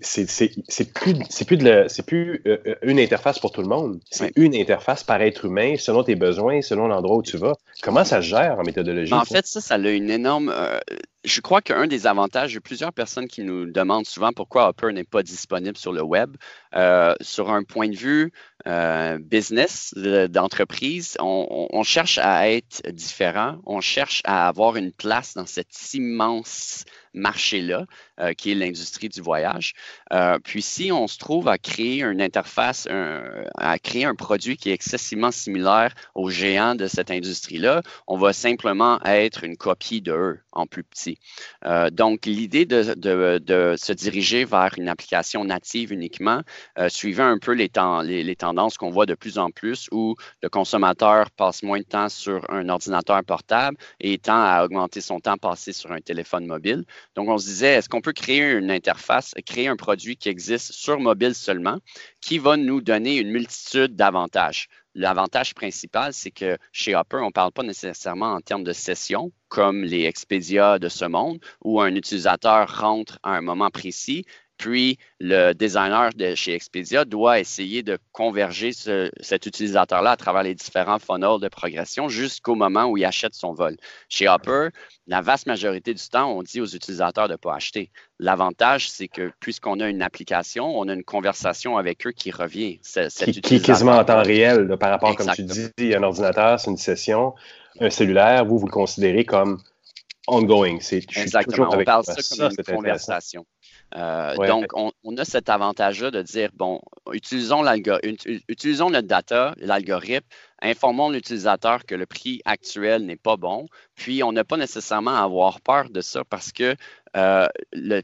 plus, 0.95 1.15
plus, 1.47 1.57
de 1.57 2.03
plus 2.03 2.43
euh, 2.47 2.59
euh, 2.67 2.75
une 2.83 2.99
interface 2.99 3.39
pour 3.39 3.53
tout 3.53 3.63
le 3.63 3.69
monde. 3.69 4.01
C'est 4.11 4.33
une 4.37 4.55
interface 4.55 5.05
par 5.05 5.21
être 5.23 5.45
humain, 5.45 5.75
selon 5.79 6.03
tes 6.03 6.15
besoins, 6.15 6.63
selon 6.63 6.89
l'endroit 6.89 7.17
où 7.17 7.23
tu 7.23 7.37
vas. 7.37 7.55
Comment 7.83 8.05
ça 8.05 8.23
se 8.23 8.29
gère 8.29 8.59
en 8.59 8.63
méthodologie? 8.63 9.13
En 9.13 9.25
fait, 9.25 9.47
ça, 9.47 9.61
ça 9.61 9.75
a 9.75 9.89
une 9.89 10.11
énorme. 10.11 10.53
Euh, 10.55 10.79
je 11.25 11.41
crois 11.41 11.63
qu'un 11.63 11.87
des 11.87 12.07
avantages, 12.07 12.53
il 12.53 12.55
y 12.55 12.59
a 12.59 12.61
plusieurs 12.61 12.93
personnes 12.93 13.29
qui 13.29 13.43
nous 13.43 13.67
demandent 13.67 14.07
souvent 14.07 14.33
pourquoi 14.33 14.69
Hopper 14.69 14.93
n'est 14.93 15.05
pas 15.05 15.23
disponible 15.23 15.77
sur 15.77 15.93
le 15.93 16.03
web. 16.03 16.37
sur 17.21 17.51
un 17.51 17.63
point 17.65 17.89
de 17.89 17.97
vue 17.97 18.33
business 19.21 19.95
d'entreprise, 19.97 21.17
on, 21.21 21.83
cherche 21.83 22.19
à 22.19 22.51
être 22.51 22.83
différent, 22.91 23.59
on 23.65 23.81
cherche 23.81 24.23
à 24.25 24.49
avoir 24.49 24.77
une 24.77 24.93
place 24.93 25.35
dans 25.35 25.47
cette 25.47 25.95
immense 25.95 26.85
marché-là, 27.15 27.87
euh, 28.21 28.33
qui 28.35 28.53
est 28.53 28.55
l'industrie 28.55 29.09
du 29.09 29.21
voyage. 29.21 29.75
Euh, 30.13 30.39
puis 30.43 30.63
si 30.63 30.93
on 30.93 31.07
se 31.07 31.19
trouve 31.19 31.49
à 31.49 31.59
créer 31.59 32.03
une 32.03 32.21
interface, 32.21 32.89
à 33.57 33.79
créer 33.79 34.05
un 34.05 34.15
produit 34.15 34.57
qui 34.57 34.71
est 34.71 34.75
excessivement 34.75 35.31
similaire 35.31 35.95
aux 36.15 36.29
géants 36.29 36.75
de 36.75 36.87
cette 36.87 37.11
industrie-là, 37.11 37.83
on 38.07 38.19
va 38.19 38.33
simplement 38.33 39.01
être 39.05 39.45
une 39.45 39.57
copie 39.57 40.03
d'eux 40.03 40.41
en 40.53 40.67
plus 40.67 40.85
petit. 40.85 41.14
Euh, 41.65 41.91
donc, 41.91 42.27
l'idée 42.27 42.67
de, 42.67 43.75
se 43.77 43.93
diriger 43.93 44.45
vers 44.45 44.75
une 44.77 44.89
application 44.89 45.45
native 45.45 45.93
uniquement 45.93 46.43
suivait 46.89 47.23
un 47.23 47.39
peu 47.39 47.53
les, 47.53 47.69
tendances 48.37 48.77
qu'on 48.77 48.91
voit 48.91 49.07
de 49.07 49.15
plus 49.15 49.39
en 49.39 49.51
plus 49.51 49.89
où 49.93 50.17
le 50.43 50.49
consommateur 50.49 51.31
passe 51.31 51.63
moins 51.63 51.79
de 51.79 51.85
temps 51.85 52.09
sur 52.09 52.51
un 52.51 52.69
ordinateur 52.69 53.23
portable 53.25 53.77
et 54.01 54.19
tend 54.19 54.43
à 54.43 54.65
augmenter 54.65 55.01
son 55.01 55.21
temps 55.21 55.37
passé 55.37 55.73
sur 55.73 55.93
un 55.93 56.01
téléphone 56.01 56.47
mobile. 56.47 56.85
Donc, 57.15 57.29
on 57.29 57.39
se 57.39 57.47
disait, 57.47 57.75
est-ce 57.75 57.89
qu'on 57.89 58.01
peut 58.01 58.13
créer 58.13 58.53
une 58.53 58.71
interface, 58.71 59.35
créer 59.47 59.69
un 59.69 59.77
produit 59.77 60.17
qui 60.17 60.29
existe 60.29 60.73
sur 60.73 60.99
mobile 61.01 61.35
seulement, 61.35 61.79
qui 62.21 62.39
va 62.39 62.57
nous 62.57 62.81
donner 62.81 63.19
une 63.19 63.31
multitude 63.31 63.97
d'avantages? 63.97 64.69
L'avantage 64.97 65.55
principal, 65.55 66.13
c'est 66.13 66.31
que 66.31 66.57
chez 66.71 66.95
Hopper, 66.95 67.17
on 67.17 67.27
ne 67.27 67.33
parle 67.33 67.51
pas 67.51 67.65
nécessairement 67.65 68.33
en 68.33 68.41
termes 68.41 68.63
de 68.63 68.73
session, 68.73 69.33
comme 69.49 69.83
les 69.83 70.05
Expedia 70.05 70.79
de 70.79 70.89
ce 70.89 71.05
monde, 71.05 71.41
où 71.65 71.81
un 71.81 71.95
utilisateur 71.95 72.81
rentre 72.81 73.19
à 73.25 73.31
un 73.31 73.41
moment 73.41 73.71
précis, 73.71 74.25
puis, 74.57 74.99
le 75.21 75.53
designer 75.53 76.11
de 76.15 76.35
chez 76.35 76.55
Expedia 76.55 77.05
doit 77.05 77.41
essayer 77.41 77.83
de 77.83 77.99
converger 78.13 78.71
cet 78.73 79.47
utilisateur-là 79.47 80.13
à 80.13 80.17
travers 80.17 80.43
les 80.43 80.55
différents 80.55 80.99
funnels 80.99 81.41
de 81.41 81.49
progression 81.49 82.09
jusqu'au 82.09 82.55
moment 82.55 82.87
où 82.87 82.97
il 82.97 83.05
achète 83.05 83.35
son 83.35 83.53
vol. 83.53 83.77
Chez 84.09 84.29
Hopper, 84.29 84.69
la 85.07 85.21
vaste 85.21 85.47
majorité 85.47 85.93
du 85.93 86.09
temps, 86.09 86.31
on 86.31 86.43
dit 86.43 86.61
aux 86.61 86.67
utilisateurs 86.67 87.27
de 87.27 87.33
ne 87.33 87.37
pas 87.37 87.55
acheter. 87.55 87.91
L'avantage, 88.21 88.89
c'est 88.89 89.09
que 89.09 89.33
puisqu'on 89.41 89.81
a 89.81 89.89
une 89.89 90.03
application, 90.03 90.79
on 90.79 90.89
a 90.89 90.95
une 90.95 91.05
conversation 91.05 91.77
avec 91.77 92.07
eux 92.07 92.13
qui 92.13 92.31
revient. 92.31 92.79
qui, 92.79 93.41
qui, 93.41 93.57
est 93.57 93.65
quasiment 93.65 93.97
en 93.97 94.05
temps 94.05 94.23
réel 94.23 94.77
par 94.79 94.91
rapport, 94.91 95.17
comme 95.17 95.31
tu 95.35 95.43
dis, 95.43 95.95
un 95.95 96.03
ordinateur, 96.03 96.61
c'est 96.61 96.71
une 96.71 96.77
session, 96.77 97.35
un 97.81 97.91
cellulaire, 97.91 98.45
vous, 98.45 98.59
vous 98.59 98.67
le 98.67 98.73
considérez 98.73 99.25
comme 99.25 99.61
ongoing. 100.27 100.79
Exactement. 101.17 101.71
On 101.73 101.85
parle 101.85 102.05
ça 102.05 102.15
comme 102.37 102.53
une 102.57 102.77
conversation. 102.77 103.45
Euh, 103.97 104.35
donc, 104.47 104.67
on, 104.75 105.17
a 105.17 105.25
cet 105.25 105.49
avantage-là 105.49 106.11
de 106.11 106.23
dire, 106.23 106.51
bon, 106.55 106.81
utilisons, 107.13 107.65
utilisons 108.49 108.91
notre 108.91 109.07
data, 109.07 109.55
l'algorithme, 109.59 110.27
informons 110.63 111.11
l'utilisateur 111.11 111.85
que 111.85 111.95
le 111.95 112.07
prix 112.07 112.41
actuel 112.45 113.05
n'est 113.07 113.17
pas 113.17 113.37
bon, 113.37 113.67
puis 113.95 114.23
on 114.25 114.33
n'a 114.33 114.45
pas 114.45 114.57
nécessairement 114.57 115.15
à 115.15 115.23
avoir 115.23 115.61
peur 115.61 115.91
de 115.91 116.01
ça 116.01 116.25
parce 116.25 116.51
que 116.51 116.75
euh, 117.17 117.47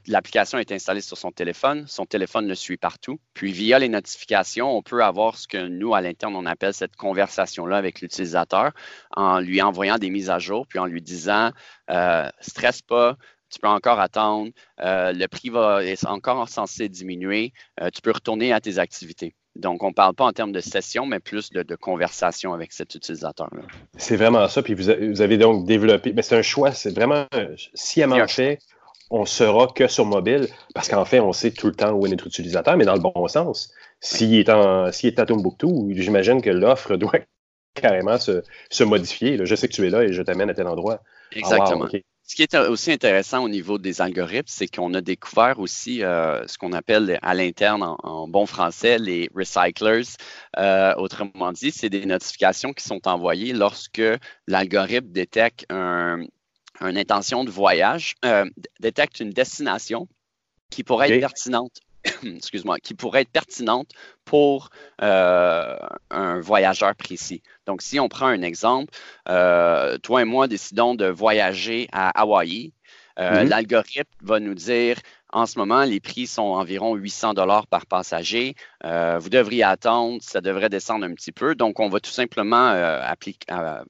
l'application 0.06 0.58
est 0.58 0.70
installée 0.70 1.00
sur 1.00 1.18
son 1.18 1.32
téléphone, 1.32 1.84
son 1.88 2.06
téléphone 2.06 2.46
le 2.46 2.54
suit 2.54 2.76
partout, 2.76 3.18
puis 3.34 3.50
via 3.50 3.80
les 3.80 3.88
notifications, 3.88 4.76
on 4.76 4.82
peut 4.82 5.02
avoir 5.02 5.36
ce 5.36 5.48
que 5.48 5.66
nous, 5.66 5.94
à 5.94 6.00
l'interne, 6.00 6.36
on 6.36 6.46
appelle 6.46 6.74
cette 6.74 6.94
conversation-là 6.94 7.76
avec 7.76 8.00
l'utilisateur 8.00 8.70
en 9.16 9.40
lui 9.40 9.60
envoyant 9.60 9.98
des 9.98 10.10
mises 10.10 10.30
à 10.30 10.38
jour, 10.38 10.68
puis 10.68 10.78
en 10.78 10.86
lui 10.86 11.02
disant, 11.02 11.50
euh, 11.90 12.28
stresse 12.40 12.82
pas, 12.82 13.16
tu 13.50 13.58
peux 13.58 13.68
encore 13.68 14.00
attendre, 14.00 14.50
euh, 14.80 15.12
le 15.12 15.26
prix 15.26 15.50
va, 15.50 15.84
est 15.84 16.06
encore 16.06 16.48
censé 16.48 16.88
diminuer, 16.88 17.52
euh, 17.80 17.90
tu 17.92 18.00
peux 18.00 18.12
retourner 18.12 18.52
à 18.52 18.60
tes 18.60 18.78
activités. 18.78 19.34
Donc, 19.56 19.82
on 19.82 19.88
ne 19.88 19.94
parle 19.94 20.14
pas 20.14 20.24
en 20.24 20.32
termes 20.32 20.52
de 20.52 20.60
session, 20.60 21.06
mais 21.06 21.18
plus 21.18 21.50
de, 21.50 21.74
conversation 21.74 22.54
avec 22.54 22.72
cet 22.72 22.94
utilisateur-là. 22.94 23.62
C'est 23.96 24.16
vraiment 24.16 24.46
ça. 24.46 24.62
Puis 24.62 24.74
vous, 24.74 24.88
avez 24.88 25.38
donc 25.38 25.66
développé, 25.66 26.12
mais 26.12 26.22
c'est 26.22 26.36
un 26.36 26.42
choix, 26.42 26.70
c'est 26.70 26.94
vraiment 26.94 27.26
sciemment 27.74 28.26
fait. 28.28 28.60
On 29.10 29.22
ne 29.22 29.26
sera 29.26 29.66
que 29.66 29.88
sur 29.88 30.06
mobile, 30.06 30.46
parce 30.72 30.88
qu'en 30.88 31.04
fait, 31.04 31.18
on 31.18 31.32
sait 31.32 31.50
tout 31.50 31.66
le 31.66 31.74
temps 31.74 31.90
où 31.90 32.06
est 32.06 32.10
notre 32.10 32.28
utilisateur, 32.28 32.76
mais 32.76 32.84
dans 32.84 32.94
le 32.94 33.00
bon 33.00 33.26
sens. 33.26 33.72
S'il 33.98 34.34
est, 34.36 34.48
en, 34.48 34.92
s'il 34.92 35.08
est 35.08 35.18
à 35.18 35.26
Tombouctou, 35.26 35.90
j'imagine 35.94 36.40
que 36.40 36.50
l'offre 36.50 36.96
doit 36.96 37.18
carrément 37.74 38.18
se, 38.18 38.84
modifier. 38.84 39.44
Je 39.44 39.54
sais 39.56 39.66
que 39.66 39.72
tu 39.72 39.84
es 39.84 39.90
là 39.90 40.04
et 40.04 40.12
je 40.12 40.22
t'amène 40.22 40.48
à 40.48 40.54
tel 40.54 40.68
endroit. 40.68 41.02
Ah, 41.02 41.38
Exactement. 41.38 41.88
Ce 42.30 42.36
qui 42.36 42.42
est 42.42 42.54
aussi 42.54 42.92
intéressant 42.92 43.42
au 43.42 43.48
niveau 43.48 43.76
des 43.76 44.00
algorithmes, 44.00 44.46
c'est 44.46 44.68
qu'on 44.68 44.94
a 44.94 45.00
découvert 45.00 45.58
aussi 45.58 46.04
euh, 46.04 46.46
ce 46.46 46.58
qu'on 46.58 46.72
appelle 46.72 47.18
à 47.22 47.34
l'interne 47.34 47.82
en, 47.82 48.28
bon 48.28 48.46
français 48.46 49.00
les 49.00 49.28
recyclers. 49.34 50.14
Euh, 50.56 50.94
autrement 50.94 51.50
dit, 51.50 51.72
c'est 51.72 51.90
des 51.90 52.06
notifications 52.06 52.72
qui 52.72 52.84
sont 52.84 53.08
envoyées 53.08 53.52
lorsque 53.52 54.00
l'algorithme 54.46 55.08
détecte 55.08 55.66
un, 55.70 56.20
une 56.80 56.98
intention 56.98 57.42
de 57.42 57.50
voyage, 57.50 58.14
euh, 58.24 58.48
détecte 58.78 59.18
une 59.18 59.30
destination 59.30 60.06
qui 60.70 60.84
pourrait 60.84 61.10
être 61.10 61.20
pertinente 61.22 61.80
excuse-moi, 62.24 62.78
qui 62.78 62.94
pourrait 62.94 63.22
être 63.22 63.30
pertinente 63.30 63.90
pour 64.24 64.70
euh, 65.02 65.76
un 66.10 66.40
voyageur 66.40 66.94
précis. 66.94 67.42
Donc, 67.66 67.82
si 67.82 68.00
on 68.00 68.08
prend 68.08 68.26
un 68.26 68.42
exemple, 68.42 68.92
euh, 69.28 69.98
toi 69.98 70.22
et 70.22 70.24
moi 70.24 70.48
décidons 70.48 70.94
de 70.94 71.06
voyager 71.06 71.88
à 71.92 72.20
Hawaï. 72.20 72.72
Euh, 73.18 73.42
mm-hmm. 73.42 73.48
L'algorithme 73.48 74.10
va 74.22 74.40
nous 74.40 74.54
dire 74.54 74.96
en 75.32 75.46
ce 75.46 75.58
moment, 75.58 75.84
les 75.84 76.00
prix 76.00 76.26
sont 76.26 76.42
environ 76.42 76.94
800 76.94 77.34
dollars 77.34 77.66
par 77.66 77.86
passager. 77.86 78.54
Euh, 78.84 79.18
vous 79.18 79.28
devriez 79.28 79.62
attendre, 79.62 80.18
ça 80.22 80.40
devrait 80.40 80.68
descendre 80.68 81.04
un 81.04 81.14
petit 81.14 81.32
peu. 81.32 81.54
Donc, 81.54 81.78
on 81.78 81.88
va 81.88 82.00
tout 82.00 82.10
simplement 82.10 82.70
euh, 82.70 83.00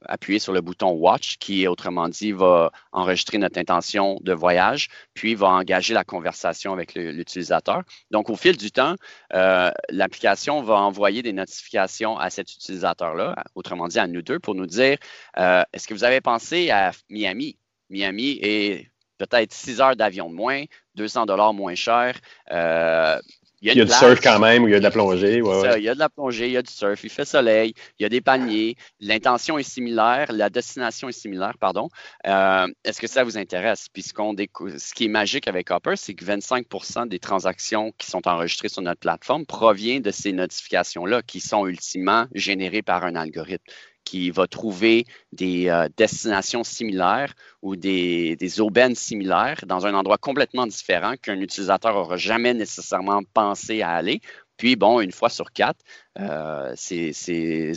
appuyer 0.05 0.38
sur 0.38 0.53
le 0.53 0.61
bouton 0.61 0.91
Watch, 0.91 1.38
qui, 1.38 1.66
autrement 1.66 2.09
dit, 2.09 2.32
va 2.32 2.70
enregistrer 2.93 3.38
notre 3.38 3.59
intention 3.59 4.18
de 4.22 4.32
voyage, 4.32 4.88
puis 5.14 5.34
va 5.34 5.49
engager 5.49 5.95
la 5.95 6.05
conversation 6.05 6.72
avec 6.72 6.95
l'utilisateur. 6.95 7.82
Donc, 8.11 8.28
au 8.28 8.36
fil 8.36 8.57
du 8.57 8.70
temps, 8.70 8.97
euh, 9.34 9.70
l'application 9.88 10.62
va 10.62 10.74
envoyer 10.74 11.22
des 11.22 11.32
notifications 11.32 12.18
à 12.18 12.28
cet 12.30 12.53
utilisateur-là, 12.53 13.36
autrement 13.55 13.88
dit 13.88 13.99
à 13.99 14.07
nous 14.07 14.22
deux, 14.22 14.38
pour 14.38 14.55
nous 14.55 14.66
dire 14.66 14.99
est-ce 15.36 15.88
que 15.88 15.95
vous 15.95 16.05
avez 16.05 16.20
pensé 16.20 16.70
à 16.70 16.93
Miami? 17.09 17.57
Miami 17.88 18.38
est 18.43 18.89
peut-être 19.20 19.52
6 19.52 19.80
heures 19.80 19.96
d'avion 19.96 20.30
de 20.30 20.34
moins, 20.34 20.64
200 20.94 21.26
dollars 21.26 21.52
moins 21.52 21.74
cher. 21.74 22.18
Euh, 22.50 23.18
il 23.62 23.68
y 23.68 23.78
a, 23.78 23.84
du 23.84 23.92
surf 23.92 24.20
quand 24.22 24.38
même, 24.38 24.62
ou 24.62 24.68
il 24.68 24.70
y 24.70 24.74
a 24.74 24.78
de 24.78 24.84
la 24.84 24.90
plongée. 24.90 25.42
Il 25.42 25.82
y 25.82 25.88
a 25.88 25.94
de 25.94 25.98
la 25.98 26.08
plongée, 26.08 26.46
il 26.46 26.52
y 26.52 26.56
a 26.56 26.62
du 26.62 26.72
surf, 26.72 27.04
il 27.04 27.10
fait 27.10 27.26
soleil, 27.26 27.74
il 27.98 28.02
y 28.02 28.06
a 28.06 28.08
des 28.08 28.22
palmiers, 28.22 28.74
l'intention 29.00 29.58
est 29.58 29.62
similaire, 29.62 30.32
la 30.32 30.48
destination 30.48 31.10
est 31.10 31.12
similaire, 31.12 31.58
pardon. 31.60 31.90
Euh, 32.26 32.66
est-ce 32.84 33.02
que 33.02 33.06
ça 33.06 33.22
vous 33.22 33.36
intéresse? 33.36 33.88
Puis 33.92 34.02
ce, 34.02 34.94
qui 34.94 35.04
est 35.04 35.08
magique 35.08 35.46
avec 35.46 35.70
Hopper, 35.70 35.96
c'est 35.96 36.14
que 36.14 36.24
25% 36.24 37.06
des 37.08 37.18
transactions 37.18 37.92
qui 37.98 38.10
sont 38.10 38.26
enregistrées 38.26 38.70
sur 38.70 38.80
notre 38.80 39.00
plateforme 39.00 39.44
proviennent 39.44 40.00
de 40.00 40.10
ces 40.10 40.32
notifications-là 40.32 41.20
qui 41.20 41.40
sont 41.40 41.66
ultimement 41.66 42.28
générées 42.34 42.82
par 42.82 43.04
un 43.04 43.14
algorithme 43.14 43.70
qui 44.11 44.32
va 44.32 44.48
trouver 44.48 45.06
des 45.30 45.68
euh, 45.68 45.88
destinations 45.96 46.64
similaires 46.64 47.32
ou 47.62 47.76
des, 47.76 48.61
aubaines 48.61 48.96
similaires 48.96 49.61
dans 49.66 49.86
un 49.86 49.94
endroit 49.94 50.18
complètement 50.18 50.66
différent 50.66 51.14
qu'un 51.22 51.40
utilisateur 51.40 51.94
n'aura 51.94 52.16
jamais 52.16 52.52
nécessairement 52.52 53.20
pensé 53.34 53.82
à 53.82 53.90
aller. 53.90 54.20
Puis, 54.56 54.74
bon, 54.74 55.00
une 55.00 55.12
fois 55.12 55.28
sur 55.28 55.52
quatre, 55.52 55.78
euh, 56.18 56.72
ces, 56.74 57.11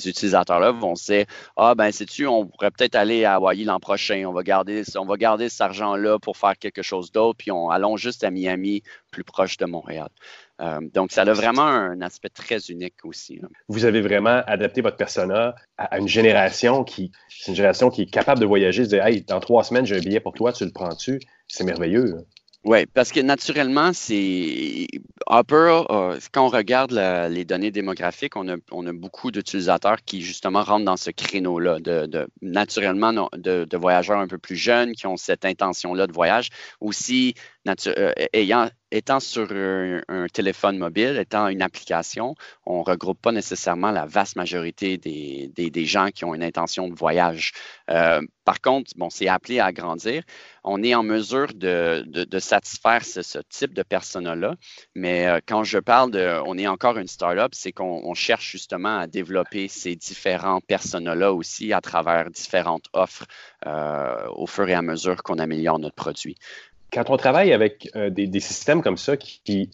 utilisateurs-là 0.10 0.72
vont 0.72 0.96
se 0.96 1.14
dire 1.14 1.26
Ah, 1.56 1.76
ben, 1.76 1.92
sais-tu, 1.92 2.26
on 2.26 2.48
pourrait 2.48 2.72
peut-être 2.72 2.96
aller 2.96 3.26
à 3.26 3.36
Hawaii 3.36 3.64
l'an 3.64 3.80
prochain. 3.80 4.26
On 4.26 4.34
va 4.34 4.42
garder, 4.42 4.82
on 4.96 5.06
va 5.06 5.18
garder 5.18 5.50
cet 5.50 5.62
argent-là 5.62 6.18
pour 6.18 6.36
faire 6.36 6.58
quelque 6.58 6.82
chose 6.82 7.12
d'autre, 7.12 7.38
puis 7.38 7.52
on 7.52 7.70
allons 7.70 7.96
juste 7.96 8.24
à 8.24 8.32
Miami, 8.32 8.82
plus 9.12 9.24
proche 9.24 9.58
de 9.58 9.66
Montréal. 9.66 10.10
Euh, 10.64 10.80
donc, 10.94 11.12
ça 11.12 11.24
a 11.24 11.34
vraiment 11.34 11.66
un 11.66 12.02
aspect 12.02 12.30
très 12.30 12.60
unique 12.70 13.04
aussi. 13.04 13.42
Vous 13.68 13.86
avez 13.86 14.02
vraiment 14.02 14.42
adapté 14.48 14.82
votre 14.82 14.98
persona 14.98 15.56
à, 15.78 15.98
une 16.00 16.08
génération 16.08 16.84
qui, 16.84 17.12
c'est 17.28 17.52
une 17.52 17.56
génération 17.56 17.90
qui 17.90 18.04
est 18.04 18.12
capable 18.12 18.40
de 18.40 18.46
voyager, 18.46 18.84
de 18.84 18.88
dire, 18.88 19.06
hey, 19.06 19.24
dans 19.24 19.40
trois 19.40 19.64
semaines, 19.64 19.86
j'ai 19.86 19.98
un 19.98 20.00
billet 20.00 20.20
pour 20.20 20.34
toi, 20.34 20.54
tu 20.54 20.66
le 20.66 20.72
prends-tu? 20.72 21.20
C'est 21.48 21.64
merveilleux. 21.64 22.26
Oui, 22.66 22.86
parce 22.86 23.12
que 23.12 23.20
naturellement, 23.20 23.92
c'est 23.92 24.88
Hopper, 25.28 25.82
quand 26.32 26.46
on 26.46 26.48
regarde 26.48 26.94
les 27.30 27.44
données 27.44 27.72
démographiques, 27.72 28.38
on 28.38 28.48
a, 28.48 28.56
on 28.72 28.88
a 28.88 28.94
beaucoup 28.94 29.32
d'utilisateurs 29.32 29.98
qui 30.06 30.22
justement 30.22 30.64
rentrent 30.64 30.86
dans 30.86 30.96
ce 30.96 31.12
créneau-là, 31.12 31.80
de, 31.80 32.06
de, 32.06 32.26
naturellement 32.42 33.30
de, 33.34 33.66
de, 33.66 33.78
voyageurs 33.78 34.20
un 34.20 34.28
peu 34.28 34.38
plus 34.38 34.56
jeunes 34.56 34.94
qui 34.94 35.08
ont 35.08 35.18
cette 35.18 35.44
intention-là 35.44 36.08
de 36.08 36.14
voyage. 36.14 36.52
Aussi, 36.80 37.34
euh, 37.68 38.14
ayant, 38.32 38.70
étant 38.94 39.20
sur 39.20 39.52
un, 39.52 40.28
téléphone 40.32 40.78
mobile, 40.78 41.18
étant 41.18 41.48
une 41.48 41.64
application, 41.64 42.36
on 42.66 42.80
ne 42.80 42.84
regroupe 42.84 43.20
pas 43.20 43.32
nécessairement 43.32 43.92
la 43.92 44.06
vaste 44.06 44.36
majorité 44.36 44.98
des, 44.98 45.86
gens 45.86 46.10
qui 46.14 46.24
ont 46.26 46.36
une 46.36 46.44
intention 46.44 46.88
de 46.88 46.94
voyage. 46.94 47.54
Euh, 47.90 48.22
par 48.46 48.62
contre, 48.62 48.92
bon, 48.96 49.10
c'est 49.10 49.28
appelé 49.28 49.60
à 49.60 49.72
grandir. 49.72 50.24
On 50.64 50.84
est 50.84 50.94
en 50.94 51.04
mesure 51.04 51.48
de, 51.56 52.40
satisfaire 52.40 53.04
ce, 53.04 53.40
type 53.50 53.74
de 53.74 53.84
persona-là. 53.84 54.56
Mais 54.96 55.28
euh, 55.28 55.40
quand 55.46 55.64
je 55.64 55.80
parle 55.80 56.12
de, 56.12 56.40
on 56.46 56.58
est 56.58 56.68
encore 56.68 56.98
une 56.98 57.08
startup, 57.08 57.54
c'est 57.54 57.72
qu'on 57.72 58.14
cherche 58.14 58.52
justement 58.52 59.00
à 59.00 59.08
développer 59.08 59.68
ces 59.68 59.96
différents 59.96 60.62
personas-là 60.62 61.34
aussi 61.34 61.74
à 61.74 61.82
travers 61.82 62.30
différentes 62.30 62.86
offres 62.94 63.26
au 63.66 64.46
fur 64.46 64.68
et 64.68 64.74
à 64.74 64.82
mesure 64.82 65.24
qu'on 65.24 65.40
améliore 65.40 65.80
notre 65.80 65.96
produit 65.96 66.36
quand 66.94 67.10
on 67.10 67.18
travaille 67.18 67.54
avec 67.54 67.90
euh, 67.96 68.10
des, 68.10 68.40
systèmes 68.40 68.82
comme 68.82 68.98
ça, 68.98 69.18
qui, 69.18 69.70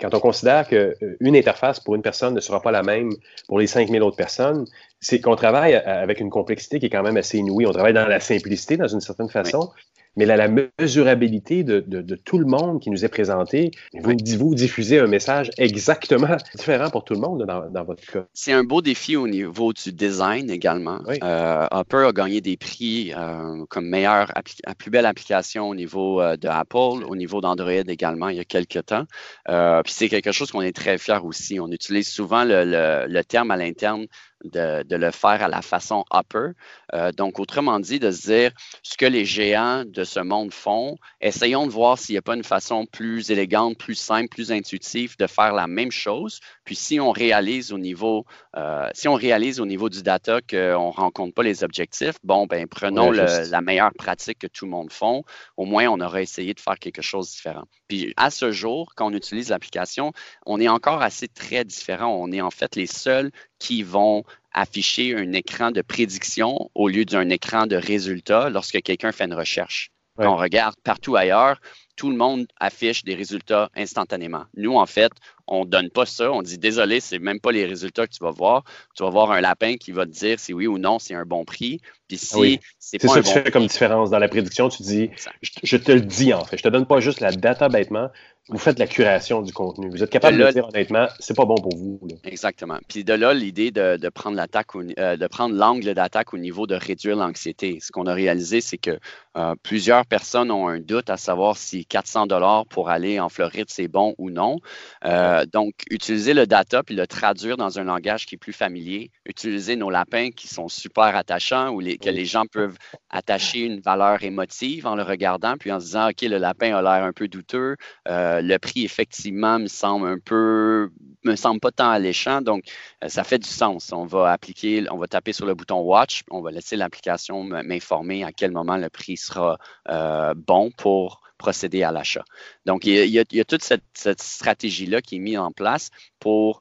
quand 0.00 0.14
on 0.14 0.20
considère 0.20 0.66
qu'une 0.66 0.94
euh, 1.02 1.34
interface 1.34 1.78
pour 1.78 1.94
une 1.94 2.02
personne 2.02 2.34
ne 2.34 2.40
sera 2.40 2.62
pas 2.62 2.70
la 2.70 2.82
même 2.82 3.10
pour 3.46 3.58
les 3.58 3.66
5000 3.66 4.02
autres 4.02 4.16
personnes, 4.16 4.64
c'est 5.00 5.20
qu'on 5.20 5.36
travaille 5.36 5.74
avec 5.74 6.20
une 6.20 6.30
complexité 6.30 6.80
qui 6.80 6.86
est 6.86 6.90
quand 6.90 7.02
même 7.02 7.18
assez 7.18 7.38
inouïe. 7.38 7.66
On 7.66 7.72
travaille 7.72 7.92
dans 7.92 8.06
la 8.06 8.20
simplicité, 8.20 8.76
dans 8.76 8.88
une 8.88 9.00
certaine 9.00 9.28
façon, 9.28 9.70
mais 10.16 10.26
la, 10.26 10.36
la 10.36 10.48
mesurabilité 10.48 11.64
de, 11.64 11.80
de, 11.80 12.14
tout 12.16 12.38
le 12.38 12.46
monde 12.46 12.80
qui 12.80 12.90
nous 12.90 13.04
est 13.04 13.08
présenté, 13.08 13.70
vous, 13.94 14.14
vous 14.38 14.54
diffusez 14.54 14.98
un 14.98 15.06
message 15.06 15.50
exactement 15.58 16.36
différent 16.54 16.90
pour 16.90 17.04
tout 17.04 17.14
le 17.14 17.20
monde 17.20 17.44
dans, 17.46 17.68
dans 17.70 17.84
votre 17.84 18.04
cas. 18.04 18.24
C'est 18.32 18.52
un 18.52 18.64
beau 18.64 18.80
défi 18.80 19.16
au 19.16 19.26
niveau 19.26 19.72
du 19.72 19.92
design 19.92 20.50
également. 20.50 21.00
Euh, 21.22 21.66
Hopper 21.70 22.06
a 22.08 22.12
gagné 22.12 22.40
des 22.40 22.56
prix 22.56 23.12
euh, 23.16 23.64
comme 23.68 23.86
meilleure, 23.88 24.32
plus 24.78 24.90
belle 24.90 25.06
application 25.06 25.68
au 25.68 25.74
niveau 25.74 26.20
euh, 26.20 26.36
de 26.36 26.48
Apple, 26.48 27.04
au 27.06 27.16
niveau 27.16 27.40
d'Android 27.40 27.72
également 27.72 28.28
il 28.28 28.36
y 28.36 28.40
a 28.40 28.44
quelques 28.44 28.86
temps. 28.86 29.04
Euh, 29.48 29.82
puis 29.82 29.92
c'est 29.92 30.08
quelque 30.08 30.32
chose 30.32 30.50
qu'on 30.50 30.62
est 30.62 30.74
très 30.74 30.98
fiers 30.98 31.22
aussi. 31.22 31.60
On 31.60 31.68
utilise 31.68 32.08
souvent 32.08 32.44
le, 32.44 32.64
le, 32.64 33.06
le 33.08 33.24
terme 33.24 33.50
à 33.50 33.56
l'interne 33.56 34.06
de, 34.44 34.96
le 34.96 35.10
faire 35.10 35.42
à 35.42 35.48
la 35.48 35.62
façon 35.62 36.04
upper. 36.12 36.50
Euh, 36.94 37.12
donc, 37.12 37.38
autrement 37.38 37.80
dit, 37.80 37.98
de 37.98 38.10
se 38.10 38.26
dire 38.26 38.50
ce 38.82 38.96
que 38.96 39.06
les 39.06 39.24
géants 39.24 39.84
de 39.84 40.04
ce 40.04 40.20
monde 40.20 40.52
font, 40.52 40.96
essayons 41.20 41.66
de 41.66 41.72
voir 41.72 41.98
s'il 41.98 42.14
n'y 42.14 42.18
a 42.18 42.22
pas 42.22 42.34
une 42.34 42.44
façon 42.44 42.86
plus 42.86 43.30
élégante, 43.30 43.78
plus 43.78 43.94
simple, 43.94 44.28
plus 44.28 44.52
intuitive 44.52 45.16
de 45.18 45.26
faire 45.26 45.52
la 45.52 45.66
même 45.66 45.90
chose. 45.90 46.40
Puis, 46.64 46.76
si 46.76 47.00
on 47.00 47.10
réalise 47.10 47.72
au 47.72 47.78
niveau, 47.78 48.24
euh, 48.56 48.88
si 48.94 49.08
on 49.08 49.14
réalise 49.14 49.60
au 49.60 49.66
niveau 49.66 49.88
du 49.88 50.02
data 50.02 50.40
qu'on 50.40 50.56
ne 50.56 50.96
rencontre 50.96 51.34
pas 51.34 51.42
les 51.42 51.64
objectifs, 51.64 52.16
bon, 52.22 52.46
ben 52.46 52.66
prenons 52.66 53.10
la 53.10 53.60
meilleure 53.60 53.92
pratique 53.94 54.38
que 54.38 54.46
tout 54.46 54.64
le 54.64 54.70
monde 54.70 54.92
font. 54.92 55.24
Au 55.56 55.64
moins, 55.64 55.86
on 55.88 56.00
aura 56.00 56.22
essayé 56.22 56.54
de 56.54 56.60
faire 56.60 56.78
quelque 56.78 57.02
chose 57.02 57.26
de 57.28 57.32
différent. 57.32 57.64
Puis, 57.88 58.12
à 58.16 58.30
ce 58.30 58.52
jour, 58.52 58.92
quand 58.96 59.06
on 59.06 59.12
utilise 59.12 59.50
l'application, 59.50 60.12
on 60.46 60.60
est 60.60 60.68
encore 60.68 61.02
assez 61.02 61.28
très 61.28 61.64
différent. 61.64 62.16
On 62.20 62.32
est 62.32 62.40
en 62.40 62.50
fait 62.50 62.76
les 62.76 62.86
seuls 62.86 63.30
qui 63.64 63.82
vont 63.82 64.24
afficher 64.52 65.16
un 65.16 65.32
écran 65.32 65.70
de 65.70 65.80
prédiction 65.80 66.70
au 66.74 66.86
lieu 66.88 67.06
d'un 67.06 67.30
écran 67.30 67.66
de 67.66 67.76
résultat 67.76 68.50
lorsque 68.50 68.82
quelqu'un 68.82 69.10
fait 69.10 69.24
une 69.24 69.32
recherche. 69.32 69.90
Quand 70.18 70.32
on 70.32 70.36
regarde 70.36 70.76
partout 70.84 71.16
ailleurs, 71.16 71.60
tout 71.96 72.10
le 72.10 72.16
monde 72.16 72.46
affiche 72.60 73.04
des 73.04 73.14
résultats 73.14 73.70
instantanément. 73.74 74.44
Nous, 74.56 74.76
en 74.76 74.86
fait, 74.86 75.10
on 75.46 75.64
ne 75.64 75.70
donne 75.70 75.90
pas 75.90 76.06
ça. 76.06 76.30
On 76.30 76.42
dit 76.42 76.58
désolé, 76.58 77.00
ce 77.00 77.14
n'est 77.14 77.20
même 77.20 77.40
pas 77.40 77.52
les 77.52 77.64
résultats 77.64 78.06
que 78.06 78.12
tu 78.12 78.22
vas 78.22 78.30
voir. 78.30 78.64
Tu 78.94 79.02
vas 79.02 79.10
voir 79.10 79.32
un 79.32 79.40
lapin 79.40 79.76
qui 79.76 79.92
va 79.92 80.04
te 80.04 80.10
dire 80.10 80.38
si 80.38 80.52
oui 80.52 80.66
ou 80.66 80.78
non 80.78 80.98
c'est 80.98 81.14
un 81.14 81.24
bon 81.24 81.44
prix. 81.44 81.80
Puis 82.06 82.18
si 82.18 82.60
c'est 82.78 82.98
pas 82.98 83.08
ça 83.08 83.22
que 83.22 83.26
tu 83.26 83.32
fais 83.32 83.50
comme 83.50 83.66
différence 83.66 84.10
dans 84.10 84.18
la 84.18 84.28
prédiction. 84.28 84.68
Tu 84.68 84.82
dis, 84.82 85.10
je, 85.42 85.76
te 85.76 85.90
le 85.90 86.02
dis 86.02 86.34
en 86.34 86.44
fait. 86.44 86.58
Je 86.58 86.62
te 86.62 86.68
donne 86.68 86.86
pas 86.86 87.00
juste 87.00 87.20
la 87.20 87.32
data 87.32 87.68
bêtement 87.68 88.10
vous 88.50 88.58
faites 88.58 88.78
la 88.78 88.86
curation 88.86 89.40
du 89.40 89.54
contenu. 89.54 89.88
Vous 89.88 90.02
êtes 90.02 90.10
capable 90.10 90.36
de, 90.36 90.50
dire 90.50 90.68
honnêtement, 90.68 91.06
c'est 91.18 91.34
pas 91.34 91.46
bon 91.46 91.54
pour 91.54 91.74
vous. 91.74 91.98
Exactement. 92.24 92.78
Puis 92.88 93.02
de 93.02 93.14
là, 93.14 93.32
l'idée 93.32 93.70
de, 93.70 94.08
prendre 94.10 94.36
l'attaque, 94.36 94.66
euh, 94.76 95.16
de 95.16 95.26
prendre 95.28 95.54
l'angle 95.54 95.94
d'attaque 95.94 96.34
au 96.34 96.38
niveau 96.38 96.66
de 96.66 96.74
réduire 96.74 97.16
l'anxiété. 97.16 97.78
Ce 97.80 97.90
qu'on 97.90 98.04
a 98.04 98.12
réalisé, 98.12 98.60
c'est 98.60 98.76
que 98.76 98.98
euh, 99.38 99.54
plusieurs 99.62 100.04
personnes 100.04 100.50
ont 100.50 100.68
un 100.68 100.78
doute 100.78 101.08
à 101.08 101.16
savoir 101.16 101.56
si 101.56 101.86
400 101.86 102.26
dollars 102.26 102.66
pour 102.66 102.90
aller 102.90 103.18
en 103.18 103.30
Floride, 103.30 103.66
c'est 103.68 103.88
bon 103.88 104.14
ou 104.18 104.28
non. 104.28 104.58
Euh, 105.06 105.46
donc, 105.46 105.72
utiliser 105.90 106.34
le 106.34 106.46
data 106.46 106.82
puis 106.82 106.94
le 106.94 107.06
traduire 107.06 107.56
dans 107.56 107.78
un 107.78 107.84
langage 107.84 108.26
qui 108.26 108.34
est 108.34 108.38
plus 108.38 108.52
familier. 108.52 109.10
Utiliser 109.24 109.74
nos 109.74 109.88
lapins 109.88 110.30
qui 110.30 110.48
sont 110.48 110.68
super 110.68 111.16
attachants 111.16 111.70
ou 111.70 111.80
les, 111.80 111.96
que 111.96 112.10
les 112.10 112.26
gens 112.26 112.44
peuvent 112.44 112.76
attacher 113.08 113.60
une 113.60 113.80
valeur 113.80 114.22
émotive 114.22 114.86
en 114.86 114.96
le 114.96 115.02
regardant 115.02 115.54
puis 115.58 115.72
en 115.72 115.80
se 115.80 115.86
disant, 115.86 116.10
OK, 116.10 116.20
le 116.20 116.36
lapin 116.36 116.76
a 116.76 116.82
l'air 116.82 117.04
un 117.04 117.12
peu 117.12 117.26
douteux. 117.26 117.76
Euh, 118.06 118.33
le 118.42 118.58
prix, 118.58 118.84
effectivement, 118.84 119.58
me 119.58 119.66
semble 119.66 120.06
un 120.08 120.18
peu, 120.18 120.90
me 121.24 121.36
semble 121.36 121.60
pas 121.60 121.70
tant 121.70 121.90
alléchant. 121.90 122.40
Donc, 122.40 122.64
euh, 123.02 123.08
ça 123.08 123.24
fait 123.24 123.38
du 123.38 123.48
sens. 123.48 123.92
On 123.92 124.06
va 124.06 124.32
appliquer, 124.32 124.84
on 124.90 124.98
va 124.98 125.06
taper 125.06 125.32
sur 125.32 125.46
le 125.46 125.54
bouton 125.54 125.80
Watch, 125.80 126.22
on 126.30 126.40
va 126.40 126.50
laisser 126.50 126.76
l'application 126.76 127.42
m'informer 127.42 128.24
à 128.24 128.32
quel 128.32 128.52
moment 128.52 128.76
le 128.76 128.90
prix 128.90 129.16
sera 129.16 129.58
euh, 129.88 130.34
bon 130.36 130.70
pour 130.70 131.20
procéder 131.38 131.82
à 131.82 131.92
l'achat. 131.92 132.24
Donc, 132.64 132.86
il 132.86 133.06
y, 133.06 133.18
a, 133.18 133.44
toute 133.44 133.62
cette 133.62 134.22
stratégie-là 134.22 135.02
qui 135.02 135.16
est 135.16 135.18
mise 135.18 135.38
en 135.38 135.52
place 135.52 135.90
pour 136.20 136.60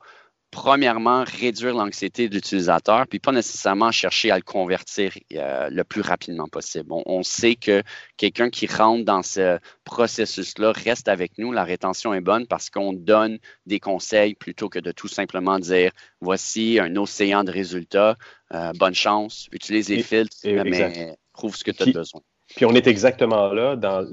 premièrement, 0.53 1.23
réduire 1.25 1.73
l'anxiété 1.73 2.29
de 2.29 2.35
l'utilisateur, 2.35 3.07
puis 3.07 3.17
pas 3.17 3.31
nécessairement 3.31 3.91
chercher 3.91 4.29
à 4.29 4.35
le 4.35 4.43
convertir 4.43 5.11
euh, 5.33 5.67
le 5.71 5.83
plus 5.83 6.01
rapidement 6.01 6.47
possible. 6.47 6.85
On, 6.91 7.23
sait 7.23 7.55
que 7.55 7.81
quelqu'un 8.17 8.51
qui 8.51 8.67
rentre 8.67 9.03
dans 9.03 9.23
ce 9.23 9.57
processus-là 9.83 10.71
reste 10.71 11.07
avec 11.07 11.39
nous. 11.39 11.51
La 11.51 11.63
rétention 11.63 12.13
est 12.13 12.21
bonne 12.21 12.45
parce 12.45 12.69
qu'on 12.69 12.93
donne 12.93 13.39
des 13.65 13.79
conseils 13.79 14.35
plutôt 14.35 14.69
que 14.69 14.77
de 14.77 14.91
tout 14.91 15.07
simplement 15.07 15.57
dire 15.57 15.91
voici 16.21 16.77
un 16.79 16.95
océan 16.97 17.43
de 17.43 17.51
résultats, 17.51 18.15
euh, 18.53 18.71
bonne 18.77 18.93
chance, 18.93 19.47
utilise 19.51 19.89
les 19.89 20.03
filtres, 20.03 20.37
mais 20.43 21.17
prouve 21.33 21.55
ce 21.55 21.63
que 21.63 21.71
tu 21.71 21.81
as 21.81 21.91
besoin. 21.91 22.21
Puis 22.55 22.65
on 22.65 22.75
est 22.75 22.85
exactement 22.85 23.51
là 23.51 23.75
dans 23.75 24.07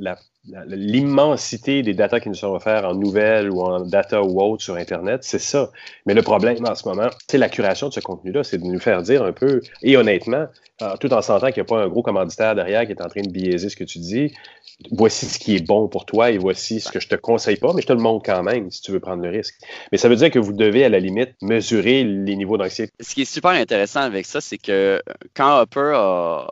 l'immensité 0.44 1.82
des 1.82 1.94
data 1.94 2.18
qui 2.18 2.28
nous 2.28 2.34
sont 2.34 2.54
offerts 2.54 2.84
en 2.84 2.94
nouvelles 2.94 3.50
ou 3.50 3.60
en 3.60 3.80
data 3.80 4.22
ou 4.22 4.40
autre 4.40 4.62
sur 4.62 4.76
Internet, 4.76 5.22
c'est 5.22 5.38
ça. 5.38 5.70
Mais 6.06 6.14
le 6.14 6.22
problème 6.22 6.56
en 6.66 6.74
ce 6.74 6.88
moment, 6.88 7.08
c'est 7.28 7.38
la 7.38 7.48
curation 7.48 7.88
de 7.88 7.92
ce 7.92 8.00
contenu-là, 8.00 8.42
c'est 8.42 8.58
de 8.58 8.64
nous 8.64 8.80
faire 8.80 9.02
dire 9.02 9.22
un 9.22 9.32
peu, 9.32 9.60
et 9.82 9.96
honnêtement, 9.96 10.46
tout 10.98 11.12
en 11.12 11.20
sentant 11.20 11.48
qu'il 11.48 11.62
n'y 11.62 11.66
a 11.66 11.68
pas 11.68 11.82
un 11.82 11.88
gros 11.88 12.02
commanditaire 12.02 12.54
derrière 12.54 12.86
qui 12.86 12.92
est 12.92 13.02
en 13.02 13.08
train 13.08 13.20
de 13.20 13.30
biaiser 13.30 13.68
ce 13.68 13.76
que 13.76 13.84
tu 13.84 13.98
dis, 13.98 14.32
voici 14.90 15.26
ce 15.26 15.38
qui 15.38 15.56
est 15.56 15.66
bon 15.66 15.88
pour 15.88 16.06
toi 16.06 16.30
et 16.30 16.38
voici 16.38 16.80
ce 16.80 16.90
que 16.90 17.00
je 17.00 17.08
te 17.08 17.16
conseille 17.16 17.56
pas, 17.56 17.74
mais 17.74 17.82
je 17.82 17.86
te 17.86 17.92
le 17.92 18.00
montre 18.00 18.24
quand 18.24 18.42
même 18.42 18.70
si 18.70 18.80
tu 18.80 18.92
veux 18.92 19.00
prendre 19.00 19.22
le 19.22 19.28
risque. 19.28 19.56
Mais 19.92 19.98
ça 19.98 20.08
veut 20.08 20.16
dire 20.16 20.30
que 20.30 20.38
vous 20.38 20.54
devez, 20.54 20.84
à 20.84 20.88
la 20.88 20.98
limite, 20.98 21.34
mesurer 21.42 22.02
les 22.02 22.34
niveaux 22.34 22.56
d'anxiété. 22.56 22.92
Ce 22.98 23.14
qui 23.14 23.22
est 23.22 23.30
super 23.30 23.50
intéressant 23.50 24.00
avec 24.00 24.24
ça, 24.24 24.40
c'est 24.40 24.56
que 24.56 25.02
quand 25.34 25.60
Hopper 25.60 25.92
a, 25.94 26.48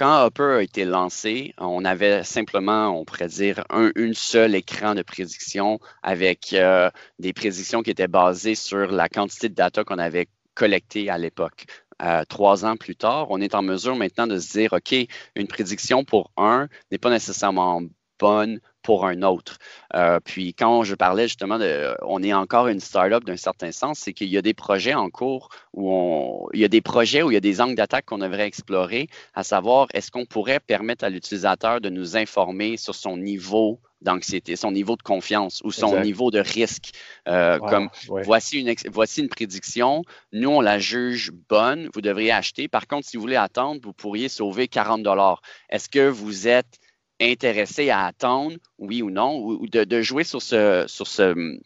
quand 0.00 0.24
Hopper 0.24 0.54
a 0.56 0.62
été 0.62 0.86
lancé, 0.86 1.52
on 1.58 1.84
avait 1.84 2.24
simplement, 2.24 2.88
on 2.98 3.04
pourrait 3.04 3.28
dire, 3.28 3.64
un 3.68 3.90
une 3.96 4.14
seul 4.14 4.54
écran 4.54 4.94
de 4.94 5.02
prédiction 5.02 5.78
avec 6.02 6.54
euh, 6.54 6.90
des 7.18 7.34
prédictions 7.34 7.82
qui 7.82 7.90
étaient 7.90 8.08
basées 8.08 8.54
sur 8.54 8.90
la 8.90 9.10
quantité 9.10 9.50
de 9.50 9.54
data 9.54 9.84
qu'on 9.84 9.98
avait 9.98 10.28
collecté 10.54 11.10
à 11.10 11.18
l'époque. 11.18 11.66
Euh, 12.00 12.24
trois 12.26 12.64
ans 12.64 12.76
plus 12.76 12.96
tard, 12.96 13.26
on 13.28 13.42
est 13.42 13.54
en 13.54 13.60
mesure 13.60 13.94
maintenant 13.94 14.26
de 14.26 14.38
se 14.38 14.52
dire, 14.52 14.72
OK, 14.72 14.94
une 15.36 15.48
prédiction 15.48 16.02
pour 16.02 16.32
un 16.38 16.68
n'est 16.90 16.96
pas 16.96 17.10
nécessairement 17.10 17.82
bonne 18.18 18.58
pour 18.82 19.06
un 19.06 19.22
autre. 19.22 19.58
Euh, 19.94 20.20
puis 20.24 20.54
quand 20.54 20.82
je 20.84 20.94
parlais 20.94 21.28
justement 21.28 21.58
de, 21.58 21.94
on 22.02 22.22
est 22.22 22.32
encore 22.32 22.68
une 22.68 22.80
startup 22.80 23.24
d'un 23.24 23.36
certain 23.36 23.72
sens, 23.72 23.98
c'est 23.98 24.12
qu'il 24.12 24.28
y 24.28 24.38
a 24.38 24.42
des 24.42 24.54
projets 24.54 24.94
en 24.94 25.10
cours 25.10 25.48
où 25.74 25.92
on, 25.92 26.46
il 26.52 26.60
y 26.60 26.64
a 26.64 26.68
des 26.68 26.80
projets 26.80 27.22
où 27.22 27.30
il 27.30 27.34
y 27.34 27.36
a 27.36 27.40
des 27.40 27.60
angles 27.60 27.74
d'attaque 27.74 28.06
qu'on 28.06 28.18
devrait 28.18 28.46
explorer, 28.46 29.08
à 29.34 29.42
savoir 29.42 29.88
est-ce 29.94 30.10
qu'on 30.10 30.26
pourrait 30.26 30.60
permettre 30.60 31.04
à 31.04 31.10
l'utilisateur 31.10 31.80
de 31.80 31.88
nous 31.88 32.16
informer 32.16 32.76
sur 32.76 32.94
son 32.94 33.16
niveau 33.16 33.80
d'anxiété, 34.00 34.56
son 34.56 34.72
niveau 34.72 34.96
de 34.96 35.02
confiance 35.02 35.60
ou 35.64 35.70
son 35.70 36.00
niveau 36.00 36.30
de 36.30 36.40
risque? 36.40 36.92
Euh, 37.28 37.58
comme 37.58 37.90
voici, 38.06 38.60
une 38.60 38.74
voici 38.90 39.20
une 39.20 39.28
prédiction, 39.28 40.04
nous 40.32 40.48
on 40.48 40.60
la 40.60 40.78
juge 40.78 41.32
bonne, 41.48 41.90
vous 41.94 42.00
devriez 42.00 42.32
acheter. 42.32 42.68
Par 42.68 42.86
contre, 42.86 43.06
si 43.06 43.16
vous 43.16 43.22
voulez 43.22 43.36
attendre, 43.36 43.80
vous 43.82 43.92
pourriez 43.92 44.28
sauver 44.28 44.68
40 44.68 45.02
dollars. 45.02 45.42
Est-ce 45.68 45.88
que 45.88 46.08
vous 46.08 46.48
êtes 46.48 46.78
intéressé 47.20 47.90
à 47.90 48.06
attendre, 48.06 48.56
oui 48.78 49.02
ou 49.02 49.10
non, 49.10 49.38
ou, 49.38 49.66
de, 49.66 50.02
jouer 50.02 50.24
sur 50.24 50.42
ce, 50.42 50.84
sur 50.86 51.06
ce, 51.06 51.58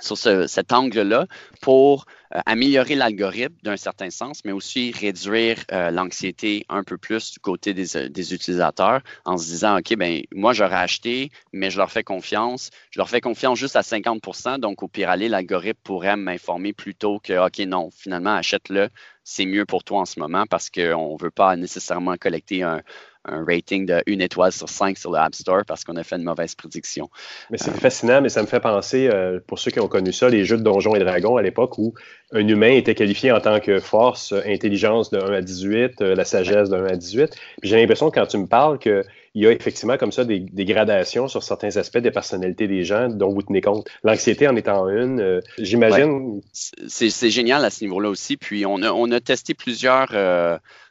sur 0.00 0.16
cet 0.16 0.72
angle-là 0.72 1.26
pour 1.60 2.06
euh, 2.34 2.40
améliorer 2.46 2.94
l'algorithme 2.94 3.56
d'un 3.62 3.76
certain 3.76 4.10
sens, 4.10 4.44
mais 4.44 4.52
aussi 4.52 4.92
réduire 4.92 5.64
euh, 5.72 5.90
l'anxiété 5.90 6.64
un 6.68 6.84
peu 6.84 6.98
plus 6.98 7.32
du 7.32 7.40
côté 7.40 7.74
des, 7.74 7.96
euh, 7.96 8.08
des, 8.08 8.34
utilisateurs 8.34 9.00
en 9.24 9.38
se 9.38 9.46
disant, 9.46 9.78
OK, 9.78 9.96
ben 9.96 10.22
moi, 10.32 10.52
j'aurais 10.52 10.76
acheté, 10.76 11.30
mais 11.52 11.70
je 11.70 11.78
leur 11.78 11.90
fais 11.90 12.04
confiance. 12.04 12.70
Je 12.90 13.00
leur 13.00 13.08
fais 13.08 13.20
confiance 13.20 13.58
juste 13.58 13.76
à 13.76 13.80
50% 13.80 14.58
donc 14.58 14.82
au 14.82 14.88
pire 14.88 15.10
aller, 15.10 15.28
l'algorithme 15.28 15.80
pourrait 15.82 16.16
m'informer 16.16 16.72
plutôt 16.72 17.18
que, 17.18 17.46
OK, 17.46 17.58
non, 17.60 17.90
finalement, 17.90 18.34
achète-le, 18.34 18.90
c'est 19.24 19.46
mieux 19.46 19.66
pour 19.66 19.84
toi 19.84 20.00
en 20.00 20.04
ce 20.04 20.20
moment 20.20 20.46
parce 20.46 20.70
qu'on 20.70 21.14
ne 21.14 21.22
veut 21.22 21.30
pas 21.30 21.56
nécessairement 21.56 22.16
collecter 22.16 22.62
un, 22.62 22.82
un 23.30 23.44
rating 23.44 23.86
de 23.86 24.02
1 24.08 24.20
étoile 24.20 24.52
sur 24.52 24.68
5 24.68 24.96
sur 24.98 25.12
le 25.12 25.18
App 25.18 25.34
Store 25.34 25.62
parce 25.66 25.84
qu'on 25.84 25.96
a 25.96 26.02
fait 26.02 26.16
une 26.16 26.24
mauvaise 26.24 26.54
prédiction. 26.54 27.08
Mais 27.50 27.58
c'est 27.58 27.72
fascinant, 27.72 28.20
mais 28.20 28.28
ça 28.28 28.42
me 28.42 28.46
fait 28.46 28.60
penser, 28.60 29.08
euh, 29.08 29.40
pour 29.46 29.58
ceux 29.58 29.70
qui 29.70 29.80
ont 29.80 29.88
connu 29.88 30.12
ça, 30.12 30.28
les 30.28 30.44
jeux 30.44 30.56
de 30.56 30.62
Donjons 30.62 30.94
et 30.94 30.98
Dragons 30.98 31.36
à 31.36 31.42
l'époque 31.42 31.78
où 31.78 31.94
un 32.32 32.46
humain 32.46 32.72
était 32.72 32.94
qualifié 32.94 33.32
en 33.32 33.40
tant 33.40 33.60
que 33.60 33.80
force, 33.80 34.32
euh, 34.32 34.42
intelligence 34.46 35.10
de 35.10 35.18
1 35.18 35.32
à 35.32 35.40
18, 35.40 36.00
euh, 36.00 36.14
la 36.14 36.24
sagesse 36.24 36.68
de 36.68 36.76
1 36.76 36.86
à 36.86 36.96
18. 36.96 37.34
J'ai 37.62 37.76
l'impression, 37.76 38.10
quand 38.10 38.26
tu 38.26 38.38
me 38.38 38.46
parles, 38.46 38.78
qu'il 38.78 39.04
y 39.34 39.46
a 39.46 39.52
effectivement 39.52 39.96
comme 39.96 40.12
ça 40.12 40.24
des, 40.24 40.40
gradations 40.40 41.28
sur 41.28 41.42
certains 41.42 41.76
aspects 41.76 41.98
des 41.98 42.10
personnalités 42.10 42.68
des 42.68 42.84
gens 42.84 43.08
dont 43.08 43.32
vous 43.32 43.42
tenez 43.42 43.60
compte. 43.60 43.88
L'anxiété 44.04 44.46
en 44.48 44.56
étant 44.56 44.88
une, 44.88 45.40
j'imagine. 45.58 46.40
C'est 46.52 47.30
génial 47.30 47.64
à 47.64 47.70
ce 47.70 47.84
niveau-là 47.84 48.10
aussi. 48.10 48.36
Puis 48.36 48.66
on 48.66 48.82
a, 48.82 48.92
on 48.92 49.10
a 49.10 49.20
testé 49.20 49.54
plusieurs 49.54 50.12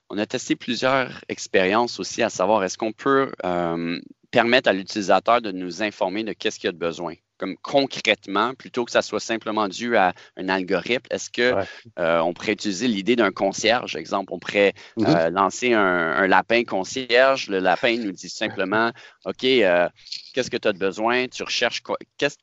on 0.10 0.18
a 0.18 0.26
testé 0.26 0.56
plusieurs 0.56 1.22
expériences 1.30 2.00
aussi 2.00 2.24
à 2.24 2.30
savoir 2.30 2.64
est-ce 2.64 2.78
qu'on 2.78 2.94
peut 2.94 3.32
euh, 3.44 4.00
permettre 4.32 4.70
à 4.70 4.74
l'utilisateur 4.74 5.42
de 5.42 5.52
nous 5.52 5.84
informer 5.84 6.24
de 6.24 6.34
qu'est-ce 6.34 6.60
qu'il 6.60 6.70
a 6.70 6.74
de 6.74 6.78
besoin 6.78 7.16
comme 7.38 7.56
concrètement, 7.58 8.54
plutôt 8.56 8.86
que 8.86 8.92
ça 8.92 9.02
soit 9.02 9.20
simplement 9.20 9.68
dû 9.68 9.96
à 9.96 10.14
un 10.38 10.50
algorithme, 10.50 11.06
est-ce 11.12 11.30
que 11.30 11.54
euh, 12.00 12.20
on 12.20 12.34
pourrait 12.34 12.54
utiliser 12.54 12.88
l'idée 12.88 13.16
d'un 13.16 13.32
concierge, 13.32 13.96
exemple, 13.96 14.34
on 14.34 14.40
pourrait 14.40 14.74
mhm. 14.98 15.06
euh, 15.08 15.30
lancer 15.30 15.74
un, 15.74 16.28
lapin 16.28 16.64
concierge, 16.64 17.48
le 17.48 17.60
lapin 17.60 17.98
nous 17.98 18.12
dit 18.12 18.30
simplement, 18.30 18.92
OK, 19.26 19.44
euh, 19.44 19.88
qu'est-ce 20.34 20.50
que 20.50 20.58
tu 20.58 20.68
as 20.68 20.74
de 20.74 20.80
besoin, 20.80 21.28
tu 21.28 21.44
recherches 21.44 21.84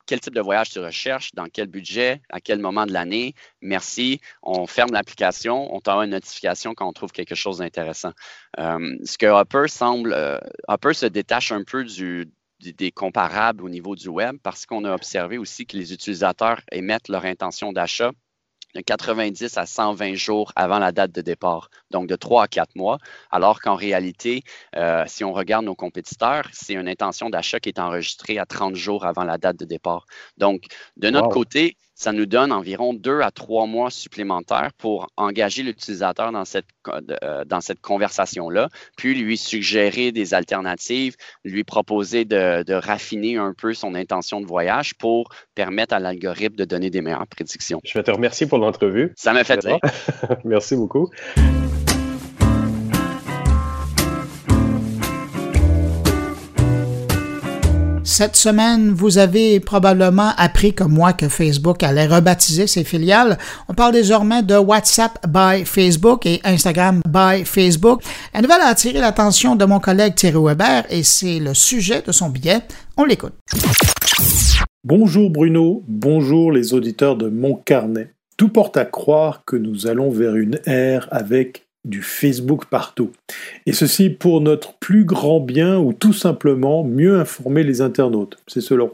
quel 0.06 0.20
type 0.20 0.34
de 0.34 0.40
voyage 0.40 0.70
tu 0.70 0.78
recherches, 0.78 1.32
dans 1.34 1.46
quel 1.46 1.66
budget, 1.66 2.22
à 2.30 2.40
quel 2.40 2.60
moment 2.60 2.86
de 2.86 2.92
l'année, 2.92 3.34
merci, 3.60 4.20
on 4.42 4.66
ferme 4.66 4.92
l'application, 4.92 5.74
on 5.74 5.80
t'envoie 5.80 6.04
une 6.04 6.12
notification 6.12 6.74
quand 6.74 6.88
on 6.88 6.92
trouve 6.92 7.12
quelque 7.12 7.34
chose 7.34 7.58
d'intéressant. 7.58 8.12
ce 8.56 9.18
que 9.18 9.26
Hopper 9.26 9.68
semble, 9.68 10.16
Hopper 10.68 10.94
se 10.94 11.06
détache 11.06 11.52
un 11.52 11.64
peu 11.64 11.84
du 11.84 12.28
des 12.60 12.92
comparables 12.92 13.64
au 13.64 13.68
niveau 13.68 13.94
du 13.94 14.08
web 14.08 14.36
parce 14.42 14.66
qu'on 14.66 14.84
a 14.84 14.94
observé 14.94 15.38
aussi 15.38 15.66
que 15.66 15.76
les 15.76 15.92
utilisateurs 15.92 16.60
émettent 16.72 17.08
leur 17.08 17.24
intention 17.24 17.72
d'achat 17.72 18.12
de 18.74 18.80
90 18.80 19.56
à 19.56 19.66
120 19.66 20.14
jours 20.14 20.52
avant 20.56 20.78
la 20.78 20.92
date 20.92 21.12
de 21.12 21.20
départ, 21.20 21.70
donc 21.90 22.08
de 22.08 22.16
3 22.16 22.44
à 22.44 22.48
4 22.48 22.74
mois, 22.74 22.98
alors 23.30 23.60
qu'en 23.60 23.76
réalité, 23.76 24.42
euh, 24.76 25.04
si 25.06 25.24
on 25.24 25.32
regarde 25.32 25.64
nos 25.64 25.76
compétiteurs, 25.76 26.48
c'est 26.52 26.74
une 26.74 26.88
intention 26.88 27.30
d'achat 27.30 27.60
qui 27.60 27.68
est 27.68 27.78
enregistrée 27.78 28.38
à 28.38 28.46
30 28.46 28.74
jours 28.74 29.06
avant 29.06 29.24
la 29.24 29.38
date 29.38 29.56
de 29.56 29.64
départ. 29.64 30.06
Donc, 30.38 30.64
de 30.96 31.10
notre 31.10 31.28
côté, 31.28 31.76
ça 31.94 32.12
nous 32.12 32.26
donne 32.26 32.52
environ 32.52 32.94
deux 32.94 33.20
à 33.20 33.30
trois 33.30 33.66
mois 33.66 33.90
supplémentaires 33.90 34.70
pour 34.78 35.08
engager 35.16 35.62
l'utilisateur 35.62 36.32
dans 36.32 36.44
cette, 36.44 36.66
euh, 36.88 37.44
dans 37.44 37.60
cette 37.60 37.80
conversation-là, 37.80 38.68
puis 38.96 39.14
lui 39.14 39.36
suggérer 39.36 40.12
des 40.12 40.34
alternatives, 40.34 41.16
lui 41.44 41.64
proposer 41.64 42.24
de, 42.24 42.62
de, 42.64 42.74
raffiner 42.74 43.36
un 43.36 43.54
peu 43.56 43.74
son 43.74 43.94
intention 43.94 44.40
de 44.40 44.46
voyage 44.46 44.94
pour 44.94 45.28
permettre 45.54 45.94
à 45.94 46.00
l'algorithme 46.00 46.56
de 46.56 46.64
donner 46.64 46.90
des 46.90 47.00
meilleures 47.00 47.26
prédictions. 47.26 47.80
Je 47.84 47.96
vais 47.96 48.02
te 48.02 48.10
remercier 48.10 48.46
pour 48.46 48.58
l'entrevue. 48.58 49.12
Ça 49.16 49.32
m'a 49.32 49.44
fait 49.44 49.58
plaisir. 49.58 49.78
Merci 50.44 50.76
beaucoup. 50.76 51.10
Cette 58.16 58.36
semaine, 58.36 58.92
vous 58.92 59.18
avez 59.18 59.58
probablement 59.58 60.30
appris 60.36 60.72
comme 60.72 60.92
moi 60.92 61.12
que 61.14 61.28
Facebook 61.28 61.82
allait 61.82 62.06
rebaptiser 62.06 62.68
ses 62.68 62.84
filiales. 62.84 63.38
On 63.68 63.74
parle 63.74 63.92
désormais 63.92 64.44
de 64.44 64.54
WhatsApp 64.54 65.26
by 65.26 65.64
Facebook 65.64 66.24
et 66.24 66.40
Instagram 66.44 67.00
by 67.08 67.44
Facebook. 67.44 68.02
La 68.32 68.40
nouvelle 68.40 68.60
a 68.60 68.68
attiré 68.68 69.00
l'attention 69.00 69.56
de 69.56 69.64
mon 69.64 69.80
collègue 69.80 70.14
Thierry 70.14 70.38
Weber 70.40 70.84
et 70.90 71.02
c'est 71.02 71.40
le 71.40 71.54
sujet 71.54 72.02
de 72.06 72.12
son 72.12 72.28
billet. 72.28 72.60
On 72.96 73.04
l'écoute. 73.04 73.32
Bonjour 74.84 75.28
Bruno, 75.28 75.82
bonjour 75.88 76.52
les 76.52 76.72
auditeurs 76.72 77.16
de 77.16 77.28
mon 77.28 77.56
carnet. 77.56 78.14
Tout 78.36 78.48
porte 78.48 78.76
à 78.76 78.84
croire 78.84 79.42
que 79.44 79.56
nous 79.56 79.88
allons 79.88 80.10
vers 80.10 80.36
une 80.36 80.60
ère 80.66 81.08
avec 81.10 81.63
du 81.84 82.02
Facebook 82.02 82.66
partout. 82.66 83.10
Et 83.66 83.72
ceci 83.72 84.10
pour 84.10 84.40
notre 84.40 84.74
plus 84.74 85.04
grand 85.04 85.40
bien 85.40 85.78
ou 85.78 85.92
tout 85.92 86.12
simplement 86.12 86.84
mieux 86.84 87.18
informer 87.18 87.62
les 87.62 87.80
internautes. 87.80 88.38
C'est 88.46 88.60
selon. 88.60 88.92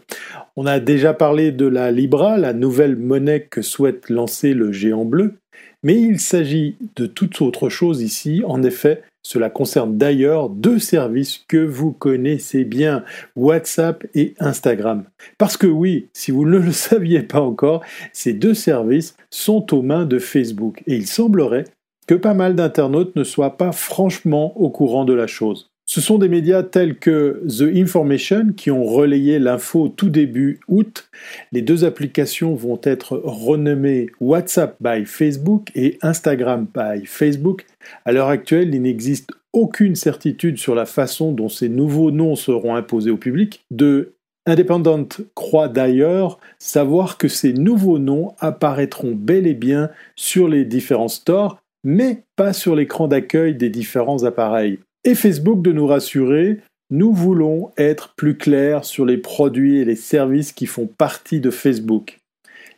On 0.56 0.66
a 0.66 0.80
déjà 0.80 1.14
parlé 1.14 1.52
de 1.52 1.66
la 1.66 1.90
Libra, 1.90 2.38
la 2.38 2.52
nouvelle 2.52 2.96
monnaie 2.96 3.42
que 3.42 3.62
souhaite 3.62 4.10
lancer 4.10 4.54
le 4.54 4.72
géant 4.72 5.04
bleu, 5.04 5.34
mais 5.82 6.00
il 6.00 6.20
s'agit 6.20 6.76
de 6.96 7.06
toute 7.06 7.40
autre 7.40 7.68
chose 7.68 8.02
ici. 8.02 8.42
En 8.46 8.62
effet, 8.62 9.02
cela 9.22 9.50
concerne 9.50 9.98
d'ailleurs 9.98 10.48
deux 10.48 10.78
services 10.78 11.44
que 11.46 11.58
vous 11.58 11.92
connaissez 11.92 12.64
bien, 12.64 13.04
WhatsApp 13.36 14.06
et 14.14 14.34
Instagram. 14.40 15.04
Parce 15.38 15.56
que 15.56 15.66
oui, 15.66 16.08
si 16.12 16.30
vous 16.30 16.46
ne 16.46 16.58
le 16.58 16.72
saviez 16.72 17.22
pas 17.22 17.40
encore, 17.40 17.82
ces 18.12 18.32
deux 18.32 18.54
services 18.54 19.16
sont 19.30 19.74
aux 19.74 19.82
mains 19.82 20.06
de 20.06 20.18
Facebook 20.18 20.82
et 20.86 20.96
il 20.96 21.06
semblerait 21.06 21.64
que 22.10 22.16
pas 22.16 22.34
mal 22.34 22.56
d'internautes 22.56 23.14
ne 23.14 23.22
soient 23.22 23.56
pas 23.56 23.70
franchement 23.70 24.60
au 24.60 24.68
courant 24.68 25.04
de 25.04 25.12
la 25.12 25.28
chose. 25.28 25.70
Ce 25.86 26.00
sont 26.00 26.18
des 26.18 26.28
médias 26.28 26.64
tels 26.64 26.98
que 26.98 27.40
The 27.46 27.72
Information 27.76 28.52
qui 28.56 28.72
ont 28.72 28.82
relayé 28.82 29.38
l'info 29.38 29.88
tout 29.88 30.10
début 30.10 30.58
août. 30.66 31.08
Les 31.52 31.62
deux 31.62 31.84
applications 31.84 32.56
vont 32.56 32.80
être 32.82 33.22
renommées 33.22 34.08
WhatsApp 34.20 34.74
by 34.80 35.04
Facebook 35.04 35.68
et 35.76 35.98
Instagram 36.02 36.66
by 36.74 37.06
Facebook. 37.06 37.64
À 38.04 38.10
l'heure 38.10 38.26
actuelle, 38.26 38.74
il 38.74 38.82
n'existe 38.82 39.30
aucune 39.52 39.94
certitude 39.94 40.58
sur 40.58 40.74
la 40.74 40.86
façon 40.86 41.30
dont 41.30 41.48
ces 41.48 41.68
nouveaux 41.68 42.10
noms 42.10 42.34
seront 42.34 42.74
imposés 42.74 43.12
au 43.12 43.18
public. 43.18 43.64
De 43.70 44.14
Independent 44.46 45.20
croit 45.36 45.68
d'ailleurs 45.68 46.40
savoir 46.58 47.18
que 47.18 47.28
ces 47.28 47.52
nouveaux 47.52 48.00
noms 48.00 48.34
apparaîtront 48.40 49.12
bel 49.14 49.46
et 49.46 49.54
bien 49.54 49.90
sur 50.16 50.48
les 50.48 50.64
différents 50.64 51.06
stores 51.06 51.59
mais 51.84 52.24
pas 52.36 52.52
sur 52.52 52.74
l'écran 52.74 53.08
d'accueil 53.08 53.54
des 53.54 53.70
différents 53.70 54.24
appareils. 54.24 54.78
Et 55.04 55.14
Facebook 55.14 55.62
de 55.62 55.72
nous 55.72 55.86
rassurer, 55.86 56.58
nous 56.90 57.12
voulons 57.12 57.70
être 57.78 58.14
plus 58.16 58.36
clairs 58.36 58.84
sur 58.84 59.06
les 59.06 59.16
produits 59.16 59.78
et 59.78 59.84
les 59.84 59.96
services 59.96 60.52
qui 60.52 60.66
font 60.66 60.86
partie 60.86 61.40
de 61.40 61.50
Facebook. 61.50 62.20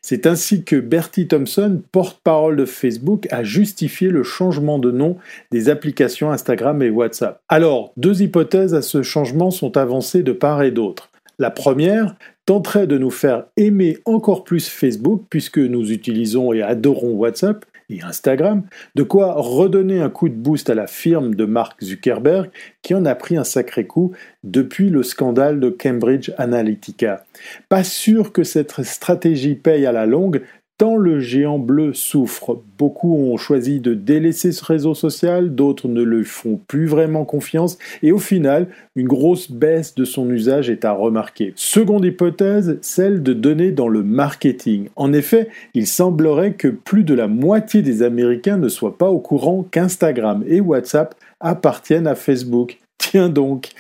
C'est 0.05 0.27
ainsi 0.27 0.65
que 0.65 0.77
Bertie 0.77 1.29
Thompson, 1.29 1.81
porte-parole 1.93 2.57
de 2.57 2.65
Facebook, 2.65 3.29
a 3.31 3.45
justifié 3.45 4.09
le 4.09 4.25
changement 4.25 4.81
de 4.81 4.91
nom 4.91 5.17
des 5.53 5.69
applications 5.69 6.33
Instagram 6.33 6.83
et 6.83 6.91
WhatsApp. 6.91 7.41
Alors, 7.49 7.93
deux 7.97 8.21
hypothèses 8.21 8.75
à 8.75 8.83
ce 8.83 9.03
changement 9.03 9.53
sont 9.53 9.77
avancées 9.77 10.25
de 10.25 10.33
part 10.33 10.63
et 10.65 10.73
d'autre. 10.73 11.11
La 11.39 11.51
première 11.51 12.17
tenterait 12.47 12.89
de 12.89 12.99
nous 12.99 13.11
faire 13.11 13.45
aimer 13.57 13.99
encore 14.05 14.43
plus 14.43 14.69
Facebook 14.69 15.23
puisque 15.31 15.59
nous 15.59 15.93
utilisons 15.93 16.53
et 16.53 16.63
adorons 16.63 17.13
WhatsApp, 17.13 17.65
Instagram, 18.01 18.63
de 18.95 19.03
quoi 19.03 19.35
redonner 19.37 20.01
un 20.01 20.09
coup 20.09 20.29
de 20.29 20.35
boost 20.35 20.71
à 20.71 20.75
la 20.75 20.87
firme 20.87 21.35
de 21.35 21.45
Mark 21.45 21.83
Zuckerberg 21.83 22.51
qui 22.83 22.95
en 22.95 23.05
a 23.05 23.15
pris 23.15 23.37
un 23.37 23.45
sacré 23.45 23.87
coup 23.87 24.13
depuis 24.45 24.89
le 24.89 25.03
scandale 25.03 25.61
de 25.61 25.69
Cambridge 25.69 26.31
Analytica. 26.39 27.25
Pas 27.69 27.85
sûr 27.85 28.33
que 28.33 28.45
cette 28.45 28.83
stratégie 28.83 29.55
paye 29.55 29.87
à 29.87 29.93
la 29.93 30.07
longue, 30.07 30.43
Tant 30.83 30.97
le 30.97 31.21
géant 31.21 31.61
bleu 31.61 31.95
souffre. 31.95 32.61
Beaucoup 32.77 33.15
ont 33.15 33.37
choisi 33.37 33.79
de 33.79 33.95
délaisser 33.95 34.51
ce 34.51 34.65
réseau 34.65 34.95
social, 34.95 35.55
d'autres 35.55 35.87
ne 35.87 36.03
le 36.03 36.25
font 36.25 36.59
plus 36.67 36.87
vraiment 36.87 37.25
confiance, 37.25 37.79
et 38.03 38.11
au 38.11 38.19
final, 38.19 38.67
une 38.97 39.07
grosse 39.07 39.49
baisse 39.49 39.95
de 39.95 40.05
son 40.05 40.29
usage 40.29 40.71
est 40.71 40.85
à 40.85 40.91
remarquer. 40.91 41.53
Seconde 41.55 42.05
hypothèse, 42.05 42.79
celle 42.81 43.23
de 43.23 43.33
données 43.33 43.71
dans 43.71 43.87
le 43.87 44.03
marketing. 44.03 44.89
En 44.97 45.13
effet, 45.13 45.51
il 45.75 45.87
semblerait 45.87 46.55
que 46.55 46.67
plus 46.67 47.05
de 47.05 47.15
la 47.15 47.29
moitié 47.29 47.81
des 47.83 48.03
Américains 48.03 48.57
ne 48.57 48.69
soient 48.69 48.99
pas 48.99 49.11
au 49.11 49.21
courant 49.21 49.65
qu'Instagram 49.71 50.43
et 50.49 50.61
WhatsApp 50.61 51.15
appartiennent 51.39 52.09
à 52.09 52.17
Facebook. 52.17 52.82
Tiens 53.03 53.29
donc, 53.29 53.71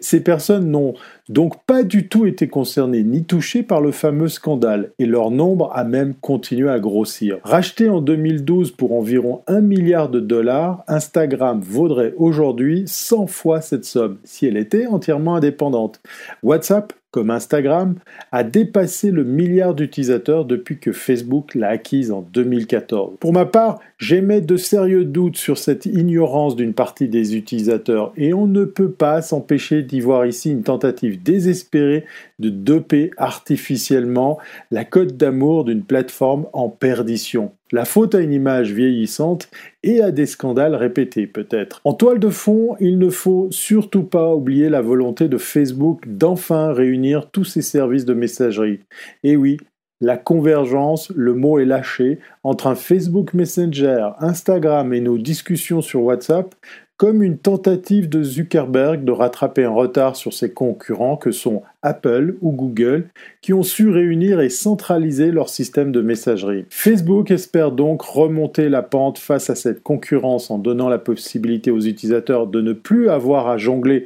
ces 0.00 0.22
personnes 0.22 0.70
n'ont 0.70 0.94
donc 1.28 1.64
pas 1.64 1.84
du 1.84 2.08
tout 2.08 2.26
été 2.26 2.48
concernées 2.48 3.04
ni 3.04 3.24
touchées 3.24 3.62
par 3.62 3.80
le 3.80 3.92
fameux 3.92 4.26
scandale, 4.28 4.90
et 4.98 5.06
leur 5.06 5.30
nombre 5.30 5.70
a 5.72 5.84
même 5.84 6.14
continué 6.14 6.68
à 6.68 6.80
grossir. 6.80 7.38
Racheté 7.44 7.88
en 7.88 8.00
2012 8.00 8.72
pour 8.72 8.92
environ 8.92 9.42
1 9.46 9.60
milliard 9.60 10.08
de 10.08 10.18
dollars, 10.18 10.82
Instagram 10.88 11.60
vaudrait 11.62 12.12
aujourd'hui 12.16 12.82
100 12.86 13.28
fois 13.28 13.60
cette 13.60 13.84
somme, 13.84 14.18
si 14.24 14.46
elle 14.46 14.56
était 14.56 14.86
entièrement 14.86 15.36
indépendante. 15.36 16.00
WhatsApp 16.42 16.92
comme 17.12 17.30
Instagram, 17.30 17.94
a 18.32 18.42
dépassé 18.42 19.12
le 19.12 19.22
milliard 19.22 19.74
d'utilisateurs 19.74 20.44
depuis 20.44 20.78
que 20.78 20.90
Facebook 20.90 21.54
l'a 21.54 21.68
acquise 21.68 22.10
en 22.10 22.22
2014. 22.22 23.18
Pour 23.20 23.32
ma 23.32 23.44
part, 23.44 23.78
j'émets 23.98 24.40
de 24.40 24.56
sérieux 24.56 25.04
doutes 25.04 25.36
sur 25.36 25.58
cette 25.58 25.86
ignorance 25.86 26.56
d'une 26.56 26.74
partie 26.74 27.08
des 27.08 27.36
utilisateurs 27.36 28.12
et 28.16 28.34
on 28.34 28.46
ne 28.46 28.64
peut 28.64 28.90
pas 28.90 29.22
s'empêcher 29.22 29.82
d'y 29.82 30.00
voir 30.00 30.26
ici 30.26 30.50
une 30.50 30.64
tentative 30.64 31.22
désespérée 31.22 32.06
de 32.38 32.48
doper 32.48 33.10
artificiellement 33.18 34.38
la 34.70 34.84
cote 34.84 35.16
d'amour 35.16 35.64
d'une 35.64 35.84
plateforme 35.84 36.46
en 36.52 36.70
perdition. 36.70 37.52
La 37.72 37.86
faute 37.86 38.14
à 38.14 38.20
une 38.20 38.34
image 38.34 38.70
vieillissante 38.72 39.48
et 39.82 40.02
à 40.02 40.10
des 40.10 40.26
scandales 40.26 40.74
répétés 40.74 41.26
peut-être. 41.26 41.80
En 41.84 41.94
toile 41.94 42.18
de 42.18 42.28
fond, 42.28 42.76
il 42.80 42.98
ne 42.98 43.08
faut 43.08 43.48
surtout 43.50 44.02
pas 44.02 44.34
oublier 44.34 44.68
la 44.68 44.82
volonté 44.82 45.28
de 45.28 45.38
Facebook 45.38 46.06
d'enfin 46.06 46.74
réunir 46.74 47.30
tous 47.30 47.44
ses 47.44 47.62
services 47.62 48.04
de 48.04 48.12
messagerie. 48.12 48.80
Et 49.24 49.36
oui, 49.36 49.56
la 50.02 50.16
convergence, 50.16 51.10
le 51.14 51.32
mot 51.32 51.60
est 51.60 51.64
lâché, 51.64 52.18
entre 52.42 52.66
un 52.66 52.74
Facebook 52.74 53.34
Messenger, 53.34 54.10
Instagram 54.18 54.92
et 54.92 55.00
nos 55.00 55.16
discussions 55.16 55.80
sur 55.80 56.02
WhatsApp, 56.02 56.54
comme 56.96 57.22
une 57.22 57.38
tentative 57.38 58.08
de 58.08 58.22
Zuckerberg 58.22 59.04
de 59.04 59.12
rattraper 59.12 59.64
un 59.64 59.70
retard 59.70 60.14
sur 60.14 60.32
ses 60.32 60.52
concurrents 60.52 61.16
que 61.16 61.32
sont 61.32 61.62
Apple 61.82 62.36
ou 62.40 62.52
Google, 62.52 63.08
qui 63.40 63.52
ont 63.52 63.64
su 63.64 63.90
réunir 63.90 64.40
et 64.40 64.48
centraliser 64.48 65.32
leur 65.32 65.48
système 65.48 65.90
de 65.90 66.00
messagerie. 66.00 66.64
Facebook 66.70 67.32
espère 67.32 67.72
donc 67.72 68.02
remonter 68.02 68.68
la 68.68 68.82
pente 68.82 69.18
face 69.18 69.50
à 69.50 69.56
cette 69.56 69.82
concurrence 69.82 70.50
en 70.50 70.58
donnant 70.58 70.88
la 70.88 70.98
possibilité 70.98 71.72
aux 71.72 71.80
utilisateurs 71.80 72.46
de 72.46 72.60
ne 72.60 72.72
plus 72.72 73.08
avoir 73.08 73.48
à 73.48 73.58
jongler 73.58 74.04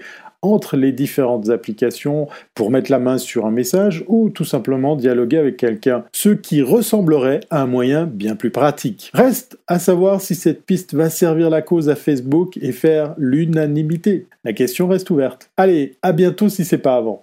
entre 0.52 0.76
les 0.76 0.92
différentes 0.92 1.50
applications 1.50 2.28
pour 2.54 2.70
mettre 2.70 2.90
la 2.90 2.98
main 2.98 3.18
sur 3.18 3.46
un 3.46 3.50
message 3.50 4.04
ou 4.08 4.30
tout 4.30 4.44
simplement 4.44 4.96
dialoguer 4.96 5.38
avec 5.38 5.56
quelqu'un, 5.56 6.04
ce 6.12 6.30
qui 6.30 6.62
ressemblerait 6.62 7.40
à 7.50 7.62
un 7.62 7.66
moyen 7.66 8.06
bien 8.06 8.36
plus 8.36 8.50
pratique. 8.50 9.10
Reste 9.14 9.58
à 9.66 9.78
savoir 9.78 10.20
si 10.20 10.34
cette 10.34 10.64
piste 10.64 10.94
va 10.94 11.10
servir 11.10 11.50
la 11.50 11.62
cause 11.62 11.88
à 11.88 11.96
Facebook 11.96 12.58
et 12.60 12.72
faire 12.72 13.14
l'unanimité. 13.18 14.26
La 14.44 14.52
question 14.52 14.88
reste 14.88 15.10
ouverte. 15.10 15.50
Allez, 15.56 15.96
à 16.02 16.12
bientôt 16.12 16.48
si 16.48 16.64
c'est 16.64 16.78
pas 16.78 16.96
avant. 16.96 17.22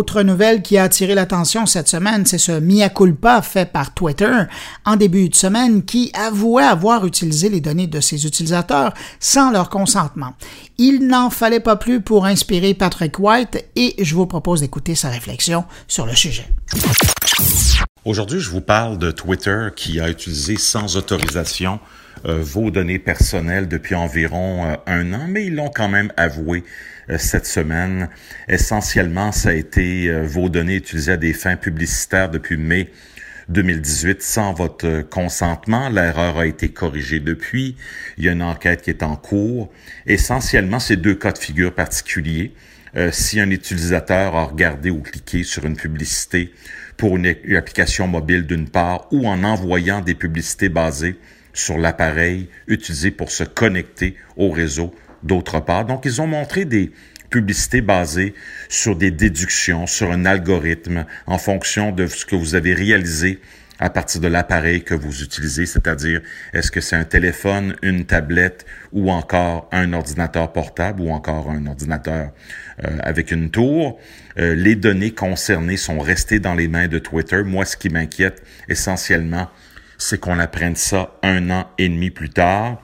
Autre 0.00 0.22
nouvelle 0.22 0.62
qui 0.62 0.78
a 0.78 0.84
attiré 0.84 1.14
l'attention 1.14 1.66
cette 1.66 1.86
semaine, 1.86 2.24
c'est 2.24 2.38
ce 2.38 2.52
mea 2.52 2.88
culpa 2.88 3.42
fait 3.42 3.70
par 3.70 3.92
Twitter 3.92 4.44
en 4.86 4.96
début 4.96 5.28
de 5.28 5.34
semaine 5.34 5.82
qui 5.84 6.10
avouait 6.14 6.62
avoir 6.64 7.04
utilisé 7.04 7.50
les 7.50 7.60
données 7.60 7.86
de 7.86 8.00
ses 8.00 8.24
utilisateurs 8.24 8.94
sans 9.18 9.50
leur 9.50 9.68
consentement. 9.68 10.32
Il 10.78 11.06
n'en 11.06 11.28
fallait 11.28 11.60
pas 11.60 11.76
plus 11.76 12.00
pour 12.00 12.24
inspirer 12.24 12.72
Patrick 12.72 13.18
White 13.18 13.62
et 13.76 13.94
je 14.02 14.14
vous 14.14 14.24
propose 14.24 14.60
d'écouter 14.60 14.94
sa 14.94 15.10
réflexion 15.10 15.66
sur 15.86 16.06
le 16.06 16.14
sujet. 16.14 16.48
Aujourd'hui, 18.06 18.40
je 18.40 18.48
vous 18.48 18.62
parle 18.62 18.96
de 18.96 19.10
Twitter 19.10 19.68
qui 19.76 20.00
a 20.00 20.08
utilisé 20.08 20.56
sans 20.56 20.96
autorisation 20.96 21.78
vos 22.24 22.70
données 22.70 22.98
personnelles 22.98 23.68
depuis 23.68 23.94
environ 23.94 24.64
euh, 24.64 24.76
un 24.86 25.12
an, 25.12 25.26
mais 25.28 25.46
ils 25.46 25.54
l'ont 25.54 25.70
quand 25.70 25.88
même 25.88 26.12
avoué 26.16 26.64
euh, 27.08 27.18
cette 27.18 27.46
semaine. 27.46 28.08
Essentiellement, 28.48 29.32
ça 29.32 29.50
a 29.50 29.52
été 29.52 30.10
vos 30.22 30.48
données 30.48 30.76
utilisées 30.76 31.12
à 31.12 31.16
des 31.16 31.32
fins 31.32 31.56
publicitaires 31.56 32.30
depuis 32.30 32.56
mai 32.56 32.90
2018 33.48 34.22
sans 34.22 34.52
votre 34.52 35.02
consentement. 35.02 35.88
L'erreur 35.88 36.38
a 36.38 36.46
été 36.46 36.68
corrigée 36.68 37.20
depuis. 37.20 37.76
Il 38.18 38.24
y 38.24 38.28
a 38.28 38.32
une 38.32 38.42
enquête 38.42 38.82
qui 38.82 38.90
est 38.90 39.02
en 39.02 39.16
cours. 39.16 39.72
Essentiellement, 40.06 40.78
c'est 40.78 40.96
deux 40.96 41.14
cas 41.14 41.32
de 41.32 41.38
figure 41.38 41.74
particuliers. 41.74 42.52
si 43.10 43.40
un 43.40 43.50
utilisateur 43.50 44.36
a 44.36 44.44
regardé 44.44 44.90
ou 44.90 45.00
cliqué 45.00 45.42
sur 45.42 45.64
une 45.64 45.76
publicité 45.76 46.52
pour 46.96 47.16
une 47.16 47.34
application 47.56 48.06
mobile 48.06 48.46
d'une 48.46 48.68
part 48.68 49.08
ou 49.10 49.26
en 49.26 49.42
envoyant 49.42 50.00
des 50.00 50.14
publicités 50.14 50.68
basées 50.68 51.16
sur 51.52 51.78
l'appareil 51.78 52.48
utilisé 52.66 53.10
pour 53.10 53.30
se 53.30 53.44
connecter 53.44 54.16
au 54.36 54.50
réseau 54.50 54.94
d'autre 55.22 55.60
part. 55.60 55.84
Donc, 55.84 56.04
ils 56.04 56.20
ont 56.20 56.26
montré 56.26 56.64
des 56.64 56.92
publicités 57.30 57.80
basées 57.80 58.34
sur 58.68 58.96
des 58.96 59.10
déductions, 59.10 59.86
sur 59.86 60.10
un 60.10 60.26
algorithme 60.26 61.06
en 61.26 61.38
fonction 61.38 61.92
de 61.92 62.06
ce 62.06 62.26
que 62.26 62.34
vous 62.34 62.54
avez 62.54 62.74
réalisé 62.74 63.40
à 63.80 63.88
partir 63.88 64.20
de 64.20 64.28
l'appareil 64.28 64.82
que 64.82 64.94
vous 64.94 65.22
utilisez, 65.22 65.64
c'est-à-dire 65.64 66.20
est-ce 66.52 66.70
que 66.70 66.82
c'est 66.82 66.96
un 66.96 67.04
téléphone, 67.04 67.76
une 67.80 68.04
tablette 68.04 68.66
ou 68.92 69.10
encore 69.10 69.70
un 69.72 69.94
ordinateur 69.94 70.52
portable 70.52 71.00
ou 71.00 71.10
encore 71.10 71.50
un 71.50 71.66
ordinateur 71.66 72.30
euh, 72.84 72.98
avec 73.02 73.30
une 73.30 73.50
tour. 73.50 73.98
Euh, 74.38 74.54
les 74.54 74.76
données 74.76 75.12
concernées 75.12 75.78
sont 75.78 75.98
restées 75.98 76.40
dans 76.40 76.54
les 76.54 76.68
mains 76.68 76.88
de 76.88 76.98
Twitter. 76.98 77.42
Moi, 77.42 77.64
ce 77.64 77.78
qui 77.78 77.88
m'inquiète 77.88 78.42
essentiellement, 78.68 79.48
c'est 80.00 80.18
qu'on 80.18 80.38
apprenne 80.38 80.76
ça 80.76 81.12
un 81.22 81.50
an 81.50 81.66
et 81.78 81.88
demi 81.88 82.10
plus 82.10 82.30
tard. 82.30 82.80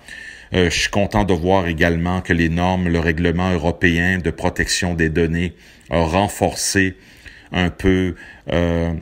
Euh, 0.54 0.70
je 0.70 0.78
suis 0.78 0.90
content 0.90 1.24
de 1.24 1.32
voir 1.32 1.66
également 1.66 2.20
que 2.20 2.32
les 2.32 2.48
normes, 2.48 2.88
le 2.88 3.00
règlement 3.00 3.50
européen 3.50 4.18
de 4.18 4.30
protection 4.30 4.94
des 4.94 5.08
données 5.08 5.54
a 5.90 6.00
renforcé 6.00 6.96
un 7.52 7.70
peu 7.70 8.14
euh, 8.52 8.92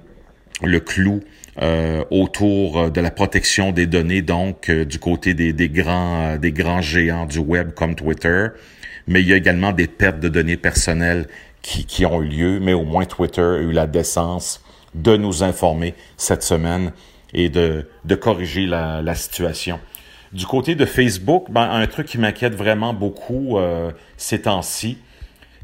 le 0.63 0.81
clou 0.81 1.21
euh, 1.61 2.05
autour 2.11 2.91
de 2.91 3.01
la 3.01 3.11
protection 3.11 3.73
des 3.73 3.87
données, 3.87 4.23
donc 4.23 4.71
du 4.71 4.99
côté 4.99 5.35
des, 5.35 5.53
des 5.53 5.69
grands, 5.69 6.37
des 6.37 6.53
grands 6.53 6.83
géants 6.83 7.27
du 7.27 7.41
web 7.41 7.73
comme 7.75 7.95
Twitter. 7.97 8.49
Mais 9.07 9.21
il 9.21 9.29
y 9.29 9.33
a 9.33 9.37
également 9.37 9.73
des 9.73 9.89
pertes 9.89 10.21
de 10.21 10.29
données 10.29 10.57
personnelles 10.57 11.27
qui, 11.63 11.85
qui 11.85 12.07
ont 12.07 12.23
eu 12.23 12.29
lieu, 12.29 12.61
mais 12.61 12.73
au 12.75 12.85
moins 12.85 13.05
Twitter 13.07 13.43
a 13.43 13.59
eu 13.59 13.73
la 13.73 13.87
décence 13.87 14.63
de 14.95 15.17
nous 15.17 15.43
informer 15.43 15.95
cette 16.17 16.43
semaine 16.43 16.93
et 17.35 17.49
de, 17.49 17.87
de 18.05 18.15
corriger 18.15 18.67
la, 18.67 19.03
la, 19.03 19.15
situation. 19.15 19.81
Du 20.33 20.47
côté 20.47 20.75
de 20.75 20.87
Facebook, 20.87 21.47
ben, 21.51 21.69
un 21.71 21.87
truc 21.87 22.07
qui 22.07 22.19
m'inquiète 22.19 22.55
vraiment 22.55 22.95
beaucoup 22.95 23.59
euh, 23.59 23.91
ces 24.17 24.43
temps-ci, 24.43 24.99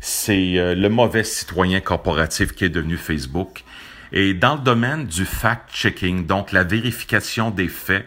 c'est 0.00 0.58
euh, 0.58 0.74
le 0.74 0.88
mauvais 0.88 1.24
citoyen 1.24 1.80
corporatif 1.80 2.52
qui 2.52 2.64
est 2.64 2.70
devenu 2.70 2.96
Facebook. 2.96 3.64
Et 4.12 4.34
dans 4.34 4.56
le 4.56 4.60
domaine 4.60 5.06
du 5.06 5.24
fact-checking, 5.24 6.26
donc 6.26 6.52
la 6.52 6.64
vérification 6.64 7.50
des 7.50 7.68
faits, 7.68 8.06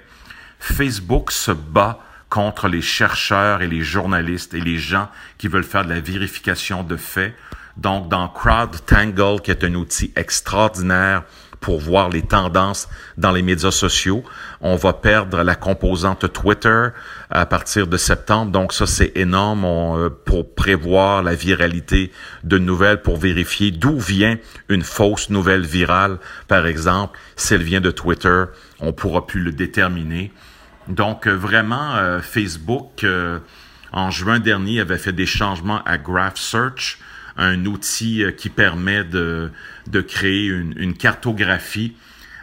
Facebook 0.59 1.32
se 1.32 1.51
bat 1.51 1.99
contre 2.30 2.68
les 2.68 2.82
chercheurs 2.82 3.61
et 3.61 3.68
les 3.68 3.82
journalistes 3.82 4.53
et 4.53 4.59
les 4.59 4.78
gens 4.78 5.07
qui 5.38 5.47
veulent 5.47 5.64
faire 5.64 5.86
de 5.86 5.89
la 5.89 5.99
vérification 5.99 6.84
de 6.84 6.97
faits. 6.97 7.36
Donc, 7.78 8.09
dans 8.09 8.28
CrowdTangle, 8.28 9.41
qui 9.41 9.51
est 9.51 9.64
un 9.64 9.76
outil 9.76 10.11
extraordinaire 10.16 11.24
pour 11.64 11.80
voir 11.80 12.09
les 12.09 12.22
tendances 12.22 12.89
dans 13.18 13.32
les 13.32 13.41
médias 13.41 13.72
sociaux. 13.72 14.24
On 14.59 14.76
va 14.76 14.91
perdre 14.91 15.41
la 15.43 15.55
composante 15.55 16.32
Twitter 16.32 16.89
à 17.30 17.45
partir 17.45 17.88
de 17.88 17.95
septembre, 17.95 18.51
donc 18.51 18.74
ça 18.74 18.86
c'est 18.86 19.14
énorme 19.16 19.64
euh, 19.66 20.09
pour 20.09 20.53
prévoir 20.53 21.24
la 21.24 21.34
viralité 21.34 22.11
de 22.43 22.57
nouvelles, 22.57 23.01
pour 23.01 23.18
vérifier 23.18 23.72
d'où 23.72 23.97
vient 23.97 24.38
une 24.68 24.84
fausse 24.84 25.30
nouvelle 25.30 25.66
virale, 25.66 26.18
par 26.49 26.68
exemple, 26.68 27.18
si 27.38 27.53
elle 27.53 27.64
vient 27.64 27.82
de 27.82 27.91
Twitter, 27.91 28.43
on 28.82 28.91
pourra 28.91 29.26
plus 29.26 29.41
le 29.41 29.53
déterminer. 29.53 30.34
Donc 30.89 31.28
euh, 31.28 31.32
vraiment, 31.32 31.95
euh, 31.95 32.20
Facebook 32.20 33.05
en 33.93 34.11
juin 34.11 34.39
dernier 34.39 34.82
avait 34.82 34.97
fait 34.97 35.14
des 35.14 35.26
changements 35.26 35.82
à 35.86 35.97
Graph 35.97 36.38
Search 36.38 36.99
un 37.38 37.65
outil 37.65 38.23
euh, 38.23 38.31
qui 38.31 38.49
permet 38.49 39.03
de, 39.03 39.51
de 39.88 40.01
créer 40.01 40.47
une, 40.47 40.73
une 40.77 40.93
cartographie 40.93 41.95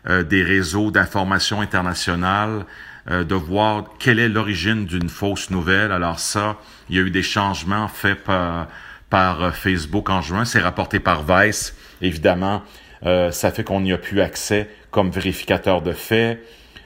euh, 0.08 0.22
des 0.22 0.42
réseaux 0.42 0.90
d'information 0.90 1.60
internationale, 1.60 2.64
euh, 3.10 3.24
de 3.24 3.34
voir 3.34 3.84
quelle 3.98 4.18
est 4.18 4.28
l'origine 4.28 4.86
d'une 4.86 5.08
fausse 5.08 5.50
nouvelle. 5.50 5.92
Alors 5.92 6.18
ça, 6.18 6.58
il 6.88 6.96
y 6.96 6.98
a 6.98 7.02
eu 7.02 7.10
des 7.10 7.22
changements 7.22 7.88
faits 7.88 8.24
par, 8.24 8.68
par 9.08 9.54
Facebook 9.54 10.10
en 10.10 10.22
juin. 10.22 10.44
C'est 10.44 10.60
rapporté 10.60 11.00
par 11.00 11.22
Vice. 11.22 11.74
Évidemment, 12.02 12.62
ça 13.02 13.50
fait 13.50 13.64
qu'on 13.64 13.80
n'y 13.80 13.92
a 13.92 13.98
plus 13.98 14.20
accès 14.20 14.68
comme 14.90 15.10
vérificateur 15.10 15.82
de 15.82 15.92
faits. 15.92 16.42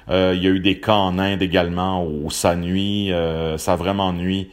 il 0.08 0.42
y 0.42 0.46
a 0.46 0.50
eu 0.50 0.60
des 0.60 0.78
cas 0.80 0.94
en 0.94 1.18
Inde 1.18 1.42
également 1.42 2.04
où 2.04 2.30
ça 2.30 2.56
nuit, 2.56 3.12
ça 3.56 3.76
vraiment 3.76 4.12
nuit 4.12 4.50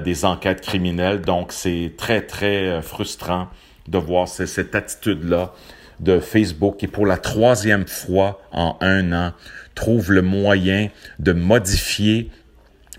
des 0.00 0.24
enquêtes 0.24 0.60
criminelles. 0.60 1.20
Donc, 1.20 1.52
c'est 1.52 1.92
très, 1.96 2.22
très 2.22 2.68
euh, 2.68 2.82
frustrant 2.82 3.48
de 3.88 3.98
voir 3.98 4.28
cette 4.28 4.74
attitude-là 4.74 5.52
de 6.00 6.18
Facebook 6.18 6.78
qui, 6.78 6.86
pour 6.86 7.06
la 7.06 7.18
troisième 7.18 7.86
fois 7.86 8.40
en 8.52 8.76
un 8.80 9.12
an, 9.12 9.32
trouve 9.74 10.12
le 10.12 10.22
moyen 10.22 10.88
de 11.18 11.32
modifier 11.32 12.30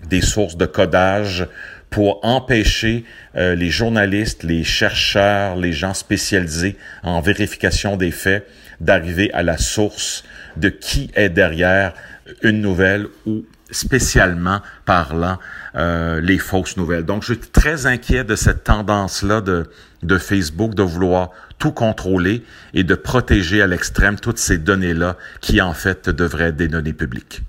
des 0.08 0.20
sources 0.20 0.56
de 0.56 0.66
codage 0.66 1.48
pour 1.90 2.20
empêcher 2.24 3.04
euh, 3.36 3.54
les 3.54 3.70
journalistes, 3.70 4.42
les 4.42 4.64
chercheurs, 4.64 5.56
les 5.56 5.72
gens 5.72 5.94
spécialisés 5.94 6.76
en 7.02 7.20
vérification 7.20 7.96
des 7.96 8.10
faits 8.10 8.46
d'arriver 8.80 9.32
à 9.32 9.42
la 9.42 9.56
source 9.56 10.24
de 10.56 10.68
qui 10.68 11.10
est 11.14 11.30
derrière 11.30 11.94
une 12.42 12.60
nouvelle 12.60 13.06
ou 13.24 13.44
spécialement 13.70 14.60
parlant 14.84 15.38
euh, 15.76 16.20
les 16.20 16.38
fausses 16.38 16.76
nouvelles. 16.76 17.04
Donc, 17.04 17.22
je 17.22 17.34
suis 17.34 17.38
très 17.38 17.86
inquiet 17.86 18.24
de 18.24 18.34
cette 18.34 18.64
tendance-là 18.64 19.40
de, 19.40 19.66
de 20.02 20.18
Facebook 20.18 20.74
de 20.74 20.82
vouloir 20.82 21.30
tout 21.58 21.72
contrôler 21.72 22.44
et 22.74 22.82
de 22.82 22.94
protéger 22.94 23.62
à 23.62 23.66
l'extrême 23.66 24.16
toutes 24.16 24.38
ces 24.38 24.58
données-là 24.58 25.16
qui, 25.40 25.60
en 25.60 25.74
fait, 25.74 26.08
devraient 26.08 26.48
être 26.48 26.56
des 26.56 26.68
données 26.68 26.92
publiques. 26.92 27.42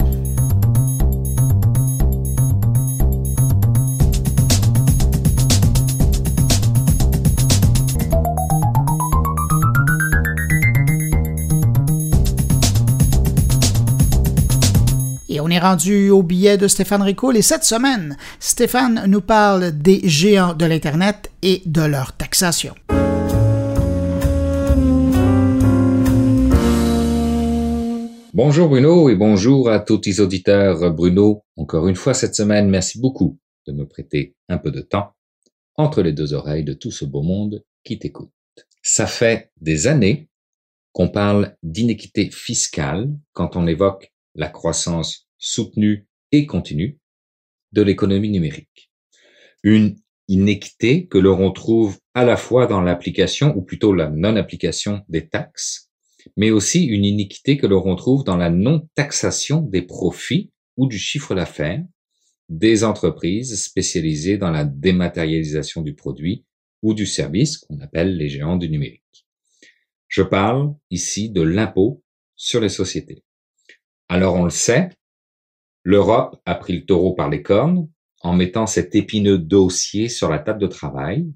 Rendu 15.59 16.09
au 16.09 16.23
billet 16.23 16.57
de 16.57 16.67
Stéphane 16.67 17.01
Ricoul 17.01 17.37
et 17.37 17.41
cette 17.41 17.63
semaine, 17.63 18.17
Stéphane 18.39 19.03
nous 19.07 19.21
parle 19.21 19.71
des 19.71 20.01
géants 20.07 20.53
de 20.53 20.65
l'Internet 20.65 21.31
et 21.41 21.61
de 21.65 21.81
leur 21.81 22.13
taxation. 22.13 22.75
Bonjour 28.33 28.69
Bruno 28.69 29.09
et 29.09 29.15
bonjour 29.15 29.69
à 29.69 29.79
tous 29.79 30.01
les 30.05 30.19
auditeurs. 30.19 30.93
Bruno, 30.93 31.43
encore 31.55 31.87
une 31.87 31.95
fois 31.95 32.13
cette 32.13 32.35
semaine, 32.35 32.69
merci 32.69 32.99
beaucoup 32.99 33.39
de 33.65 33.73
me 33.73 33.87
prêter 33.87 34.35
un 34.47 34.59
peu 34.59 34.71
de 34.71 34.81
temps 34.81 35.11
entre 35.75 36.01
les 36.01 36.13
deux 36.13 36.33
oreilles 36.33 36.63
de 36.63 36.73
tout 36.73 36.91
ce 36.91 37.05
beau 37.05 37.23
monde 37.23 37.63
qui 37.83 37.97
t'écoute. 37.97 38.31
Ça 38.83 39.07
fait 39.07 39.51
des 39.59 39.87
années 39.87 40.29
qu'on 40.91 41.09
parle 41.09 41.55
d'inéquité 41.63 42.29
fiscale 42.31 43.09
quand 43.33 43.55
on 43.55 43.67
évoque 43.67 44.13
la 44.35 44.49
croissance 44.49 45.26
soutenue 45.37 46.07
et 46.31 46.45
continue 46.45 46.99
de 47.71 47.81
l'économie 47.81 48.29
numérique. 48.29 48.91
Une 49.63 49.97
inéquité 50.27 51.07
que 51.07 51.17
l'on 51.17 51.51
trouve 51.51 51.99
à 52.13 52.25
la 52.25 52.37
fois 52.37 52.67
dans 52.67 52.81
l'application, 52.81 53.55
ou 53.55 53.61
plutôt 53.61 53.93
la 53.93 54.09
non-application 54.09 55.03
des 55.07 55.27
taxes, 55.27 55.89
mais 56.35 56.51
aussi 56.51 56.85
une 56.85 57.05
iniquité 57.05 57.57
que 57.57 57.67
l'on 57.67 57.95
trouve 57.95 58.23
dans 58.23 58.37
la 58.37 58.49
non-taxation 58.49 59.61
des 59.61 59.81
profits 59.81 60.51
ou 60.75 60.87
du 60.87 60.97
chiffre 60.97 61.33
d'affaires 61.33 61.83
des 62.49 62.83
entreprises 62.83 63.61
spécialisées 63.61 64.37
dans 64.37 64.51
la 64.51 64.63
dématérialisation 64.63 65.81
du 65.81 65.93
produit 65.93 66.45
ou 66.81 66.93
du 66.93 67.05
service 67.05 67.57
qu'on 67.57 67.79
appelle 67.81 68.15
les 68.15 68.29
géants 68.29 68.57
du 68.57 68.69
numérique. 68.69 69.03
Je 70.07 70.21
parle 70.21 70.73
ici 70.89 71.29
de 71.29 71.41
l'impôt 71.41 72.03
sur 72.35 72.61
les 72.61 72.69
sociétés. 72.69 73.23
Alors 74.07 74.35
on 74.35 74.45
le 74.45 74.49
sait, 74.49 74.89
L'Europe 75.87 76.41
a 76.43 76.53
pris 76.55 76.73
le 76.73 76.85
taureau 76.85 77.13
par 77.13 77.29
les 77.29 77.41
cornes 77.41 77.89
en 78.19 78.33
mettant 78.33 78.67
cet 78.67 78.93
épineux 78.93 79.37
dossier 79.37 80.09
sur 80.09 80.29
la 80.29 80.37
table 80.37 80.59
de 80.59 80.67
travail 80.67 81.31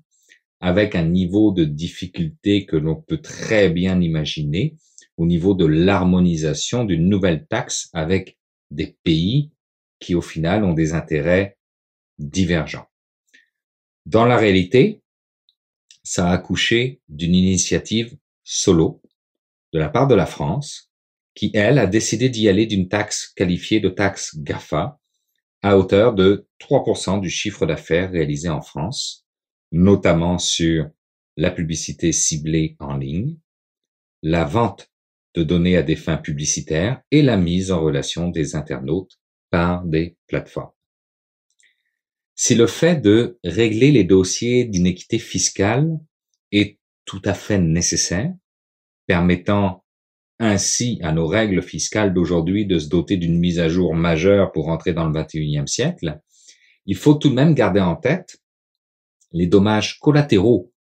avec 0.59 0.93
un 0.93 1.05
niveau 1.05 1.53
de 1.53 1.63
difficulté 1.63 2.65
que 2.65 2.75
l'on 2.75 2.97
peut 2.97 3.21
très 3.21 3.69
bien 3.69 4.01
imaginer 4.01 4.75
au 5.15 5.25
niveau 5.25 5.53
de 5.53 5.65
l'harmonisation 5.65 6.83
d'une 6.83 7.07
nouvelle 7.07 7.47
taxe 7.47 7.89
avec 7.93 8.37
des 8.71 8.97
pays 9.03 9.53
qui 10.01 10.15
au 10.15 10.21
final 10.21 10.65
ont 10.65 10.73
des 10.73 10.91
intérêts 10.91 11.57
divergents. 12.19 12.89
Dans 14.05 14.25
la 14.25 14.35
réalité, 14.35 15.01
ça 16.03 16.27
a 16.27 16.33
accouché 16.33 16.99
d'une 17.07 17.35
initiative 17.35 18.17
solo 18.43 19.01
de 19.71 19.79
la 19.79 19.87
part 19.87 20.09
de 20.09 20.15
la 20.15 20.25
France 20.25 20.90
qui, 21.33 21.51
elle, 21.53 21.79
a 21.79 21.87
décidé 21.87 22.29
d'y 22.29 22.49
aller 22.49 22.65
d'une 22.65 22.87
taxe 22.87 23.27
qualifiée 23.35 23.79
de 23.79 23.89
taxe 23.89 24.35
GAFA 24.37 24.99
à 25.61 25.77
hauteur 25.77 26.13
de 26.13 26.47
3% 26.59 27.21
du 27.21 27.29
chiffre 27.29 27.65
d'affaires 27.65 28.11
réalisé 28.11 28.49
en 28.49 28.61
France, 28.61 29.25
notamment 29.71 30.37
sur 30.37 30.89
la 31.37 31.51
publicité 31.51 32.11
ciblée 32.11 32.75
en 32.79 32.97
ligne, 32.97 33.37
la 34.21 34.43
vente 34.43 34.91
de 35.33 35.43
données 35.43 35.77
à 35.77 35.83
des 35.83 35.95
fins 35.95 36.17
publicitaires 36.17 37.01
et 37.11 37.21
la 37.21 37.37
mise 37.37 37.71
en 37.71 37.81
relation 37.81 38.29
des 38.29 38.55
internautes 38.55 39.19
par 39.49 39.85
des 39.85 40.17
plateformes. 40.27 40.71
Si 42.35 42.55
le 42.55 42.67
fait 42.67 42.99
de 42.99 43.39
régler 43.43 43.91
les 43.91 44.03
dossiers 44.03 44.65
d'inéquité 44.65 45.19
fiscale 45.19 45.99
est 46.51 46.79
tout 47.05 47.21
à 47.23 47.33
fait 47.33 47.59
nécessaire, 47.59 48.33
permettant 49.05 49.80
ainsi 50.41 50.99
à 51.03 51.11
nos 51.11 51.27
règles 51.27 51.61
fiscales 51.61 52.13
d'aujourd'hui 52.13 52.65
de 52.65 52.79
se 52.79 52.89
doter 52.89 53.15
d'une 53.15 53.37
mise 53.37 53.59
à 53.59 53.69
jour 53.69 53.93
majeure 53.93 54.51
pour 54.51 54.69
entrer 54.69 54.91
dans 54.91 55.07
le 55.07 55.13
21e 55.13 55.67
siècle, 55.67 56.19
il 56.87 56.95
faut 56.95 57.13
tout 57.13 57.29
de 57.29 57.35
même 57.35 57.53
garder 57.53 57.79
en 57.79 57.95
tête 57.95 58.41
les 59.31 59.45
dommages 59.45 59.99
collatéraux 59.99 60.73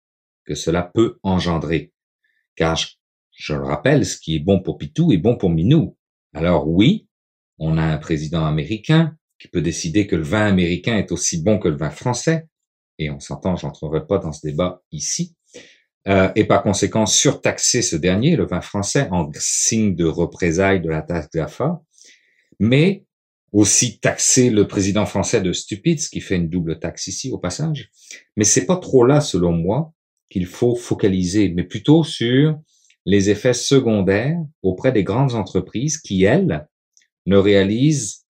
que 0.47 0.55
cela 0.55 0.83
peut 0.83 1.19
engendrer. 1.23 1.93
Car, 2.57 2.79
je, 3.33 3.55
le 3.55 3.63
rappelle, 3.63 4.07
ce 4.07 4.19
qui 4.19 4.35
est 4.35 4.41
bon 4.41 4.61
pour 4.61 4.79
Pitou 4.79 5.13
est 5.13 5.19
bon 5.19 5.37
pour 5.37 5.51
Minou. 5.51 5.97
Alors 6.33 6.67
oui, 6.67 7.07
on 7.59 7.77
a 7.77 7.83
un 7.83 7.99
président 7.99 8.47
américain 8.47 9.15
qui 9.39 9.49
peut 9.49 9.63
décider 9.63 10.07
que 10.07 10.17
le 10.17 10.23
vin 10.23 10.47
américain 10.47 10.97
est 10.97 11.13
aussi 11.13 11.43
bon 11.43 11.59
que 11.59 11.69
le 11.69 11.77
vin 11.77 11.91
français, 11.91 12.49
et 12.99 13.11
on 13.11 13.21
s'entend, 13.21 13.57
j'entrerai 13.57 14.07
pas 14.07 14.19
dans 14.19 14.33
ce 14.33 14.47
débat 14.47 14.83
ici, 14.91 15.35
euh, 16.09 16.31
et 16.35 16.45
par 16.45 16.63
conséquent 16.63 17.07
surtaxer 17.07 17.83
ce 17.83 17.97
dernier, 17.97 18.37
le 18.37 18.47
vin 18.47 18.61
français, 18.61 19.09
en 19.11 19.31
signe 19.35 19.95
de 19.95 20.05
représailles 20.05 20.81
de 20.81 20.89
la 20.89 21.03
taxe 21.03 21.29
GAFA, 21.33 21.83
mais 22.59 23.05
aussi 23.53 23.99
taxer 23.99 24.51
le 24.51 24.67
président 24.67 25.07
français 25.07 25.41
de 25.41 25.53
stupide, 25.53 26.01
ce 26.01 26.09
qui 26.09 26.21
fait 26.21 26.37
une 26.37 26.49
double 26.49 26.79
taxe 26.79 27.09
ici 27.09 27.31
au 27.33 27.39
passage. 27.39 27.91
Mais 28.37 28.45
c'est 28.45 28.67
pas 28.67 28.77
trop 28.77 29.05
là, 29.05 29.21
selon 29.21 29.53
moi, 29.53 29.93
qu'il 30.31 30.47
faut 30.47 30.77
focaliser, 30.77 31.49
mais 31.49 31.65
plutôt 31.65 32.05
sur 32.05 32.59
les 33.05 33.31
effets 33.31 33.55
secondaires 33.55 34.39
auprès 34.63 34.93
des 34.93 35.05
grandes 35.05 35.35
entreprises 35.35 35.99
qui, 35.99 36.23
elles, 36.25 36.69
ne 37.27 37.37
réalisent 37.37 38.25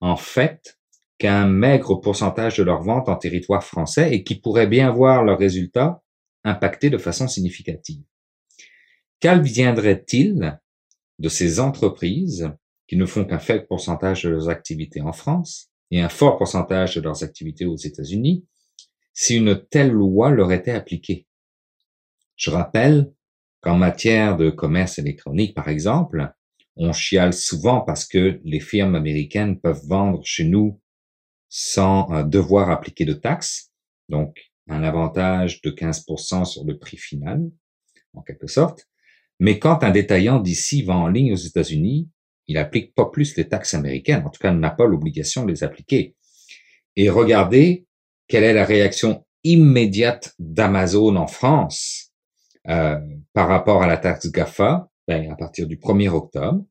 en 0.00 0.16
fait 0.16 0.78
qu'un 1.18 1.46
maigre 1.46 1.96
pourcentage 1.96 2.56
de 2.56 2.62
leurs 2.62 2.82
ventes 2.82 3.08
en 3.08 3.16
territoire 3.16 3.62
français 3.62 4.14
et 4.14 4.24
qui 4.24 4.34
pourraient 4.34 4.66
bien 4.66 4.90
voir 4.90 5.24
leurs 5.24 5.38
résultats 5.38 6.02
impacté 6.44 6.90
de 6.90 6.98
façon 6.98 7.28
significative. 7.28 8.02
Qu'adviendrait-il 9.20 10.60
de 11.18 11.28
ces 11.28 11.60
entreprises 11.60 12.50
qui 12.86 12.96
ne 12.96 13.06
font 13.06 13.24
qu'un 13.24 13.38
faible 13.38 13.66
pourcentage 13.66 14.24
de 14.24 14.30
leurs 14.30 14.48
activités 14.48 15.00
en 15.00 15.12
France 15.12 15.70
et 15.90 16.00
un 16.00 16.08
fort 16.08 16.36
pourcentage 16.36 16.96
de 16.96 17.00
leurs 17.00 17.22
activités 17.22 17.64
aux 17.64 17.76
États-Unis 17.76 18.44
si 19.12 19.36
une 19.36 19.64
telle 19.70 19.92
loi 19.92 20.30
leur 20.30 20.52
était 20.52 20.72
appliquée? 20.72 21.26
Je 22.36 22.50
rappelle 22.50 23.12
qu'en 23.60 23.76
matière 23.76 24.36
de 24.36 24.50
commerce 24.50 24.98
électronique, 24.98 25.54
par 25.54 25.68
exemple, 25.68 26.34
on 26.76 26.92
chiale 26.92 27.32
souvent 27.32 27.80
parce 27.80 28.04
que 28.04 28.40
les 28.44 28.60
firmes 28.60 28.94
américaines 28.96 29.60
peuvent 29.60 29.86
vendre 29.86 30.24
chez 30.24 30.44
nous 30.44 30.80
sans 31.48 32.12
euh, 32.12 32.24
devoir 32.24 32.70
appliquer 32.70 33.04
de 33.04 33.12
taxes, 33.12 33.72
donc 34.08 34.52
un 34.68 34.82
avantage 34.82 35.60
de 35.62 35.70
15% 35.70 36.44
sur 36.44 36.64
le 36.64 36.78
prix 36.78 36.96
final, 36.96 37.50
en 38.14 38.22
quelque 38.22 38.46
sorte. 38.46 38.88
Mais 39.40 39.58
quand 39.58 39.82
un 39.82 39.90
détaillant 39.90 40.40
d'ici 40.40 40.82
va 40.82 40.94
en 40.94 41.08
ligne 41.08 41.32
aux 41.32 41.36
États-Unis, 41.36 42.08
il 42.46 42.58
applique 42.58 42.94
pas 42.94 43.06
plus 43.06 43.36
les 43.36 43.48
taxes 43.48 43.74
américaines, 43.74 44.24
en 44.24 44.30
tout 44.30 44.40
cas, 44.40 44.52
n'a 44.52 44.70
pas 44.70 44.86
l'obligation 44.86 45.44
de 45.44 45.50
les 45.50 45.64
appliquer. 45.64 46.14
Et 46.96 47.08
regardez 47.08 47.86
quelle 48.28 48.44
est 48.44 48.52
la 48.52 48.64
réaction 48.64 49.24
immédiate 49.42 50.34
d'Amazon 50.38 51.16
en 51.16 51.26
France 51.26 52.12
euh, 52.68 52.98
par 53.32 53.48
rapport 53.48 53.82
à 53.82 53.86
la 53.86 53.96
taxe 53.96 54.30
GAFA. 54.30 54.88
Ben, 55.06 55.30
à 55.30 55.36
partir 55.36 55.66
du 55.66 55.76
1er 55.76 56.08
octobre, 56.08 56.64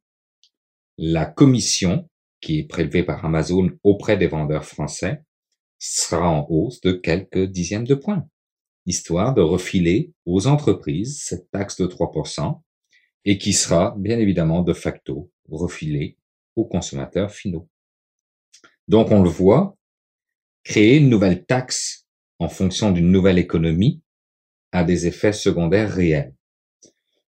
la 0.97 1.25
commission 1.25 2.09
qui 2.41 2.59
est 2.59 2.67
prélevé 2.67 3.03
par 3.03 3.23
Amazon 3.25 3.69
auprès 3.83 4.17
des 4.17 4.27
vendeurs 4.27 4.65
français 4.65 5.21
sera 5.85 6.29
en 6.29 6.47
hausse 6.49 6.79
de 6.79 6.93
quelques 6.93 7.43
dixièmes 7.43 7.85
de 7.85 7.95
points, 7.95 8.25
histoire 8.85 9.33
de 9.33 9.41
refiler 9.41 10.13
aux 10.25 10.47
entreprises 10.47 11.21
cette 11.21 11.51
taxe 11.51 11.75
de 11.75 11.85
3% 11.87 12.61
et 13.25 13.37
qui 13.37 13.51
sera 13.51 13.93
bien 13.97 14.17
évidemment 14.17 14.61
de 14.61 14.71
facto 14.71 15.29
refilée 15.49 16.17
aux 16.55 16.63
consommateurs 16.63 17.31
finaux. 17.31 17.67
Donc 18.87 19.11
on 19.11 19.21
le 19.21 19.29
voit, 19.29 19.75
créer 20.63 20.97
une 20.97 21.09
nouvelle 21.09 21.45
taxe 21.45 22.07
en 22.39 22.47
fonction 22.47 22.91
d'une 22.91 23.11
nouvelle 23.11 23.37
économie 23.37 24.01
a 24.71 24.85
des 24.85 25.05
effets 25.05 25.33
secondaires 25.33 25.91
réels. 25.91 26.33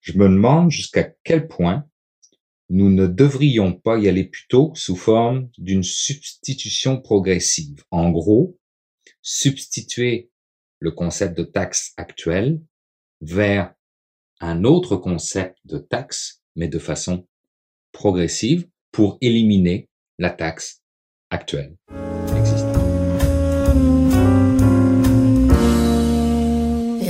Je 0.01 0.15
me 0.17 0.29
demande 0.29 0.69
jusqu'à 0.69 1.11
quel 1.23 1.47
point 1.47 1.87
nous 2.73 2.89
ne 2.89 3.05
devrions 3.05 3.71
pas 3.71 3.99
y 3.99 4.09
aller 4.09 4.23
plutôt 4.23 4.71
sous 4.73 4.95
forme 4.95 5.47
d'une 5.59 5.83
substitution 5.83 6.99
progressive. 6.99 7.83
En 7.91 8.09
gros, 8.09 8.57
substituer 9.21 10.31
le 10.79 10.89
concept 10.89 11.37
de 11.37 11.43
taxe 11.43 11.93
actuel 11.97 12.63
vers 13.21 13.75
un 14.39 14.63
autre 14.63 14.95
concept 14.95 15.59
de 15.65 15.77
taxe, 15.77 16.41
mais 16.55 16.67
de 16.67 16.79
façon 16.79 17.27
progressive 17.91 18.67
pour 18.91 19.19
éliminer 19.21 19.87
la 20.17 20.31
taxe 20.31 20.81
actuelle. 21.29 21.77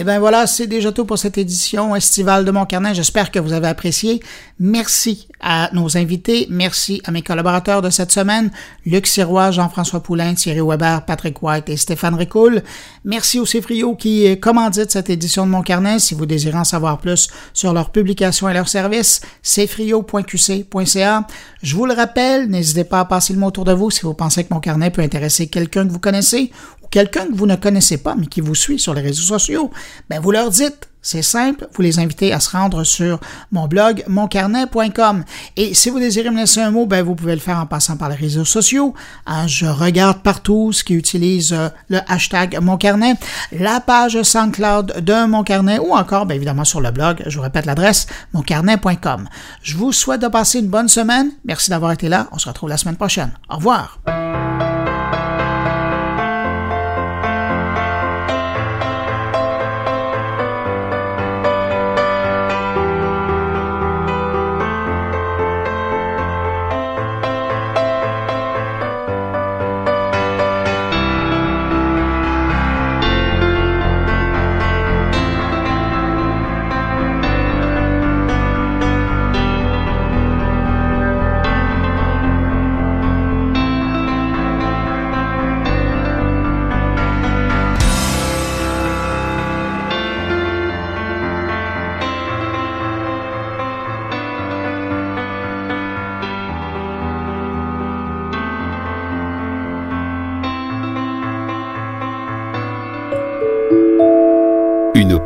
Eh 0.06 0.18
voilà, 0.18 0.48
c'est 0.48 0.68
déjà 0.68 0.92
tout 0.92 1.06
pour 1.06 1.18
cette 1.18 1.38
édition 1.38 1.96
estivale 1.96 2.44
de 2.44 2.52
mon 2.52 2.66
carnet. 2.66 2.94
J'espère 2.94 3.32
que 3.32 3.40
vous 3.40 3.54
avez 3.54 3.68
apprécié. 3.68 4.22
Merci 4.60 5.30
à 5.40 5.70
nos 5.72 5.96
invités. 5.98 6.46
Merci 6.50 7.02
à 7.06 7.12
mes 7.12 7.22
collaborateurs 7.22 7.82
de 7.82 7.90
cette 7.90 8.12
semaine, 8.12 8.52
Luc 8.86 9.08
Sirois, 9.08 9.52
Jean-François 9.52 10.04
Poulain, 10.04 10.34
Thierry 10.34 10.60
Weber, 10.60 11.06
Patrick 11.06 11.42
White 11.42 11.70
et 11.70 11.78
Stéphane 11.78 12.16
Ricoul. 12.16 12.64
Merci 13.06 13.40
aux 13.40 13.46
Cifrio 13.46 13.96
qui 13.96 14.38
commanditent 14.42 14.92
cette 14.92 15.10
édition 15.10 15.46
de 15.46 15.52
mon 15.52 15.62
carnet. 15.62 16.00
Si 16.00 16.16
vous 16.16 16.26
désirez 16.26 16.58
en 16.58 16.66
savoir 16.66 16.98
plus 16.98 17.30
sur 17.54 17.72
leurs 17.72 17.92
publications 17.92 18.50
et 18.50 18.54
leurs 18.54 18.68
services, 18.68 19.22
cfrio.qc.ca. 19.42 21.28
Je 21.62 21.76
vous 21.78 21.86
le 21.86 21.94
rappelle, 21.94 22.50
n'hésitez 22.50 22.84
pas 22.84 23.00
à 23.00 23.06
passer 23.06 23.32
le 23.32 23.40
mot 23.40 23.48
autour 23.48 23.64
de 23.64 23.72
vous 23.72 23.90
si 23.90 24.02
vous 24.02 24.14
pensez 24.14 24.44
que 24.44 24.54
mon 24.54 24.60
carnet 24.60 24.90
peut 24.90 25.02
intéresser 25.02 25.48
quelqu'un 25.48 25.88
que 25.88 25.94
vous 25.94 26.00
connaissez 26.00 26.52
quelqu'un 26.94 27.26
que 27.26 27.34
vous 27.34 27.48
ne 27.48 27.56
connaissez 27.56 27.98
pas 27.98 28.14
mais 28.16 28.28
qui 28.28 28.40
vous 28.40 28.54
suit 28.54 28.78
sur 28.78 28.94
les 28.94 29.02
réseaux 29.02 29.24
sociaux, 29.24 29.72
ben 30.10 30.22
vous 30.22 30.32
leur 30.32 30.52
dites. 30.52 30.90
C'est 31.06 31.24
simple, 31.24 31.68
vous 31.74 31.82
les 31.82 32.00
invitez 32.00 32.32
à 32.32 32.40
se 32.40 32.52
rendre 32.52 32.86
sur 32.86 33.20
mon 33.52 33.68
blog 33.68 34.06
moncarnet.com. 34.08 35.26
Et 35.58 35.74
si 35.74 35.90
vous 35.90 36.00
désirez 36.00 36.30
me 36.30 36.38
laisser 36.38 36.62
un 36.62 36.72
mot, 36.72 36.86
ben 36.86 37.04
vous 37.04 37.14
pouvez 37.14 37.34
le 37.34 37.42
faire 37.42 37.60
en 37.60 37.66
passant 37.66 37.98
par 37.98 38.08
les 38.08 38.16
réseaux 38.16 38.46
sociaux. 38.46 38.94
Hein, 39.26 39.46
je 39.48 39.66
regarde 39.66 40.22
partout 40.22 40.72
ce 40.72 40.86
qui 40.86 40.94
utilise 40.94 41.52
euh, 41.52 41.68
le 41.90 42.00
hashtag 42.08 42.58
moncarnet, 42.62 43.16
la 43.52 43.82
page 43.82 44.22
SoundCloud 44.22 45.02
de 45.02 45.26
Mon 45.26 45.44
Carnet 45.44 45.80
ou 45.80 45.94
encore, 45.94 46.26
bien 46.26 46.38
évidemment, 46.38 46.64
sur 46.64 46.80
le 46.80 46.92
blog. 46.92 47.22
Je 47.26 47.36
vous 47.36 47.44
répète 47.44 47.66
l'adresse 47.66 48.08
moncarnet.com. 48.32 49.28
Je 49.62 49.76
vous 49.76 49.92
souhaite 49.92 50.22
de 50.22 50.30
passer 50.30 50.60
une 50.60 50.70
bonne 50.70 50.88
semaine. 50.88 51.32
Merci 51.44 51.70
d'avoir 51.70 51.92
été 51.92 52.08
là. 52.08 52.30
On 52.32 52.38
se 52.38 52.48
retrouve 52.48 52.70
la 52.70 52.78
semaine 52.78 52.96
prochaine. 52.96 53.32
Au 53.50 53.58
revoir. 53.58 54.00